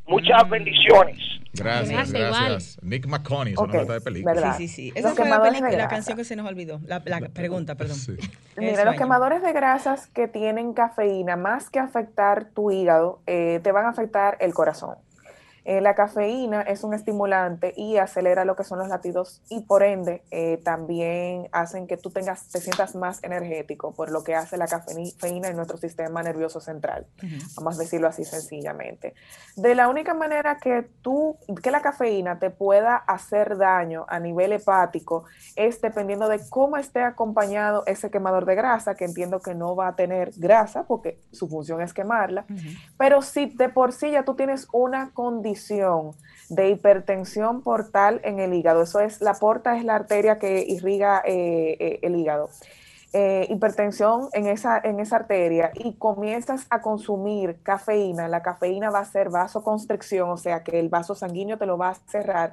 Muchas 0.07 0.45
mm. 0.45 0.49
bendiciones. 0.49 1.17
Gracias, 1.53 2.11
gracias. 2.11 2.79
Nick 2.83 3.07
McConney, 3.07 3.53
eso 3.53 3.63
okay, 3.63 3.85
no 3.85 3.93
de 3.93 4.01
película. 4.01 4.53
Sí, 4.53 4.67
sí, 4.67 4.91
sí. 4.91 4.93
Esa 4.95 5.15
fue 5.15 5.27
la, 5.27 5.41
película, 5.41 5.71
la 5.71 5.87
canción 5.87 6.17
que 6.17 6.23
se 6.23 6.35
nos 6.35 6.47
olvidó. 6.47 6.79
La, 6.85 7.01
la 7.05 7.19
pregunta, 7.29 7.75
perdón. 7.75 7.97
Mira, 8.57 8.85
los 8.85 8.95
quemadores 8.95 9.41
de 9.41 9.53
grasas 9.53 10.07
que 10.07 10.27
tienen 10.27 10.73
cafeína, 10.73 11.35
más 11.35 11.69
que 11.69 11.79
afectar 11.79 12.45
tu 12.53 12.71
hígado, 12.71 13.21
eh, 13.25 13.59
te 13.63 13.71
van 13.71 13.85
a 13.85 13.89
afectar 13.89 14.37
el 14.39 14.53
corazón. 14.53 14.95
Eh, 15.67 15.81
la 15.81 15.95
cafeína 15.95 16.61
es 16.61 16.85
un 16.85 16.93
estimulante 16.93 17.73
y 17.75 17.97
acelera 17.97 18.45
lo 18.45 18.55
que 18.55 18.63
son 18.63 18.79
los 18.79 18.87
latidos 18.87 19.41
y 19.49 19.63
por 19.63 19.83
ende 19.83 20.23
eh, 20.31 20.61
también 20.63 21.49
hacen 21.51 21.87
que 21.87 21.97
tú 21.97 22.09
tengas, 22.09 22.47
te 22.47 22.61
sientas 22.61 22.95
más 22.95 23.21
energético 23.21 23.93
por 23.93 24.09
lo 24.09 24.23
que 24.23 24.33
hace 24.33 24.55
la 24.55 24.65
cafeína 24.65 25.49
en 25.49 25.57
nuestro 25.57 25.75
sistema 25.75 26.23
nervioso 26.23 26.61
central. 26.61 27.05
Vamos 27.57 27.75
a 27.75 27.81
decirlo 27.81 28.07
así 28.07 28.23
sencillamente. 28.23 29.13
De 29.57 29.75
la 29.75 29.89
única 29.89 30.13
manera 30.13 30.55
que 30.55 30.87
tú, 31.01 31.37
que 31.61 31.69
la 31.69 31.81
cafeína 31.81 32.39
te 32.39 32.49
pueda 32.49 32.95
hacer 32.95 33.57
daño 33.57 34.05
a 34.07 34.21
nivel 34.21 34.53
hepático 34.53 35.25
es 35.57 35.81
dependiendo 35.81 36.29
de 36.29 36.39
cómo 36.49 36.77
esté 36.77 37.01
acompañado 37.01 37.83
ese 37.87 38.09
quemador 38.09 38.45
de 38.45 38.55
grasa, 38.55 38.95
que 38.95 39.03
entiendo 39.03 39.41
que 39.41 39.53
no 39.53 39.75
va 39.75 39.89
a 39.89 39.95
tener 39.97 40.31
grasa 40.37 40.83
porque 40.83 41.19
su 41.33 41.49
función 41.49 41.81
es 41.81 41.93
quemarla, 41.93 42.45
pero 42.97 43.21
si 43.21 43.47
de 43.47 43.67
por 43.67 43.91
sí 43.91 44.11
ya 44.11 44.23
tú 44.23 44.33
tienes 44.35 44.69
una 44.71 45.11
condición 45.11 45.56
de 46.49 46.69
hipertensión 46.69 47.61
portal 47.61 48.21
en 48.23 48.39
el 48.39 48.53
hígado. 48.53 48.81
Eso 48.81 48.99
es, 48.99 49.21
la 49.21 49.33
porta 49.33 49.77
es 49.77 49.83
la 49.83 49.95
arteria 49.95 50.39
que 50.39 50.63
irriga 50.67 51.21
eh, 51.25 51.77
eh, 51.79 51.99
el 52.01 52.15
hígado. 52.15 52.49
Eh, 53.13 53.47
hipertensión 53.49 54.27
en 54.33 54.47
esa, 54.47 54.79
en 54.83 54.99
esa 54.99 55.15
arteria 55.15 55.71
y 55.73 55.93
comienzas 55.93 56.67
a 56.69 56.81
consumir 56.81 57.63
cafeína, 57.63 58.27
la 58.27 58.41
cafeína 58.41 58.89
va 58.89 58.99
a 58.99 59.05
ser 59.05 59.29
vasoconstricción, 59.29 60.29
o 60.29 60.37
sea 60.37 60.61
que 60.61 60.77
el 60.77 60.89
vaso 60.89 61.15
sanguíneo 61.15 61.57
te 61.57 61.65
lo 61.65 61.77
va 61.77 61.89
a 61.89 61.95
cerrar, 61.95 62.51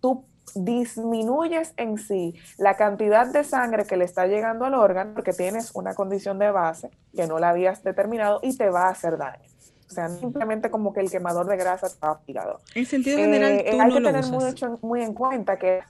tú 0.00 0.24
disminuyes 0.54 1.74
en 1.76 1.98
sí 1.98 2.34
la 2.56 2.76
cantidad 2.76 3.26
de 3.26 3.44
sangre 3.44 3.84
que 3.84 3.96
le 3.96 4.04
está 4.04 4.26
llegando 4.26 4.64
al 4.64 4.74
órgano 4.74 5.12
porque 5.14 5.32
tienes 5.32 5.70
una 5.74 5.94
condición 5.94 6.38
de 6.38 6.50
base 6.50 6.90
que 7.14 7.26
no 7.26 7.38
la 7.38 7.50
habías 7.50 7.82
determinado 7.82 8.40
y 8.42 8.56
te 8.56 8.70
va 8.70 8.86
a 8.86 8.90
hacer 8.90 9.18
daño. 9.18 9.53
O 9.88 9.92
sea, 9.94 10.08
simplemente 10.08 10.70
como 10.70 10.92
que 10.92 11.00
el 11.00 11.10
quemador 11.10 11.46
de 11.46 11.56
grasa 11.56 11.86
está 11.86 12.10
aplicado. 12.10 12.60
En 12.74 12.86
sentido 12.86 13.18
general, 13.18 13.52
eh, 13.52 13.66
tú 13.70 13.80
hay 13.80 13.88
no 13.88 13.96
que 13.96 14.02
tener 14.02 14.26
Mucho, 14.26 14.78
muy 14.82 15.02
en 15.02 15.14
cuenta 15.14 15.58
que... 15.58 15.80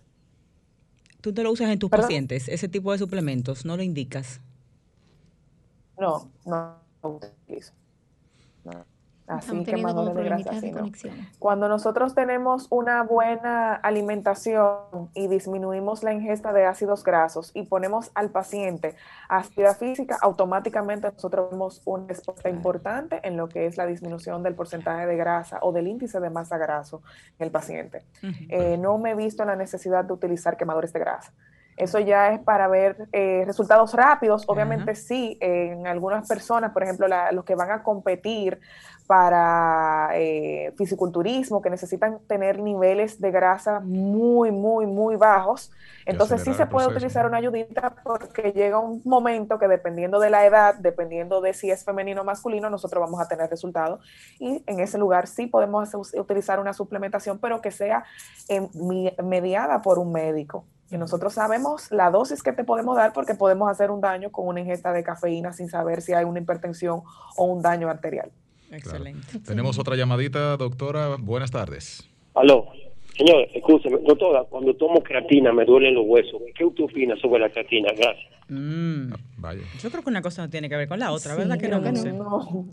Tú 1.21 1.33
te 1.33 1.43
lo 1.43 1.53
usas 1.53 1.71
en 1.71 1.79
tus 1.79 1.91
pacientes, 1.91 2.49
ese 2.49 2.69
tipo 2.69 2.93
de 2.93 2.99
suplementos, 2.99 3.65
¿no 3.65 3.77
lo 3.77 3.83
indicas? 3.83 4.41
No, 5.99 6.31
no 6.45 6.77
lo 7.03 7.09
utilizo. 7.09 7.73
No. 8.65 8.85
Así 9.27 9.65
quemadores 9.65 10.15
de 10.15 10.25
grasa. 10.25 10.51
Cuando 11.39 11.69
nosotros 11.69 12.15
tenemos 12.15 12.67
una 12.71 13.03
buena 13.03 13.75
alimentación 13.75 15.11
y 15.15 15.29
disminuimos 15.29 16.03
la 16.03 16.13
ingesta 16.13 16.53
de 16.53 16.67
ácidos 16.67 17.05
grasos 17.05 17.51
y 17.55 17.63
ponemos 17.63 18.11
al 18.15 18.31
paciente 18.31 18.97
actividad 19.29 19.79
física, 19.79 20.19
automáticamente 20.21 21.11
nosotros 21.11 21.51
vemos 21.51 21.81
un 21.87 22.07
respuesta 22.07 22.51
importante 22.51 23.21
en 23.27 23.37
lo 23.39 23.49
que 23.49 23.67
es 23.67 23.79
la 23.79 23.87
disminución 23.87 24.43
del 24.43 24.55
porcentaje 24.55 25.07
de 25.07 25.17
grasa 25.17 25.59
o 25.63 25.73
del 25.73 25.89
índice 25.89 26.21
de 26.21 26.29
masa 26.29 26.59
graso 26.59 27.03
en 27.39 27.47
el 27.47 27.51
paciente. 27.51 28.05
Eh, 28.51 28.77
no 28.79 28.99
me 28.99 29.13
he 29.13 29.15
visto 29.15 29.45
la 29.45 29.57
necesidad 29.57 30.05
de 30.05 30.13
utilizar 30.13 30.57
quemadores 30.57 30.93
de 30.93 31.01
grasa. 31.01 31.33
Eso 31.77 31.99
ya 31.99 32.33
es 32.33 32.41
para 32.41 32.69
ver 32.69 33.09
eh, 33.13 33.43
resultados 33.47 33.95
rápidos. 33.95 34.45
Obviamente 34.47 34.95
sí, 34.95 35.37
en 35.41 35.87
algunas 35.87 36.29
personas, 36.29 36.73
por 36.73 36.83
ejemplo, 36.83 37.07
los 37.33 37.45
que 37.45 37.55
van 37.55 37.71
a 37.71 37.83
competir 37.83 38.61
para 39.07 40.11
eh, 40.15 40.73
fisiculturismo, 40.79 41.61
que 41.61 41.69
necesitan 41.69 42.21
tener 42.27 42.59
niveles 42.61 43.21
de 43.21 43.31
grasa 43.31 43.81
muy, 43.81 44.51
muy, 44.51 44.87
muy 44.87 45.17
bajos. 45.17 45.71
Entonces 46.07 46.43
sí 46.43 46.55
se 46.55 46.67
puede 46.67 46.89
utilizar 46.89 47.27
una 47.27 47.39
ayudita 47.39 47.95
porque 48.03 48.53
llega 48.53 48.79
un 48.79 49.03
momento 49.05 49.59
que 49.59 49.69
dependiendo 49.69 50.21
de 50.21 50.31
la 50.31 50.47
edad, 50.47 50.75
dependiendo 50.77 51.41
de 51.41 51.53
si 51.53 51.71
es 51.71 51.85
femenino 51.85 52.23
o 52.23 52.25
masculino, 52.25 52.71
nosotros 52.71 53.01
vamos 53.01 53.21
a 53.21 53.29
tener 53.29 53.51
resultados. 53.51 54.01
Y 54.39 54.63
en 54.67 54.81
ese 54.81 54.97
lugar 54.97 55.27
sí 55.27 55.47
podemos 55.47 55.95
utilizar 56.15 56.59
una 56.59 56.73
suplementación, 56.73 57.39
pero 57.39 57.61
que 57.61 57.71
sea 57.71 58.05
eh, 58.49 58.67
mediada 59.23 59.83
por 59.83 59.99
un 59.99 60.13
médico. 60.13 60.65
Y 60.95 60.97
nosotros 60.97 61.35
sabemos 61.35 61.91
la 61.91 62.13
dosis 62.13 62.41
que 62.41 62.53
te 62.53 62.63
podemos 62.63 62.95
dar 62.95 63.13
porque 63.13 63.35
podemos 63.35 63.69
hacer 63.69 63.91
un 63.91 64.01
daño 64.01 64.31
con 64.31 64.47
una 64.47 64.61
ingesta 64.61 64.93
de 64.93 65.03
cafeína 65.03 65.53
sin 65.53 65.69
saber 65.69 66.03
si 66.03 66.13
hay 66.13 66.25
una 66.25 66.39
hipertensión 66.39 67.03
o 67.37 67.45
un 67.47 67.63
daño 67.63 67.89
arterial. 67.89 68.31
Excelente. 68.71 69.41
Tenemos 69.41 69.77
otra 69.77 69.97
llamadita, 69.97 70.57
doctora. 70.57 71.17
Buenas 71.19 71.51
tardes. 71.51 72.09
Aló. 72.37 72.69
Señor, 73.17 73.49
escúcheme, 73.53 73.99
doctora, 74.07 74.45
cuando 74.45 74.75
tomo 74.75 75.03
creatina 75.03 75.53
me 75.53 75.65
duelen 75.65 75.95
los 75.95 76.05
huesos. 76.07 76.41
¿Qué 76.57 76.65
usted 76.65 76.85
opina 76.85 77.17
sobre 77.17 77.41
la 77.41 77.49
creatina? 77.49 77.89
Gracias. 77.97 78.33
Mm. 78.49 79.15
Vaya. 79.39 79.63
Yo 79.83 79.91
creo 79.91 80.03
que 80.05 80.11
una 80.11 80.23
cosa 80.23 80.43
no 80.43 80.51
tiene 80.51 80.69
que 80.69 80.77
ver 80.77 80.87
con 80.87 81.01
la 81.01 81.11
otra, 81.11 81.35
¿verdad 81.35 81.59
que 81.59 81.69
no? 81.69 81.81
no. 81.81 81.89
Eh, 81.91 82.65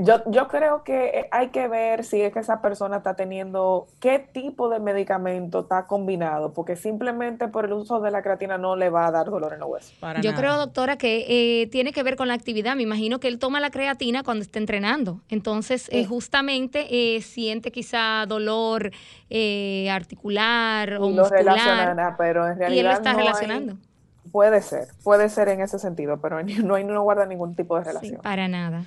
yo, 0.00 0.22
yo 0.26 0.48
creo 0.48 0.82
que 0.82 1.06
eh, 1.06 1.28
hay 1.30 1.48
que 1.48 1.68
ver 1.68 2.04
si 2.04 2.20
es 2.20 2.32
que 2.32 2.40
esa 2.40 2.60
persona 2.60 2.98
está 2.98 3.14
teniendo 3.14 3.86
qué 4.00 4.18
tipo 4.18 4.68
de 4.68 4.80
medicamento 4.80 5.60
está 5.60 5.86
combinado, 5.86 6.52
porque 6.52 6.76
simplemente 6.76 7.48
por 7.48 7.66
el 7.66 7.72
uso 7.72 8.00
de 8.00 8.10
la 8.10 8.22
creatina 8.22 8.58
no 8.58 8.76
le 8.76 8.90
va 8.90 9.06
a 9.06 9.10
dar 9.10 9.26
dolor 9.26 9.52
en 9.52 9.60
los 9.60 9.68
huesos. 9.68 9.94
yo 10.22 10.34
creo, 10.34 10.56
doctora, 10.56 10.96
que 10.96 11.68
tiene 11.70 11.92
que 11.92 12.02
ver 12.02 12.16
con 12.16 12.28
la 12.28 12.34
actividad. 12.34 12.76
Me 12.76 12.82
imagino 12.82 13.20
que 13.20 13.28
él 13.28 13.38
toma 13.38 13.60
la 13.60 13.70
creatina 13.70 14.22
cuando 14.22 14.42
está 14.42 14.58
entrenando. 14.58 15.20
Entonces, 15.28 15.90
justamente 16.08 17.20
siente 17.20 17.70
quizá 17.70 18.24
dolor 18.26 18.90
articular 19.90 20.94
o 20.94 21.08
muscular. 21.08 22.14
pero 22.18 22.46
en 22.46 22.58
realidad 22.58 22.76
y 22.76 22.78
él 22.80 22.86
lo 22.86 22.92
está 22.92 23.12
relacionando. 23.12 23.76
puede 24.32 24.60
ser, 24.62 24.88
puede 25.02 25.28
ser 25.28 25.48
en 25.48 25.60
ese 25.60 25.78
sentido, 25.78 26.18
pero 26.20 26.42
no, 26.64 26.74
hay, 26.74 26.84
no 26.84 27.02
guarda 27.02 27.26
ningún 27.26 27.54
tipo 27.54 27.78
de 27.78 27.84
relación. 27.84 28.20
para 28.22 28.48
nada. 28.48 28.84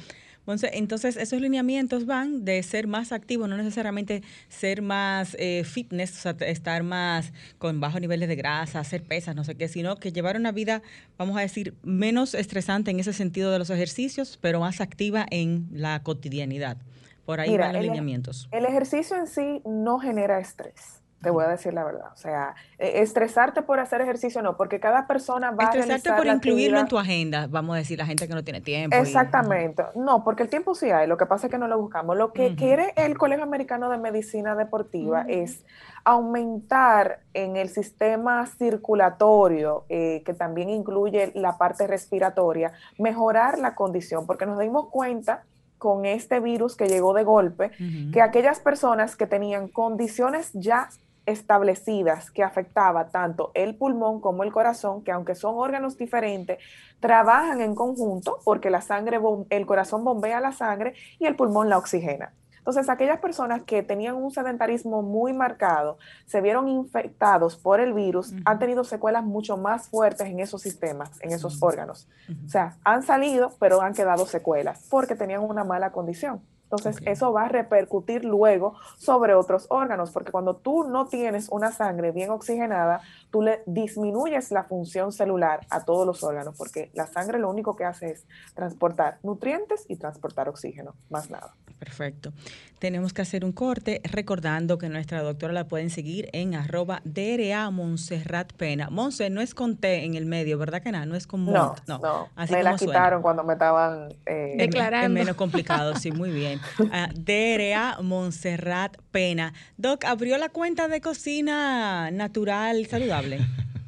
Entonces, 0.48 1.16
esos 1.16 1.40
lineamientos 1.42 2.06
van 2.06 2.44
de 2.44 2.64
ser 2.64 2.88
más 2.88 3.12
activo, 3.12 3.48
no 3.48 3.56
necesariamente 3.56 4.24
ser 4.48 4.82
más 4.82 5.36
eh, 5.40 5.64
fitness, 5.64 6.18
o 6.18 6.22
sea, 6.22 6.48
estar 6.48 6.82
más 6.82 7.34
con 7.60 7.80
bajos 7.80 8.02
niveles 8.02 8.28
de 8.28 8.36
grasa, 8.36 8.80
hacer 8.80 9.04
pesas, 9.04 9.36
no 9.36 9.44
sé 9.44 9.56
qué, 9.56 9.68
sino 9.68 9.98
que 9.98 10.12
llevar 10.12 10.38
una 10.38 10.52
vida, 10.52 10.82
vamos 11.18 11.38
a 11.38 11.42
decir, 11.42 11.76
menos 11.84 12.34
estresante 12.34 12.90
en 12.90 13.00
ese 13.00 13.14
sentido 13.14 13.52
de 13.52 13.60
los 13.60 13.70
ejercicios, 13.70 14.40
pero 14.42 14.60
más 14.60 14.82
activa 14.82 15.26
en 15.30 15.68
la 15.72 16.02
cotidianidad. 16.02 16.78
Por 17.26 17.40
ahí 17.40 17.56
van 17.56 17.74
los 17.74 17.84
lineamientos. 17.84 18.50
El 18.52 18.66
ejercicio 18.66 19.16
en 19.16 19.28
sí 19.28 19.62
no 19.66 20.00
genera 20.00 20.40
estrés 20.40 20.99
te 21.22 21.30
voy 21.30 21.44
a 21.44 21.48
decir 21.48 21.74
la 21.74 21.84
verdad. 21.84 22.12
O 22.14 22.18
sea, 22.18 22.56
e, 22.78 23.02
estresarte 23.02 23.62
por 23.62 23.80
hacer 23.80 24.02
ejercicio 24.02 24.42
no, 24.42 24.56
porque 24.56 24.80
cada 24.80 25.08
persona 25.08 25.52
va 25.52 25.66
a 25.66 25.68
Estresarte 25.68 26.12
por 26.14 26.26
incluirlo 26.28 26.80
en 26.80 26.88
tu 26.88 26.98
agenda, 26.98 27.48
vamos 27.48 27.76
a 27.76 27.80
decir, 27.80 27.98
la 27.98 28.06
gente 28.06 28.28
que 28.28 28.34
no 28.34 28.44
tiene 28.44 28.62
tiempo. 28.62 28.96
Exactamente. 28.96 29.84
No, 29.96 30.24
porque 30.24 30.44
el 30.44 30.50
tiempo 30.50 30.76
sí 30.76 30.92
hay, 30.92 31.08
lo 31.08 31.18
que 31.18 31.26
pasa 31.26 31.48
es 31.48 31.52
que 31.52 31.58
no 31.58 31.68
lo 31.68 31.80
buscamos. 31.80 32.18
Lo 32.18 32.32
que 32.34 32.56
quiere 32.56 32.94
el 32.96 33.18
Colegio 33.18 33.44
Americano 33.44 33.90
de 33.90 33.98
Medicina 33.98 34.56
Deportiva 34.56 35.26
es 35.28 35.66
aumentar 36.04 37.20
en 37.34 37.58
el 37.58 37.70
sistema 37.70 38.46
circulatorio, 38.46 39.86
eh, 39.90 40.24
que 40.26 40.34
también 40.34 40.70
incluye 40.70 41.32
la 41.36 41.58
parte 41.58 41.88
respiratoria, 41.88 42.72
mejorar 42.98 43.60
la 43.60 43.76
condición, 43.76 44.26
porque 44.26 44.46
nos 44.46 44.60
dimos 44.60 44.88
cuenta 44.90 45.44
con 45.80 46.06
este 46.06 46.40
virus 46.40 46.76
que 46.76 46.88
llegó 46.88 47.14
de 47.14 47.24
golpe, 47.24 47.72
que 48.12 48.22
aquellas 48.22 48.60
personas 48.60 49.16
que 49.16 49.26
tenían 49.26 49.70
condiciones 49.70 50.52
ya 50.54 50.90
establecidas 51.30 52.32
que 52.32 52.44
afectaba 52.44 53.10
tanto 53.10 53.52
el 53.54 53.76
pulmón 53.76 54.20
como 54.20 54.44
el 54.44 54.52
corazón, 54.52 55.04
que 55.04 55.12
aunque 55.12 55.36
son 55.36 55.56
órganos 55.58 55.98
diferentes, 55.98 56.60
trabajan 57.00 57.62
en 57.62 57.76
conjunto 57.76 58.40
porque 58.44 58.70
la 58.70 58.82
sangre, 58.82 59.20
el 59.50 59.66
corazón 59.66 60.04
bombea 60.04 60.40
la 60.42 60.52
sangre 60.52 60.94
y 61.20 61.26
el 61.26 61.36
pulmón 61.36 61.70
la 61.70 61.78
oxigena. 61.78 62.34
Entonces, 62.60 62.90
aquellas 62.90 63.20
personas 63.20 63.64
que 63.64 63.82
tenían 63.82 64.16
un 64.16 64.30
sedentarismo 64.30 65.02
muy 65.02 65.34
marcado, 65.34 65.98
se 66.26 66.40
vieron 66.40 66.68
infectados 66.68 67.56
por 67.56 67.80
el 67.80 67.94
virus, 67.94 68.34
han 68.46 68.60
tenido 68.60 68.84
secuelas 68.84 69.24
mucho 69.24 69.58
más 69.58 69.88
fuertes 69.88 70.28
en 70.28 70.40
esos 70.40 70.62
sistemas, 70.62 71.10
en 71.22 71.32
esos 71.32 71.64
órganos. 71.64 72.08
O 72.46 72.50
sea, 72.50 72.78
han 72.84 73.02
salido, 73.02 73.54
pero 73.60 73.82
han 73.82 73.94
quedado 73.94 74.26
secuelas 74.28 74.86
porque 74.90 75.16
tenían 75.16 75.42
una 75.42 75.64
mala 75.64 75.92
condición. 75.92 76.42
Entonces, 76.72 76.98
eso 77.06 77.34
va 77.34 77.46
a 77.46 77.48
repercutir 77.48 78.24
luego 78.24 78.76
sobre 78.98 79.34
otros 79.34 79.66
órganos, 79.70 80.12
porque 80.12 80.32
cuando 80.32 80.56
tú 80.56 80.84
no 80.84 81.08
tienes 81.08 81.50
una 81.50 81.72
sangre 81.72 82.12
bien 82.12 82.30
oxigenada, 82.30 83.02
tú 83.32 83.42
le 83.42 83.64
disminuyes 83.66 84.52
la 84.52 84.66
función 84.66 85.12
celular 85.12 85.66
a 85.72 85.84
todos 85.84 86.06
los 86.06 86.24
órganos, 86.24 86.56
porque 86.56 86.92
la 86.94 87.08
sangre 87.08 87.40
lo 87.40 87.50
único 87.50 87.76
que 87.76 87.86
hace 87.86 88.12
es 88.12 88.28
transportar 88.54 89.18
nutrientes 89.24 89.86
y 89.88 89.96
transportar 89.96 90.48
oxígeno, 90.48 90.94
más 91.10 91.32
nada. 91.32 91.56
Perfecto. 91.80 92.34
Tenemos 92.80 93.14
que 93.14 93.22
hacer 93.22 93.44
un 93.44 93.54
corte 93.54 94.02
recordando 94.04 94.78
que 94.78 94.90
nuestra 94.90 95.22
doctora 95.22 95.54
la 95.54 95.68
pueden 95.68 95.90
seguir 95.90 96.30
en 96.34 96.56
arroba 96.56 97.02
DRA 97.06 97.70
Montserrat 97.72 98.52
Pena. 98.54 98.90
Monse, 98.90 99.30
no 99.30 99.42
es 99.42 99.54
con 99.54 99.78
T 99.78 100.06
en 100.06 100.16
el 100.16 100.26
medio, 100.26 100.58
¿verdad 100.58 100.82
que 100.82 100.92
nada? 100.92 101.06
No 101.06 101.16
es 101.16 101.26
con 101.26 101.42
Mont, 101.42 101.80
no. 101.88 102.00
no. 102.00 102.30
me 102.50 102.64
la 102.64 102.76
quitaron 102.76 103.22
cuando 103.22 103.44
me 103.44 103.54
estaban 103.54 104.14
eh, 104.26 104.56
declarando. 104.58 105.08
Es 105.08 105.26
menos 105.26 105.36
complicado, 105.36 105.96
sí, 105.96 106.12
muy 106.12 106.32
bien. 106.32 106.60
Uh, 106.90 107.08
DRA 107.14 108.02
Montserrat 108.02 108.98
Pena. 109.12 109.54
Doc, 109.78 110.06
¿abrió 110.06 110.38
la 110.38 110.50
cuenta 110.50 110.88
de 110.88 111.02
cocina 111.02 112.10
natural 112.10 112.88
saludable? 112.88 113.40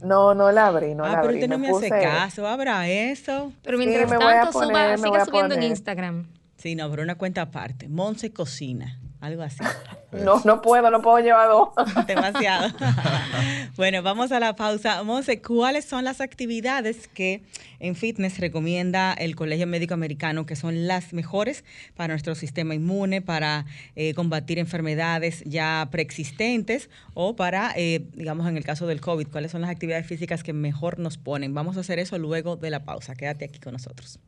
No, 0.02 0.34
no 0.34 0.52
la 0.52 0.68
abrí, 0.68 0.94
no 0.94 1.04
ah, 1.04 1.10
la 1.10 1.20
abrí. 1.20 1.28
pero 1.28 1.34
usted 1.38 1.50
no 1.50 1.58
me, 1.58 1.70
hace 1.70 1.90
caso, 1.90 2.48
abra 2.48 2.88
eso. 2.88 3.52
Pero 3.64 3.78
mientras 3.78 4.10
tanto, 4.10 4.52
suba, 4.52 4.98
siga 4.98 5.26
subiendo 5.26 5.56
en 5.56 5.64
Instagram. 5.64 6.26
Sí, 6.62 6.76
no, 6.76 6.88
pero 6.92 7.02
una 7.02 7.16
cuenta 7.16 7.42
aparte. 7.42 7.90
Monse 7.90 8.32
Cocina, 8.32 9.00
algo 9.20 9.42
así. 9.42 9.64
no, 10.12 10.40
no 10.46 10.62
puedo, 10.62 10.92
no 10.92 11.02
puedo 11.02 11.18
llevar 11.18 11.50
dos. 11.50 11.70
Demasiado. 12.08 12.72
bueno, 13.78 14.04
vamos 14.04 14.32
a 14.32 14.40
la 14.40 14.56
pausa. 14.56 15.02
Monse, 15.02 15.42
¿cuáles 15.42 15.86
son 15.86 16.04
las 16.04 16.22
actividades 16.22 17.08
que 17.08 17.42
en 17.80 17.96
fitness 17.96 18.38
recomienda 18.38 19.12
el 19.14 19.36
Colegio 19.36 19.66
Médico 19.66 19.96
Americano 19.96 20.46
que 20.46 20.56
son 20.56 20.86
las 20.86 21.14
mejores 21.14 21.66
para 21.96 22.10
nuestro 22.10 22.36
sistema 22.36 22.76
inmune, 22.76 23.24
para 23.24 23.66
eh, 23.96 24.14
combatir 24.14 24.60
enfermedades 24.60 25.44
ya 25.48 25.88
preexistentes 25.90 26.92
o 27.16 27.36
para, 27.36 27.74
eh, 27.76 28.06
digamos, 28.14 28.48
en 28.48 28.56
el 28.56 28.64
caso 28.64 28.86
del 28.86 29.02
COVID, 29.02 29.30
cuáles 29.30 29.52
son 29.52 29.62
las 29.62 29.72
actividades 29.72 30.06
físicas 30.06 30.44
que 30.44 30.54
mejor 30.54 31.00
nos 31.00 31.18
ponen? 31.18 31.56
Vamos 31.56 31.76
a 31.78 31.80
hacer 31.80 31.98
eso 31.98 32.20
luego 32.20 32.56
de 32.56 32.70
la 32.70 32.84
pausa. 32.86 33.16
Quédate 33.16 33.46
aquí 33.46 33.60
con 33.60 33.74
nosotros. 33.74 34.20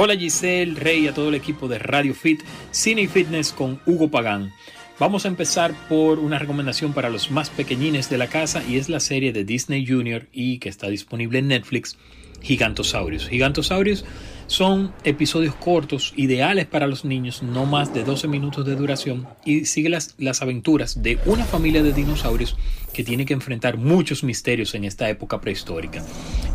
Hola 0.00 0.16
Giselle, 0.16 0.76
Rey, 0.76 1.08
a 1.08 1.12
todo 1.12 1.28
el 1.28 1.34
equipo 1.34 1.66
de 1.66 1.76
Radio 1.80 2.14
Fit, 2.14 2.44
Cine 2.70 3.02
y 3.02 3.08
Fitness 3.08 3.52
con 3.52 3.80
Hugo 3.84 4.08
Pagán. 4.08 4.52
Vamos 5.00 5.24
a 5.24 5.28
empezar 5.28 5.74
por 5.88 6.20
una 6.20 6.38
recomendación 6.38 6.92
para 6.92 7.10
los 7.10 7.32
más 7.32 7.50
pequeñines 7.50 8.08
de 8.08 8.16
la 8.16 8.28
casa 8.28 8.62
y 8.64 8.76
es 8.76 8.88
la 8.88 9.00
serie 9.00 9.32
de 9.32 9.42
Disney 9.42 9.84
Junior 9.84 10.28
y 10.32 10.60
que 10.60 10.68
está 10.68 10.86
disponible 10.86 11.40
en 11.40 11.48
Netflix, 11.48 11.98
Gigantosaurios. 12.42 13.28
Gigantosaurios 13.28 14.04
son 14.46 14.92
episodios 15.02 15.56
cortos, 15.56 16.12
ideales 16.14 16.66
para 16.66 16.86
los 16.86 17.04
niños, 17.04 17.42
no 17.42 17.66
más 17.66 17.92
de 17.92 18.04
12 18.04 18.28
minutos 18.28 18.64
de 18.64 18.76
duración, 18.76 19.26
y 19.44 19.64
sigue 19.64 19.88
las, 19.88 20.14
las, 20.16 20.42
aventuras 20.42 21.02
de 21.02 21.18
una 21.26 21.44
familia 21.44 21.82
de 21.82 21.92
dinosaurios 21.92 22.56
que 22.92 23.02
tiene 23.02 23.26
que 23.26 23.34
enfrentar 23.34 23.78
muchos 23.78 24.22
misterios 24.22 24.76
en 24.76 24.84
esta 24.84 25.10
época 25.10 25.40
prehistórica. 25.40 26.04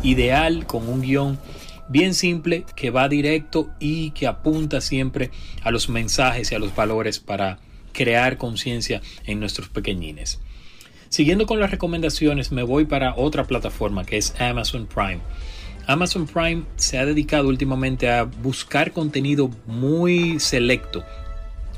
Ideal 0.02 0.66
con 0.66 0.88
un 0.88 1.02
guion 1.02 1.38
bien 1.88 2.14
simple 2.14 2.64
que 2.74 2.90
va 2.90 3.08
directo 3.08 3.70
y 3.78 4.10
que 4.10 4.26
apunta 4.26 4.80
siempre 4.80 5.30
a 5.62 5.70
los 5.70 5.88
mensajes 5.88 6.50
y 6.50 6.54
a 6.54 6.58
los 6.58 6.74
valores 6.74 7.18
para 7.18 7.58
crear 7.92 8.36
conciencia 8.38 9.00
en 9.24 9.40
nuestros 9.40 9.68
pequeñines. 9.68 10.40
Siguiendo 11.08 11.46
con 11.46 11.60
las 11.60 11.70
recomendaciones, 11.70 12.50
me 12.50 12.64
voy 12.64 12.86
para 12.86 13.14
otra 13.16 13.44
plataforma 13.44 14.04
que 14.04 14.16
es 14.16 14.34
Amazon 14.40 14.86
Prime. 14.86 15.20
Amazon 15.86 16.26
Prime 16.26 16.64
se 16.76 16.98
ha 16.98 17.06
dedicado 17.06 17.48
últimamente 17.48 18.10
a 18.10 18.24
buscar 18.24 18.92
contenido 18.92 19.50
muy 19.66 20.40
selecto 20.40 21.04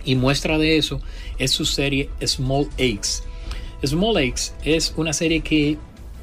y 0.05 0.15
muestra 0.15 0.57
de 0.59 0.79
eso 0.79 1.03
es 1.39 1.51
su 1.51 1.65
serie 1.65 2.09
Small 2.25 2.69
Aches. 2.75 3.25
Small 3.85 4.17
Aches 4.17 4.55
es 4.65 4.95
una 4.97 5.13
serie 5.13 5.41
que 5.41 5.77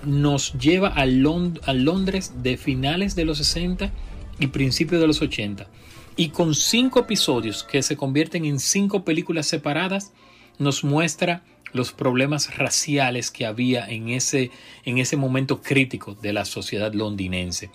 nos 0.05 0.53
lleva 0.53 0.89
a, 0.89 1.05
Londres 1.05 2.33
de 2.43 2.57
finales 2.57 3.15
de 3.15 3.25
los 3.25 3.37
60 3.39 3.91
y 4.39 4.47
principios 4.47 5.01
de 5.01 5.07
los 5.07 5.21
80. 5.21 5.67
Y 6.15 6.29
con 6.29 6.53
cinco 6.53 6.99
episodios 6.99 7.63
que 7.63 7.81
se 7.81 7.97
convierten 7.97 8.45
en 8.45 8.59
cinco 8.59 9.03
películas 9.03 9.47
separadas, 9.47 10.11
nos 10.59 10.83
muestra 10.83 11.43
los 11.71 11.91
problemas 11.91 12.55
raciales 12.57 13.31
que 13.31 13.45
había 13.45 13.87
en 13.87 14.09
ese, 14.09 14.51
en 14.85 14.99
ese 14.99 15.17
momento 15.17 15.61
crítico 15.61 16.15
de 16.15 16.33
la 16.33 16.45
sociedad 16.45 16.93
londinense. 16.93 17.71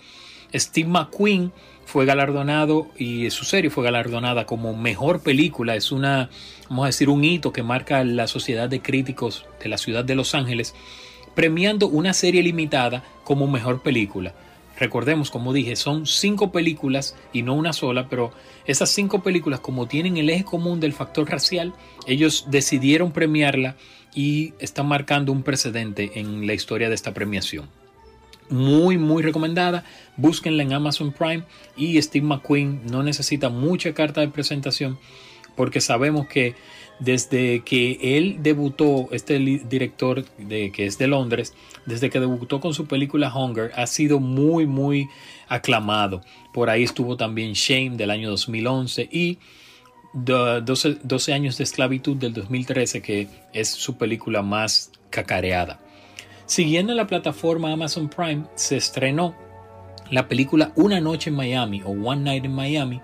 Steve 0.53 0.89
McQueen 0.89 1.51
fue 1.85 2.05
galardonado 2.05 2.87
y 2.97 3.29
su 3.29 3.45
serie 3.45 3.69
fue 3.69 3.83
galardonada 3.83 4.45
como 4.45 4.75
mejor 4.75 5.21
película. 5.21 5.75
Es 5.75 5.91
una, 5.91 6.29
vamos 6.69 6.83
a 6.83 6.87
decir, 6.87 7.09
un 7.09 7.23
hito 7.23 7.51
que 7.51 7.63
marca 7.63 8.03
la 8.03 8.27
sociedad 8.27 8.69
de 8.69 8.81
críticos 8.81 9.45
de 9.61 9.69
la 9.69 9.77
ciudad 9.77 10.05
de 10.05 10.15
Los 10.15 10.33
Ángeles, 10.33 10.75
premiando 11.39 11.87
una 11.87 12.11
serie 12.11 12.43
limitada 12.43 13.01
como 13.23 13.47
mejor 13.47 13.81
película. 13.81 14.33
Recordemos, 14.77 15.31
como 15.31 15.53
dije, 15.53 15.77
son 15.77 16.05
cinco 16.05 16.51
películas 16.51 17.15
y 17.31 17.43
no 17.43 17.53
una 17.53 17.71
sola, 17.71 18.09
pero 18.09 18.33
esas 18.65 18.89
cinco 18.89 19.23
películas, 19.23 19.61
como 19.61 19.87
tienen 19.87 20.17
el 20.17 20.29
eje 20.29 20.43
común 20.43 20.81
del 20.81 20.91
factor 20.91 21.29
racial, 21.29 21.71
ellos 22.07 22.47
decidieron 22.49 23.13
premiarla 23.13 23.77
y 24.13 24.53
están 24.59 24.89
marcando 24.89 25.31
un 25.31 25.43
precedente 25.43 26.19
en 26.19 26.45
la 26.45 26.53
historia 26.53 26.89
de 26.89 26.95
esta 26.95 27.13
premiación. 27.13 27.69
Muy, 28.49 28.97
muy 28.97 29.23
recomendada. 29.23 29.85
Búsquenla 30.17 30.63
en 30.63 30.73
Amazon 30.73 31.13
Prime 31.13 31.43
y 31.77 32.01
Steve 32.01 32.25
McQueen 32.25 32.81
no 32.91 33.01
necesita 33.01 33.47
mucha 33.47 33.93
carta 33.93 34.19
de 34.19 34.27
presentación 34.27 34.99
porque 35.55 35.79
sabemos 35.79 36.27
que 36.27 36.55
desde 36.99 37.61
que 37.61 38.17
él 38.17 38.37
debutó, 38.41 39.07
este 39.11 39.39
director 39.39 40.25
que 40.25 40.85
es 40.85 40.97
de 40.97 41.07
Londres, 41.07 41.53
desde 41.85 42.09
que 42.09 42.19
debutó 42.19 42.59
con 42.59 42.73
su 42.73 42.85
película 42.85 43.33
Hunger, 43.33 43.71
ha 43.75 43.87
sido 43.87 44.19
muy, 44.19 44.65
muy 44.65 45.07
aclamado. 45.47 46.21
Por 46.53 46.69
ahí 46.69 46.83
estuvo 46.83 47.17
también 47.17 47.53
Shame 47.53 47.97
del 47.97 48.11
año 48.11 48.29
2011 48.29 49.09
y 49.11 49.39
12, 50.13 50.99
12 51.03 51.33
años 51.33 51.57
de 51.57 51.63
esclavitud 51.63 52.17
del 52.17 52.33
2013, 52.33 53.01
que 53.01 53.27
es 53.53 53.69
su 53.69 53.97
película 53.97 54.41
más 54.41 54.91
cacareada. 55.09 55.79
Siguiendo 56.45 56.93
la 56.95 57.07
plataforma 57.07 57.71
Amazon 57.71 58.09
Prime, 58.09 58.43
se 58.55 58.75
estrenó 58.75 59.35
la 60.09 60.27
película 60.27 60.71
Una 60.75 60.99
noche 60.99 61.29
en 61.29 61.35
Miami 61.35 61.81
o 61.83 61.89
One 61.89 62.23
Night 62.23 62.45
in 62.45 62.53
Miami, 62.53 63.01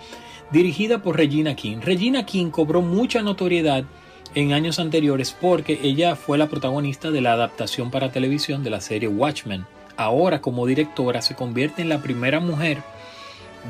dirigida 0.52 1.02
por 1.02 1.18
Regina 1.18 1.56
King. 1.56 1.78
Regina 1.82 2.26
King 2.26 2.50
cobró 2.50 2.82
mucha 2.82 3.22
notoriedad 3.22 3.86
en 4.34 4.54
años 4.54 4.80
anteriores 4.80 5.36
porque 5.40 5.80
ella 5.84 6.16
fue 6.16 6.38
la 6.38 6.48
protagonista 6.48 7.12
de 7.12 7.22
la 7.22 7.34
adaptación 7.34 7.92
para 7.92 8.12
televisión 8.12 8.64
de 8.64 8.70
la 8.70 8.82
serie 8.82 9.08
Watchmen. 9.08 9.66
Ahora 9.98 10.42
como 10.42 10.66
directora 10.66 11.22
se 11.22 11.36
convierte 11.36 11.82
en 11.82 11.90
la 11.90 12.02
primera 12.02 12.40
mujer 12.40 12.84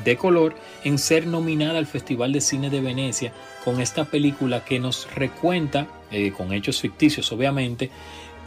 de 0.04 0.16
color 0.16 0.54
en 0.84 0.98
ser 0.98 1.26
nominada 1.26 1.78
al 1.78 1.86
Festival 1.86 2.32
de 2.32 2.40
Cine 2.40 2.68
de 2.68 2.80
Venecia 2.80 3.32
con 3.64 3.80
esta 3.80 4.04
película 4.04 4.64
que 4.64 4.78
nos 4.78 5.12
recuenta, 5.14 5.86
eh, 6.10 6.32
con 6.36 6.52
hechos 6.52 6.80
ficticios 6.80 7.32
obviamente, 7.32 7.90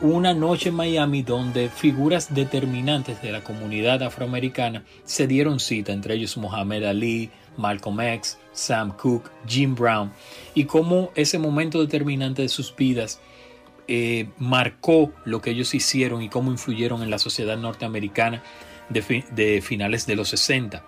una 0.01 0.33
noche 0.33 0.69
en 0.69 0.75
Miami 0.75 1.23
donde 1.23 1.69
figuras 1.69 2.33
determinantes 2.33 3.21
de 3.21 3.31
la 3.31 3.43
comunidad 3.43 4.01
afroamericana 4.01 4.83
se 5.03 5.27
dieron 5.27 5.59
cita, 5.59 5.91
entre 5.91 6.15
ellos 6.15 6.37
Muhammad 6.37 6.85
Ali, 6.85 7.31
Malcolm 7.59 7.99
X, 7.99 8.37
Sam 8.53 8.95
Cooke, 8.97 9.29
Jim 9.47 9.75
Brown, 9.75 10.11
y 10.55 10.65
cómo 10.65 11.11
ese 11.15 11.37
momento 11.37 11.79
determinante 11.79 12.41
de 12.41 12.49
sus 12.49 12.75
vidas 12.75 13.19
eh, 13.87 14.29
marcó 14.37 15.11
lo 15.25 15.41
que 15.41 15.51
ellos 15.51 15.73
hicieron 15.73 16.21
y 16.21 16.29
cómo 16.29 16.51
influyeron 16.51 17.03
en 17.03 17.09
la 17.09 17.19
sociedad 17.19 17.57
norteamericana 17.57 18.43
de, 18.89 19.61
finales 19.61 20.05
de 20.05 20.15
los 20.15 20.29
60. 20.29 20.83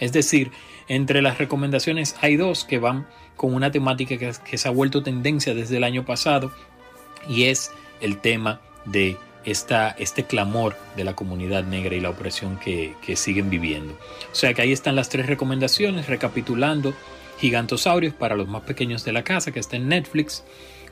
Es 0.00 0.12
decir, 0.12 0.50
entre 0.88 1.22
las 1.22 1.38
recomendaciones 1.38 2.16
hay 2.20 2.36
dos 2.36 2.64
que 2.64 2.78
van 2.78 3.06
con 3.36 3.54
una 3.54 3.70
temática 3.70 4.18
que, 4.18 4.32
que 4.48 4.58
se 4.58 4.68
ha 4.68 4.70
vuelto 4.70 5.02
tendencia 5.02 5.54
desde 5.54 5.78
el 5.78 5.84
año 5.84 6.04
pasado 6.04 6.52
y 7.28 7.44
es 7.44 7.72
el 8.00 8.18
tema 8.18 8.60
de 8.84 9.16
esta, 9.46 9.90
este 9.90 10.24
clamor 10.24 10.76
de 10.96 11.04
la 11.04 11.14
comunidad 11.14 11.64
negra 11.64 11.94
y 11.94 12.00
la 12.00 12.10
opresión 12.10 12.58
que, 12.58 12.94
siguen 13.16 13.48
viviendo. 13.48 13.94
O 14.30 14.34
sea 14.34 14.52
que 14.52 14.60
ahí 14.60 14.72
están 14.72 14.96
las 14.96 15.08
tres 15.08 15.26
recomendaciones, 15.26 16.08
recapitulando, 16.08 16.92
Gigantosaurios 17.38 18.14
para 18.14 18.36
los 18.36 18.48
más 18.48 18.62
pequeños 18.62 19.04
de 19.04 19.12
la 19.12 19.22
casa, 19.22 19.52
que 19.52 19.60
está 19.60 19.76
en 19.76 19.88
Netflix, 19.88 20.42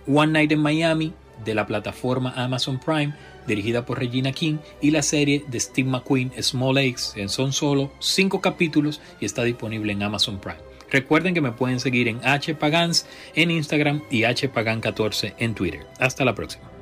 One 0.07 0.33
Night 0.33 0.53
in 0.53 0.61
Miami, 0.61 1.13
de 1.45 1.55
la 1.55 1.67
plataforma 1.67 2.33
Amazon 2.37 2.79
Prime, 2.79 3.15
dirigida 3.47 3.85
por 3.85 3.99
Regina 3.99 4.33
King, 4.33 4.59
y 4.81 4.91
la 4.91 5.03
serie 5.03 5.45
de 5.49 5.59
Steve 5.59 5.91
McQueen, 5.91 6.31
Small 6.41 6.77
Lakes, 6.77 7.29
son 7.29 7.53
solo 7.53 7.93
cinco 7.99 8.41
capítulos 8.41 9.01
y 9.21 9.25
está 9.25 9.43
disponible 9.43 9.93
en 9.93 10.03
Amazon 10.03 10.39
Prime. 10.39 10.75
Recuerden 10.91 11.35
que 11.35 11.41
me 11.41 11.51
pueden 11.51 11.81
seguir 11.81 12.07
en 12.07 12.21
hpagans 12.21 13.07
en 13.35 13.51
Instagram 13.51 14.03
y 14.11 14.21
hpagan14 14.23 15.35
en 15.39 15.55
Twitter. 15.55 15.85
Hasta 15.99 16.25
la 16.25 16.35
próxima. 16.35 16.74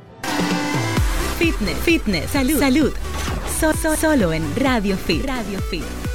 Fitness, 1.42 1.78
fitness, 1.78 2.30
salud, 2.30 2.60
salud. 2.60 2.92
solo 3.96 4.32
en 4.32 4.44
Radio 4.54 4.96
Fit. 4.96 5.26
Radio 5.26 5.58
Fit. 5.58 6.11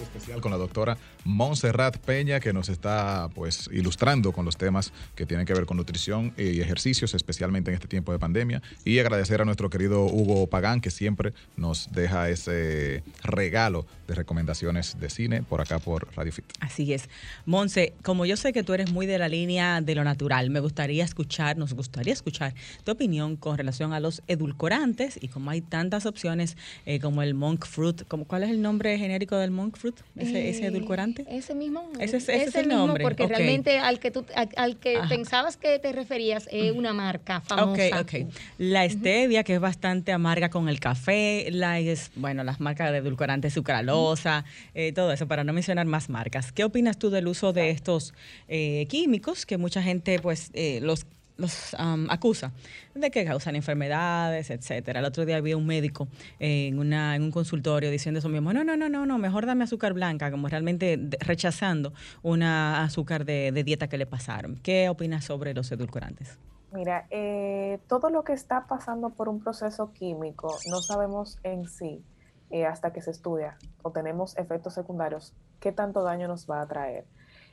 Especial 0.00 0.40
con 0.40 0.50
la 0.50 0.58
doctora 0.58 0.96
Montserrat 1.24 1.98
Peña, 1.98 2.40
que 2.40 2.52
nos 2.52 2.68
está 2.68 3.28
pues 3.34 3.68
ilustrando 3.72 4.32
con 4.32 4.44
los 4.44 4.56
temas 4.56 4.92
que 5.14 5.26
tienen 5.26 5.46
que 5.46 5.54
ver 5.54 5.66
con 5.66 5.76
nutrición 5.76 6.32
y 6.36 6.60
ejercicios, 6.60 7.14
especialmente 7.14 7.70
en 7.70 7.74
este 7.74 7.88
tiempo 7.88 8.12
de 8.12 8.18
pandemia. 8.18 8.62
Y 8.84 8.98
agradecer 8.98 9.40
a 9.40 9.44
nuestro 9.44 9.70
querido 9.70 10.04
Hugo 10.04 10.46
Pagán, 10.46 10.80
que 10.80 10.90
siempre 10.90 11.32
nos 11.56 11.90
deja 11.92 12.28
ese 12.28 13.02
regalo 13.22 13.86
de 14.06 14.14
recomendaciones 14.14 14.98
de 14.98 15.10
cine 15.10 15.42
por 15.42 15.60
acá 15.60 15.78
por 15.78 16.08
Radio 16.16 16.32
Fit. 16.32 16.46
Así 16.60 16.92
es. 16.92 17.08
Monse, 17.46 17.94
como 18.02 18.24
yo 18.26 18.36
sé 18.36 18.52
que 18.52 18.62
tú 18.62 18.72
eres 18.72 18.90
muy 18.90 19.06
de 19.06 19.18
la 19.18 19.28
línea 19.28 19.80
de 19.80 19.94
lo 19.94 20.04
natural, 20.04 20.50
me 20.50 20.60
gustaría 20.60 21.04
escuchar, 21.04 21.56
nos 21.56 21.74
gustaría 21.74 22.12
escuchar 22.12 22.54
tu 22.84 22.92
opinión 22.92 23.36
con 23.36 23.56
relación 23.56 23.92
a 23.92 24.00
los 24.00 24.22
edulcorantes 24.26 25.18
y 25.20 25.28
como 25.28 25.50
hay 25.50 25.60
tantas 25.60 26.06
opciones 26.06 26.56
eh, 26.86 27.00
como 27.00 27.22
el 27.22 27.34
monk 27.34 27.66
fruit, 27.66 28.06
como, 28.08 28.24
¿cuál 28.24 28.42
es 28.42 28.50
el 28.50 28.62
nombre 28.62 28.96
genérico 28.98 29.36
del 29.36 29.50
monk 29.50 29.76
fruit? 29.78 29.96
Ese, 30.16 30.48
ese 30.50 30.64
Eh, 30.64 30.66
edulcorante. 30.66 31.24
Ese 31.30 31.54
mismo. 31.54 31.90
Ese 31.98 32.18
es- 32.18 32.28
ese 32.28 32.34
es 32.42 32.48
ese 32.48 32.60
el 32.60 32.66
mismo, 32.66 32.86
nombre, 32.86 33.04
porque 33.04 33.26
realmente 33.26 33.78
al 33.78 33.98
que 33.98 34.10
tú, 34.10 34.26
al, 34.34 34.48
al 34.56 34.76
que 34.78 34.96
Ajá. 34.98 35.08
pensabas 35.08 35.56
que 35.56 35.78
te 35.78 35.92
referías 35.92 36.48
es 36.52 36.72
una 36.72 36.92
marca 36.92 37.40
famosa. 37.40 38.00
Ok, 38.00 38.12
ok. 38.22 38.32
La 38.58 38.88
stevia, 38.88 39.44
que 39.44 39.54
es 39.54 39.60
bastante 39.60 40.12
amarga 40.12 40.50
con 40.50 40.68
el 40.68 40.80
café, 40.80 41.48
la 41.50 41.78
es, 41.78 42.10
bueno, 42.16 42.44
las 42.44 42.60
marcas 42.60 42.92
de 42.92 42.98
edulcorantes 42.98 43.54
sucralosa, 43.54 44.44
eh, 44.74 44.92
todo 44.92 45.12
eso, 45.12 45.26
para 45.28 45.44
no 45.44 45.52
mencionar 45.52 45.86
más 45.86 46.08
marcas. 46.08 46.52
¿Qué 46.52 46.64
opinas 46.64 46.98
tú 46.98 47.10
del 47.10 47.26
uso 47.28 47.52
de 47.52 47.70
estos 47.70 48.12
eh, 48.48 48.86
químicos 48.88 49.46
que 49.46 49.56
mucha 49.58 49.82
gente, 49.82 50.18
pues, 50.18 50.50
eh, 50.54 50.80
los 50.82 51.06
los 51.38 51.74
am, 51.74 52.08
acusa 52.10 52.52
de 52.94 53.10
que 53.10 53.24
causan 53.24 53.56
enfermedades, 53.56 54.50
etcétera. 54.50 55.00
El 55.00 55.06
otro 55.06 55.24
día 55.24 55.36
había 55.36 55.56
un 55.56 55.66
médico 55.66 56.08
en, 56.38 56.78
una, 56.78 57.16
en 57.16 57.22
un 57.22 57.30
consultorio 57.30 57.90
diciendo 57.90 58.18
eso 58.18 58.28
mismo, 58.28 58.52
no, 58.52 58.64
no, 58.64 58.76
no, 58.76 58.88
no, 58.88 59.06
no, 59.06 59.18
mejor 59.18 59.46
dame 59.46 59.64
azúcar 59.64 59.94
blanca, 59.94 60.30
como 60.30 60.48
realmente 60.48 60.98
rechazando 61.20 61.94
una 62.22 62.82
azúcar 62.82 63.24
de, 63.24 63.52
de 63.52 63.64
dieta 63.64 63.88
que 63.88 63.96
le 63.96 64.06
pasaron. 64.06 64.56
¿Qué 64.62 64.88
opinas 64.88 65.24
sobre 65.24 65.54
los 65.54 65.70
edulcorantes? 65.72 66.38
Mira, 66.72 67.06
eh, 67.10 67.78
todo 67.86 68.10
lo 68.10 68.24
que 68.24 68.34
está 68.34 68.66
pasando 68.66 69.10
por 69.10 69.28
un 69.28 69.40
proceso 69.40 69.92
químico, 69.92 70.54
no 70.68 70.82
sabemos 70.82 71.38
en 71.42 71.66
sí 71.66 72.04
eh, 72.50 72.66
hasta 72.66 72.92
que 72.92 73.00
se 73.00 73.10
estudia 73.10 73.56
o 73.82 73.90
tenemos 73.90 74.36
efectos 74.36 74.74
secundarios, 74.74 75.34
qué 75.60 75.72
tanto 75.72 76.02
daño 76.02 76.28
nos 76.28 76.50
va 76.50 76.60
a 76.60 76.66
traer. 76.66 77.06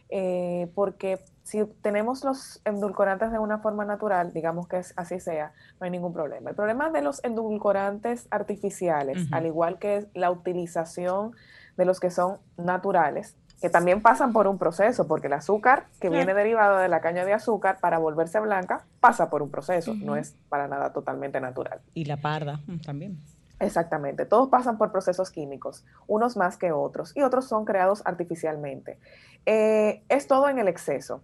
Eh, 0.09 0.69
porque 0.75 1.19
si 1.45 1.63
tenemos 1.83 2.23
los 2.23 2.59
endulcorantes 2.65 3.31
de 3.31 3.37
una 3.37 3.59
forma 3.59 3.85
natural, 3.85 4.33
digamos 4.33 4.67
que 4.67 4.81
así 4.95 5.19
sea, 5.19 5.53
no 5.79 5.85
hay 5.85 5.91
ningún 5.91 6.11
problema. 6.11 6.49
El 6.49 6.55
problema 6.55 6.89
de 6.89 7.03
los 7.03 7.23
endulcorantes 7.23 8.27
artificiales, 8.31 9.27
al 9.31 9.45
igual 9.45 9.77
que 9.77 10.07
la 10.15 10.31
utilización 10.31 11.33
de 11.77 11.85
los 11.85 11.99
que 11.99 12.09
son 12.09 12.39
naturales, 12.57 13.35
que 13.61 13.69
también 13.69 14.01
pasan 14.01 14.33
por 14.33 14.47
un 14.47 14.57
proceso, 14.57 15.05
porque 15.07 15.27
el 15.27 15.33
azúcar 15.33 15.85
que 16.01 16.09
viene 16.09 16.33
derivado 16.33 16.79
de 16.79 16.89
la 16.89 16.99
caña 16.99 17.25
de 17.25 17.33
azúcar 17.33 17.77
para 17.79 17.99
volverse 17.99 18.39
blanca 18.39 18.83
pasa 18.99 19.29
por 19.29 19.43
un 19.43 19.51
proceso, 19.51 19.93
no 19.93 20.15
es 20.15 20.35
para 20.49 20.67
nada 20.67 20.93
totalmente 20.93 21.39
natural. 21.39 21.79
Y 21.93 22.05
la 22.05 22.17
parda 22.17 22.59
mm, 22.65 22.77
también. 22.79 23.19
Exactamente, 23.59 24.25
todos 24.25 24.49
pasan 24.49 24.79
por 24.79 24.91
procesos 24.91 25.29
químicos, 25.29 25.85
unos 26.07 26.37
más 26.37 26.57
que 26.57 26.71
otros, 26.71 27.15
y 27.15 27.21
otros 27.21 27.45
son 27.45 27.65
creados 27.65 28.01
artificialmente. 28.03 28.97
Eh, 29.45 30.01
es 30.09 30.25
todo 30.27 30.49
en 30.49 30.57
el 30.57 30.67
exceso. 30.67 31.21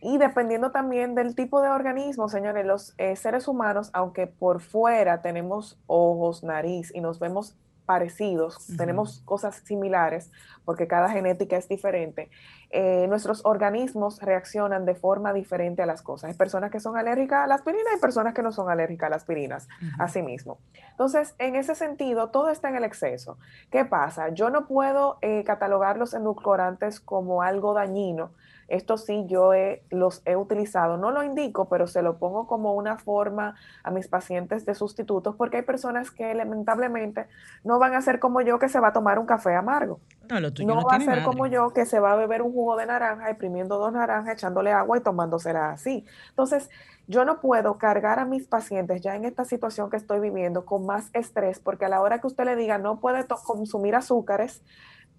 Y 0.00 0.18
dependiendo 0.18 0.70
también 0.70 1.14
del 1.14 1.34
tipo 1.34 1.60
de 1.60 1.68
organismo, 1.68 2.28
señores, 2.28 2.64
los 2.64 2.94
eh, 2.98 3.16
seres 3.16 3.48
humanos, 3.48 3.90
aunque 3.92 4.26
por 4.26 4.60
fuera 4.60 5.22
tenemos 5.22 5.78
ojos, 5.86 6.44
nariz 6.44 6.92
y 6.94 7.00
nos 7.00 7.18
vemos 7.18 7.56
parecidos, 7.88 8.66
tenemos 8.76 9.22
cosas 9.24 9.62
similares, 9.64 10.30
porque 10.66 10.86
cada 10.86 11.08
genética 11.08 11.56
es 11.56 11.70
diferente, 11.70 12.28
eh, 12.68 13.06
nuestros 13.08 13.46
organismos 13.46 14.20
reaccionan 14.20 14.84
de 14.84 14.94
forma 14.94 15.32
diferente 15.32 15.80
a 15.80 15.86
las 15.86 16.02
cosas. 16.02 16.28
Hay 16.28 16.36
personas 16.36 16.70
que 16.70 16.80
son 16.80 16.98
alérgicas 16.98 17.44
a 17.44 17.46
la 17.46 17.54
aspirina 17.54 17.88
y 17.96 17.98
personas 17.98 18.34
que 18.34 18.42
no 18.42 18.52
son 18.52 18.68
alérgicas 18.68 19.06
a 19.06 19.10
las 19.10 19.22
aspirinas, 19.22 19.68
así 19.98 20.20
mismo. 20.20 20.58
Entonces, 20.90 21.34
en 21.38 21.56
ese 21.56 21.74
sentido, 21.74 22.28
todo 22.28 22.50
está 22.50 22.68
en 22.68 22.76
el 22.76 22.84
exceso. 22.84 23.38
¿Qué 23.70 23.86
pasa? 23.86 24.28
Yo 24.34 24.50
no 24.50 24.66
puedo 24.66 25.16
eh, 25.22 25.42
catalogar 25.44 25.96
los 25.96 26.12
endulcorantes 26.12 27.00
como 27.00 27.40
algo 27.40 27.72
dañino, 27.72 28.32
esto 28.68 28.98
sí, 28.98 29.24
yo 29.26 29.52
los 29.90 30.22
he 30.26 30.36
utilizado, 30.36 30.98
no 30.98 31.10
lo 31.10 31.22
indico, 31.22 31.68
pero 31.68 31.86
se 31.86 32.02
lo 32.02 32.18
pongo 32.18 32.46
como 32.46 32.74
una 32.74 32.98
forma 32.98 33.56
a 33.82 33.90
mis 33.90 34.08
pacientes 34.08 34.66
de 34.66 34.74
sustitutos, 34.74 35.34
porque 35.36 35.56
hay 35.56 35.62
personas 35.62 36.10
que 36.10 36.34
lamentablemente 36.34 37.26
no 37.64 37.78
van 37.78 37.94
a 37.94 38.02
ser 38.02 38.20
como 38.20 38.42
yo 38.42 38.58
que 38.58 38.68
se 38.68 38.78
va 38.78 38.88
a 38.88 38.92
tomar 38.92 39.18
un 39.18 39.26
café 39.26 39.54
amargo. 39.54 40.00
No, 40.28 40.38
lo 40.38 40.52
tuyo 40.52 40.68
no, 40.68 40.82
va 40.82 40.96
a 40.96 41.00
ser 41.00 41.24
como 41.24 41.46
yo 41.46 41.70
que 41.70 41.86
se 41.86 41.98
va 41.98 42.12
a 42.12 42.16
beber 42.16 42.42
un 42.42 42.52
jugo 42.52 42.76
de 42.76 42.86
naranja, 42.86 43.30
exprimiendo 43.30 43.78
dos 43.78 43.92
naranjas, 43.92 44.34
echándole 44.34 44.70
agua 44.70 44.98
y 44.98 45.00
tomándosela 45.00 45.70
así. 45.70 46.04
Entonces, 46.28 46.68
yo 47.06 47.24
no 47.24 47.40
puedo 47.40 47.78
cargar 47.78 48.18
a 48.18 48.26
mis 48.26 48.46
pacientes 48.46 49.00
ya 49.00 49.16
en 49.16 49.24
esta 49.24 49.46
situación 49.46 49.88
que 49.88 49.96
estoy 49.96 50.20
viviendo 50.20 50.66
con 50.66 50.84
más 50.84 51.08
estrés, 51.14 51.58
porque 51.58 51.86
a 51.86 51.88
la 51.88 52.02
hora 52.02 52.20
que 52.20 52.26
usted 52.26 52.44
le 52.44 52.54
diga 52.54 52.76
no 52.76 53.00
puede 53.00 53.26
consumir 53.26 53.94
azúcares, 53.94 54.62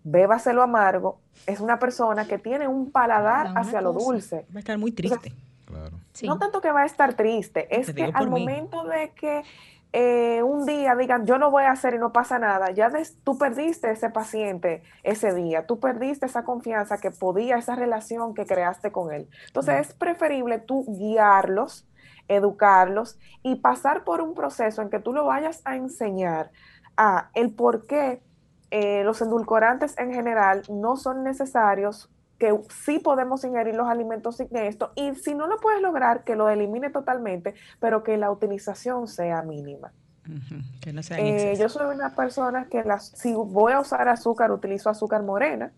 bébase 0.04 0.54
lo 0.54 0.62
amargo, 0.62 1.20
es 1.46 1.60
una 1.60 1.80
persona 1.80 2.28
que 2.28 2.38
tiene 2.38 2.68
un 2.68 2.92
paladar 2.92 3.54
hacia 3.56 3.82
lo 3.82 3.94
dulce. 3.94 4.46
Va 4.54 4.58
a 4.58 4.60
estar 4.60 4.78
muy 4.78 4.92
triste. 4.92 5.34
No 6.24 6.38
tanto 6.38 6.62
que 6.62 6.72
va 6.72 6.82
a 6.82 6.86
estar 6.86 7.14
triste, 7.14 7.68
es 7.80 7.94
que 7.94 8.12
al 8.14 8.30
momento 8.30 8.84
de 8.86 9.12
que 9.12 9.44
eh, 9.92 10.44
un 10.44 10.66
día 10.66 10.96
digan, 10.96 11.26
yo 11.26 11.40
no 11.40 11.50
voy 11.50 11.64
a 11.64 11.72
hacer 11.72 11.96
y 11.96 11.98
no 11.98 12.12
pasa 12.12 12.38
nada, 12.38 12.70
ya 12.72 12.92
tú 13.24 13.38
perdiste 13.40 13.90
ese 13.90 14.10
paciente 14.10 14.84
ese 15.04 15.34
día, 15.34 15.66
tú 15.66 15.80
perdiste 15.80 16.28
esa 16.28 16.44
confianza 16.44 17.00
que 17.00 17.10
podía, 17.10 17.58
esa 17.58 17.76
relación 17.76 18.36
que 18.36 18.46
creaste 18.46 18.92
con 18.92 19.12
él. 19.12 19.28
Entonces 19.48 19.88
es 19.88 19.94
preferible 19.94 20.60
tú 20.60 20.86
guiarlos, 20.88 21.88
educarlos 22.28 23.18
y 23.42 23.56
pasar 23.56 24.04
por 24.04 24.22
un 24.22 24.36
proceso 24.36 24.84
en 24.84 24.90
que 24.92 25.00
tú 25.00 25.12
lo 25.12 25.26
vayas 25.26 25.62
a 25.66 25.76
enseñar 25.76 26.52
a 26.96 27.32
el 27.34 27.52
por 27.52 27.88
qué 27.88 28.22
eh, 28.72 29.04
los 29.04 29.22
endulcorantes 29.22 29.98
en 29.98 30.14
general 30.14 30.64
no 30.70 30.96
son 30.96 31.24
necesarios, 31.24 32.10
que 32.38 32.58
sí 32.84 33.00
podemos 33.00 33.44
ingerir 33.44 33.76
los 33.76 33.88
alimentos 33.88 34.38
sin 34.38 34.56
esto, 34.56 34.92
y 34.96 35.14
si 35.16 35.34
no 35.34 35.48
lo 35.48 35.58
puedes 35.58 35.82
lograr, 35.82 36.24
que 36.24 36.36
lo 36.36 36.50
elimine 36.50 36.90
totalmente, 36.90 37.54
pero 37.80 38.04
que 38.04 38.18
la 38.18 38.32
utilización 38.32 39.08
sea 39.08 39.42
mínima. 39.42 39.92
Eh, 41.18 41.56
yo 41.60 41.70
soy 41.70 41.96
una 41.96 42.16
persona 42.16 42.68
que 42.70 42.84
si 43.00 43.34
voy 43.34 43.74
a 43.74 43.80
usar 43.80 44.08
azúcar, 44.08 44.52
utilizo 44.52 44.90
azúcar 44.90 45.24
morena. 45.24 45.72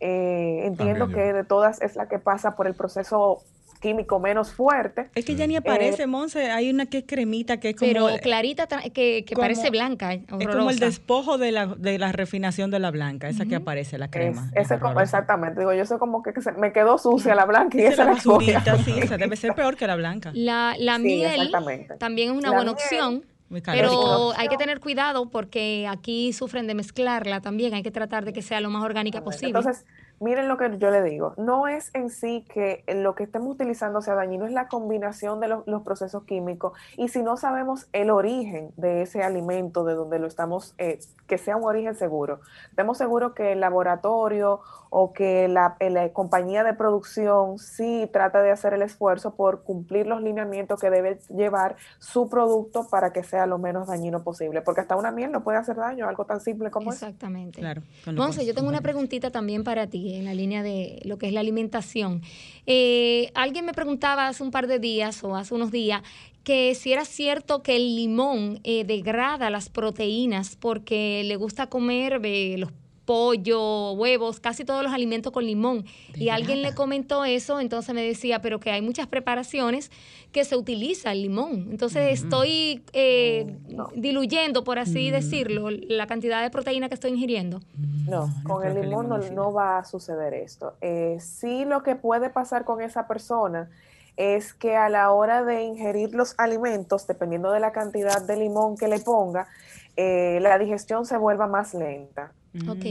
Eh, 0.00 0.60
entiendo 0.64 1.08
que 1.08 1.32
de 1.32 1.42
todas 1.42 1.82
es 1.82 1.96
la 1.96 2.06
que 2.06 2.20
pasa 2.20 2.54
por 2.54 2.68
el 2.68 2.74
proceso 2.74 3.42
químico 3.78 4.18
menos 4.18 4.52
fuerte. 4.52 5.10
Es 5.14 5.24
que 5.24 5.36
ya 5.36 5.46
ni 5.46 5.54
eh, 5.54 5.58
aparece, 5.58 6.06
Monse. 6.06 6.50
Hay 6.50 6.70
una 6.70 6.86
que 6.86 6.98
es 6.98 7.04
cremita, 7.06 7.58
que 7.58 7.70
es 7.70 7.76
como. 7.76 7.90
Pero 7.90 8.08
clarita, 8.22 8.66
que, 8.66 9.24
parece 9.34 9.70
blanca. 9.70 10.14
Es 10.14 10.22
como 10.28 10.70
el 10.70 10.78
despojo 10.78 11.38
de 11.38 11.52
la, 11.52 11.66
de 11.66 11.98
la 11.98 12.12
refinación 12.12 12.70
de 12.70 12.78
la 12.78 12.90
blanca, 12.90 13.28
esa 13.28 13.46
que 13.46 13.56
aparece, 13.56 13.98
la 13.98 14.10
crema. 14.10 14.50
ese 14.54 14.78
como, 14.78 15.00
exactamente. 15.00 15.60
Digo, 15.60 15.72
yo 15.72 15.84
sé 15.84 15.98
como 15.98 16.22
que, 16.22 16.32
me 16.56 16.72
quedó 16.72 16.98
sucia 16.98 17.34
la 17.34 17.44
blanca 17.44 17.78
y 17.78 17.82
esa, 17.82 18.04
la 18.04 18.12
basurita, 18.12 18.78
sí, 18.78 18.94
esa 18.98 19.16
debe 19.16 19.36
ser 19.36 19.54
peor 19.54 19.76
que 19.76 19.86
la 19.86 19.96
blanca. 19.96 20.30
La, 20.34 20.74
la 20.78 20.98
miel 20.98 21.50
también 21.98 22.32
es 22.32 22.36
una 22.36 22.52
buena 22.52 22.72
opción. 22.72 23.24
Pero 23.64 24.32
hay 24.36 24.48
que 24.48 24.56
tener 24.56 24.78
cuidado 24.80 25.30
porque 25.30 25.86
aquí 25.88 26.32
sufren 26.32 26.66
de 26.66 26.74
mezclarla 26.74 27.40
también. 27.40 27.74
Hay 27.74 27.82
que 27.82 27.90
tratar 27.90 28.24
de 28.24 28.32
que 28.32 28.42
sea 28.42 28.60
lo 28.60 28.70
más 28.70 28.82
orgánica 28.82 29.22
posible. 29.22 29.58
Entonces, 29.58 29.86
miren 30.20 30.48
lo 30.48 30.56
que 30.56 30.78
yo 30.78 30.90
le 30.90 31.02
digo, 31.02 31.34
no 31.36 31.68
es 31.68 31.90
en 31.94 32.10
sí 32.10 32.44
que 32.52 32.84
lo 32.88 33.14
que 33.14 33.24
estemos 33.24 33.54
utilizando 33.54 34.02
sea 34.02 34.14
dañino, 34.14 34.46
es 34.46 34.52
la 34.52 34.68
combinación 34.68 35.40
de 35.40 35.48
los, 35.48 35.82
procesos 35.82 36.24
químicos. 36.24 36.72
Y 36.96 37.08
si 37.08 37.22
no 37.22 37.36
sabemos 37.36 37.88
el 37.92 38.10
origen 38.10 38.72
de 38.76 39.02
ese 39.02 39.22
alimento, 39.22 39.84
de 39.84 39.94
donde 39.94 40.18
lo 40.18 40.26
estamos, 40.26 40.74
eh, 40.78 40.98
que 41.26 41.38
sea 41.38 41.56
un 41.56 41.64
origen 41.64 41.94
seguro, 41.94 42.40
estemos 42.70 42.98
seguros 42.98 43.32
que 43.32 43.52
el 43.52 43.60
laboratorio 43.60 44.60
o 44.90 45.12
que 45.12 45.48
la, 45.48 45.76
la, 45.80 46.12
compañía 46.12 46.64
de 46.64 46.74
producción 46.74 47.58
sí 47.58 48.08
trata 48.12 48.42
de 48.42 48.50
hacer 48.50 48.72
el 48.74 48.82
esfuerzo 48.82 49.34
por 49.34 49.62
cumplir 49.62 50.06
los 50.06 50.22
lineamientos 50.22 50.80
que 50.80 50.90
debe 50.90 51.18
llevar 51.28 51.76
su 51.98 52.28
producto 52.28 52.86
para 52.90 53.12
que 53.12 53.22
sea 53.22 53.46
lo 53.46 53.58
menos 53.58 53.88
dañino 53.88 54.22
posible. 54.22 54.62
Porque 54.62 54.80
hasta 54.80 54.96
una 54.96 55.10
miel 55.10 55.30
no 55.32 55.42
puede 55.42 55.58
hacer 55.58 55.76
daño, 55.76 56.08
algo 56.08 56.24
tan 56.24 56.40
simple 56.40 56.70
como 56.70 56.92
Exactamente. 56.92 57.60
Claro. 57.60 57.82
Monse, 58.14 58.46
yo 58.46 58.54
tengo 58.54 58.68
una 58.68 58.80
preguntita 58.80 59.30
también 59.30 59.64
para 59.64 59.86
ti 59.86 60.14
en 60.14 60.24
la 60.24 60.34
línea 60.34 60.62
de 60.62 61.00
lo 61.04 61.18
que 61.18 61.26
es 61.26 61.32
la 61.32 61.40
alimentación. 61.40 62.22
Eh, 62.66 63.30
alguien 63.34 63.64
me 63.66 63.72
preguntaba 63.72 64.28
hace 64.28 64.42
un 64.42 64.50
par 64.50 64.66
de 64.66 64.78
días 64.78 65.22
o 65.24 65.36
hace 65.36 65.54
unos 65.54 65.70
días 65.70 66.02
que 66.44 66.74
si 66.74 66.92
era 66.92 67.04
cierto 67.04 67.62
que 67.62 67.76
el 67.76 67.94
limón 67.94 68.60
eh, 68.64 68.84
degrada 68.84 69.50
las 69.50 69.68
proteínas 69.68 70.56
porque 70.56 71.22
le 71.24 71.36
gusta 71.36 71.66
comer 71.66 72.20
eh, 72.24 72.56
los 72.56 72.72
pollo, 73.08 73.92
huevos, 73.92 74.38
casi 74.38 74.66
todos 74.66 74.82
los 74.82 74.92
alimentos 74.92 75.32
con 75.32 75.42
limón. 75.46 75.86
y 76.14 76.28
alguien 76.28 76.60
le 76.60 76.74
comentó 76.74 77.24
eso, 77.24 77.58
entonces 77.58 77.94
me 77.94 78.02
decía, 78.02 78.42
pero 78.42 78.60
que 78.60 78.70
hay 78.70 78.82
muchas 78.82 79.06
preparaciones 79.06 79.90
que 80.30 80.44
se 80.44 80.56
utiliza 80.56 81.12
el 81.12 81.22
limón. 81.22 81.68
Entonces 81.70 82.22
estoy 82.22 82.84
eh, 82.92 83.56
diluyendo, 83.94 84.62
por 84.62 84.78
así 84.78 85.08
mm. 85.08 85.12
decirlo, 85.12 85.70
la 85.70 86.06
cantidad 86.06 86.42
de 86.42 86.50
proteína 86.50 86.90
que 86.90 86.94
estoy 86.96 87.12
ingiriendo. 87.12 87.60
No, 88.06 88.28
con 88.44 88.66
el 88.66 88.78
limón 88.78 89.08
no, 89.08 89.52
va 89.54 89.78
a 89.78 89.84
suceder 89.86 90.34
esto. 90.34 90.74
Eh, 90.82 91.16
sí 91.18 91.64
lo 91.64 91.82
que 91.82 91.96
puede 91.96 92.28
pasar 92.28 92.66
con 92.66 92.82
esa 92.82 93.08
persona 93.08 93.70
es 94.18 94.52
que 94.52 94.76
a 94.76 94.90
la 94.90 95.12
hora 95.12 95.44
de 95.44 95.62
ingerir 95.62 96.14
los 96.14 96.34
alimentos, 96.36 97.06
dependiendo 97.06 97.52
de 97.52 97.60
la 97.60 97.72
cantidad 97.72 98.20
de 98.20 98.36
limón 98.36 98.76
que 98.76 98.86
le 98.86 99.00
ponga, 99.00 99.48
eh, 99.96 100.40
la 100.42 100.58
digestión 100.58 101.06
se 101.06 101.16
vuelva 101.16 101.46
más 101.46 101.72
lenta. 101.72 102.32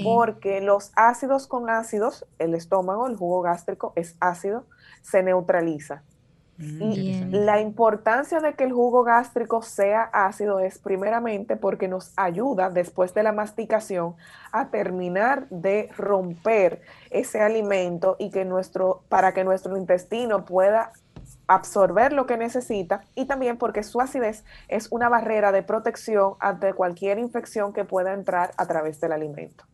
Porque 0.03 0.61
los 0.61 0.91
ácidos 0.95 1.47
con 1.47 1.69
ácidos, 1.69 2.25
el 2.39 2.53
estómago, 2.53 3.07
el 3.07 3.15
jugo 3.15 3.41
gástrico 3.41 3.93
es 3.95 4.15
ácido, 4.19 4.65
se 5.01 5.23
neutraliza. 5.23 6.03
Mm, 6.57 6.81
y 6.81 7.25
la 7.25 7.61
importancia 7.61 8.39
de 8.39 8.55
que 8.55 8.63
el 8.63 8.73
jugo 8.73 9.03
gástrico 9.03 9.61
sea 9.61 10.01
ácido 10.01 10.59
es 10.59 10.79
primeramente 10.79 11.55
porque 11.55 11.87
nos 11.87 12.13
ayuda 12.15 12.71
después 12.71 13.13
de 13.13 13.21
la 13.21 13.31
masticación 13.31 14.15
a 14.51 14.69
terminar 14.69 15.47
de 15.49 15.89
romper 15.95 16.81
ese 17.11 17.41
alimento 17.41 18.15
y 18.17 18.31
que 18.31 18.43
nuestro 18.43 19.03
para 19.07 19.33
que 19.33 19.43
nuestro 19.43 19.77
intestino 19.77 20.45
pueda 20.45 20.93
absorber 21.47 22.13
lo 22.13 22.25
que 22.25 22.37
necesita 22.37 23.01
y 23.15 23.25
también 23.25 23.57
porque 23.57 23.83
su 23.83 24.01
acidez 24.01 24.43
es 24.67 24.87
una 24.91 25.09
barrera 25.09 25.51
de 25.51 25.63
protección 25.63 26.33
ante 26.39 26.73
cualquier 26.73 27.19
infección 27.19 27.73
que 27.73 27.85
pueda 27.85 28.13
entrar 28.13 28.51
a 28.57 28.65
través 28.65 28.99
del 28.99 29.13
alimento. 29.13 29.65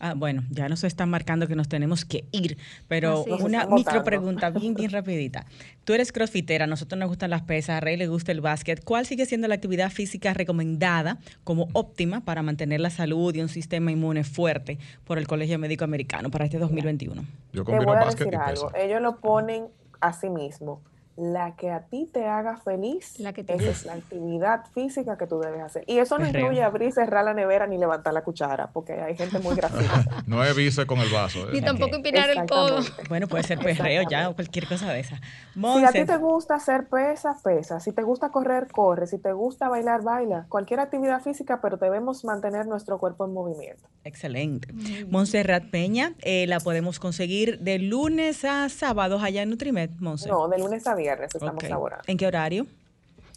Ah, 0.00 0.14
bueno, 0.14 0.44
ya 0.50 0.68
nos 0.68 0.84
están 0.84 1.10
marcando 1.10 1.48
que 1.48 1.56
nos 1.56 1.68
tenemos 1.68 2.04
que 2.04 2.24
ir, 2.30 2.56
pero 2.86 3.24
una 3.24 3.66
micro 3.66 4.04
pregunta 4.04 4.50
bien, 4.50 4.74
bien 4.74 4.90
rapidita. 4.92 5.44
Tú 5.84 5.92
eres 5.92 6.12
crossfitera, 6.12 6.64
a 6.64 6.66
nosotros 6.68 6.98
nos 7.00 7.08
gustan 7.08 7.30
las 7.30 7.42
pesas, 7.42 7.78
a 7.78 7.80
Rey 7.80 7.96
le 7.96 8.06
gusta 8.06 8.30
el 8.30 8.40
básquet. 8.40 8.84
¿Cuál 8.84 9.06
sigue 9.06 9.26
siendo 9.26 9.48
la 9.48 9.56
actividad 9.56 9.90
física 9.90 10.34
recomendada 10.34 11.18
como 11.42 11.68
óptima 11.72 12.20
para 12.20 12.42
mantener 12.42 12.78
la 12.78 12.90
salud 12.90 13.34
y 13.34 13.40
un 13.40 13.48
sistema 13.48 13.90
inmune 13.90 14.22
fuerte 14.22 14.78
por 15.04 15.18
el 15.18 15.26
Colegio 15.26 15.58
Médico 15.58 15.82
Americano 15.82 16.30
para 16.30 16.44
este 16.44 16.58
2021? 16.58 17.24
Yo 17.52 17.64
Te 17.64 17.78
voy 17.80 17.96
a 17.96 18.04
decir 18.04 18.36
algo. 18.36 18.70
Ellos 18.76 19.02
lo 19.02 19.16
ponen 19.16 19.66
a 20.00 20.12
mismo. 20.28 20.82
La 21.18 21.56
que 21.56 21.70
a 21.70 21.80
ti 21.80 22.08
te 22.12 22.26
haga 22.26 22.58
feliz, 22.58 23.18
La 23.18 23.32
que 23.32 23.42
te 23.42 23.54
esa 23.54 23.70
es 23.70 23.84
la 23.84 23.94
actividad 23.94 24.64
física 24.72 25.18
que 25.18 25.26
tú 25.26 25.40
debes 25.40 25.60
hacer. 25.60 25.82
Y 25.88 25.98
eso 25.98 26.16
no 26.16 26.26
incluye 26.26 26.62
abrir 26.62 26.90
y 26.90 26.92
cerrar 26.92 27.24
la 27.24 27.34
nevera 27.34 27.66
ni 27.66 27.76
levantar 27.76 28.14
la 28.14 28.22
cuchara, 28.22 28.70
porque 28.72 28.92
hay 28.92 29.16
gente 29.16 29.40
muy 29.40 29.56
graciosa. 29.56 30.04
No 30.28 30.44
es 30.44 30.54
vice 30.54 30.86
con 30.86 30.98
el 30.98 31.10
vaso. 31.10 31.48
¿eh? 31.48 31.52
Ni 31.54 31.60
tampoco 31.62 31.96
empinar 31.96 32.30
el 32.30 32.46
codo. 32.46 32.80
Bueno, 33.08 33.26
puede 33.26 33.42
ser 33.42 33.58
perreo 33.58 34.02
ya 34.08 34.28
o 34.28 34.34
cualquier 34.34 34.68
cosa 34.68 34.92
de 34.92 35.00
esa. 35.00 35.20
Si 35.54 35.84
a 35.84 35.90
ti 35.90 36.04
te 36.04 36.16
gusta 36.18 36.56
hacer 36.56 36.86
pesas, 36.86 37.40
pesa. 37.42 37.80
Si 37.80 37.92
te 37.92 38.02
gusta 38.02 38.30
correr, 38.30 38.68
corre. 38.70 39.06
Si 39.06 39.18
te 39.18 39.32
gusta 39.32 39.68
bailar, 39.68 40.02
baila. 40.02 40.46
Cualquier 40.48 40.80
actividad 40.80 41.22
física, 41.22 41.60
pero 41.60 41.78
debemos 41.78 42.24
mantener 42.24 42.66
nuestro 42.66 42.98
cuerpo 42.98 43.24
en 43.24 43.32
movimiento. 43.32 43.88
excelente. 44.04 44.68
Montserrat 45.08 45.64
Peña, 45.70 46.14
eh, 46.20 46.46
la 46.46 46.60
podemos 46.60 47.00
conseguir 47.00 47.58
de 47.60 47.78
lunes 47.78 48.44
a 48.44 48.68
sábados 48.68 49.22
allá 49.22 49.42
en 49.42 49.50
Nutrimed, 49.50 49.90
Monse. 49.98 50.28
No, 50.28 50.48
de 50.48 50.58
lunes 50.58 50.86
a 50.86 50.94
viernes 50.94 51.07
estamos 51.08 51.62
laborando. 51.68 52.04
¿En 52.06 52.16
qué 52.16 52.26
horario? 52.26 52.66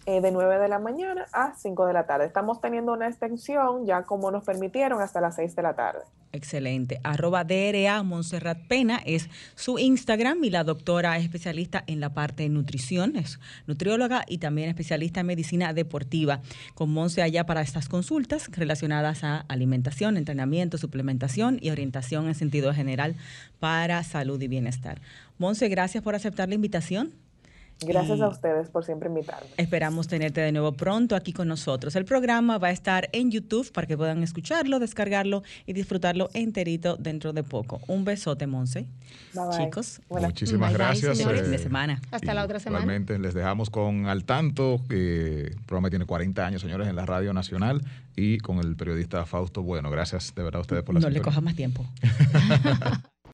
Eh, 0.07 0.19
de 0.19 0.31
9 0.31 0.57
de 0.57 0.67
la 0.67 0.79
mañana 0.79 1.27
a 1.31 1.53
5 1.55 1.85
de 1.85 1.93
la 1.93 2.07
tarde. 2.07 2.25
Estamos 2.25 2.59
teniendo 2.59 2.91
una 2.91 3.07
extensión, 3.07 3.85
ya 3.85 4.01
como 4.01 4.31
nos 4.31 4.43
permitieron, 4.43 4.99
hasta 4.99 5.21
las 5.21 5.35
6 5.35 5.55
de 5.55 5.61
la 5.61 5.75
tarde. 5.75 5.99
Excelente. 6.31 6.99
Arroba 7.03 7.43
DRA 7.43 8.01
Montserrat 8.01 8.57
Pena 8.67 8.99
es 9.05 9.29
su 9.53 9.77
Instagram 9.77 10.43
y 10.43 10.49
la 10.49 10.63
doctora 10.63 11.17
es 11.17 11.23
especialista 11.25 11.83
en 11.85 11.99
la 11.99 12.15
parte 12.15 12.43
de 12.43 12.49
nutrición, 12.49 13.15
es 13.15 13.39
nutrióloga 13.67 14.23
y 14.27 14.39
también 14.39 14.69
especialista 14.69 15.19
en 15.19 15.27
medicina 15.27 15.71
deportiva. 15.73 16.41
Con 16.73 16.89
Monse 16.89 17.21
allá 17.21 17.45
para 17.45 17.61
estas 17.61 17.87
consultas 17.87 18.49
relacionadas 18.51 19.23
a 19.23 19.45
alimentación, 19.49 20.17
entrenamiento, 20.17 20.79
suplementación 20.79 21.59
y 21.61 21.69
orientación 21.69 22.27
en 22.27 22.33
sentido 22.33 22.73
general 22.73 23.17
para 23.59 24.03
salud 24.03 24.41
y 24.41 24.47
bienestar. 24.47 24.99
Monse, 25.37 25.67
gracias 25.67 26.03
por 26.03 26.15
aceptar 26.15 26.49
la 26.49 26.55
invitación. 26.55 27.13
Gracias 27.83 28.19
Y 28.19 28.21
a 28.21 28.27
ustedes 28.27 28.69
por 28.69 28.85
siempre 28.85 29.09
invitarme. 29.09 29.47
Esperamos 29.57 30.07
tenerte 30.07 30.39
de 30.41 30.51
nuevo 30.51 30.71
pronto 30.73 31.15
aquí 31.15 31.33
con 31.33 31.47
nosotros. 31.47 31.95
El 31.95 32.05
programa 32.05 32.59
va 32.59 32.67
a 32.67 32.71
estar 32.71 33.09
en 33.11 33.31
YouTube 33.31 33.71
para 33.71 33.87
que 33.87 33.97
puedan 33.97 34.21
escucharlo, 34.21 34.77
descargarlo 34.77 35.41
y 35.65 35.73
disfrutarlo 35.73 36.29
enterito 36.33 36.95
dentro 36.97 37.33
de 37.33 37.41
poco. 37.43 37.81
Un 37.87 38.05
besote, 38.05 38.45
Monse. 38.45 38.85
Bye, 39.33 39.47
bye. 39.47 39.57
Chicos, 39.65 39.99
Buenas- 40.09 40.29
Muchísimas 40.29 40.69
Bye, 40.69 40.77
bye, 40.77 40.85
gracias. 41.01 41.19
eh, 41.19 41.41
de 41.49 41.57
semana. 41.57 41.99
Hasta 42.11 42.33
la 42.35 42.43
otra 42.45 42.59
semana. 42.59 42.83
Igualmente, 42.83 43.17
les 43.17 43.33
dejamos 43.33 43.71
con 43.71 44.05
Al 44.05 44.25
Tanto, 44.25 44.81
que 44.87 45.47
el 45.47 45.55
programa 45.65 45.89
tiene 45.89 46.05
40 46.05 46.45
años, 46.45 46.61
señores, 46.61 46.87
en 46.87 46.95
la 46.95 47.07
Radio 47.07 47.33
Nacional, 47.33 47.81
y 48.15 48.37
con 48.39 48.59
el 48.59 48.75
periodista 48.75 49.25
Fausto 49.25 49.63
Bueno. 49.63 49.89
Gracias 49.89 50.35
de 50.35 50.43
verdad 50.43 50.59
a 50.59 50.61
ustedes 50.61 50.83
por 50.83 50.93
la 50.93 51.01
No 51.01 51.09
le 51.09 51.21
coja 51.21 51.41
más 51.41 51.55
tiempo. 51.55 51.85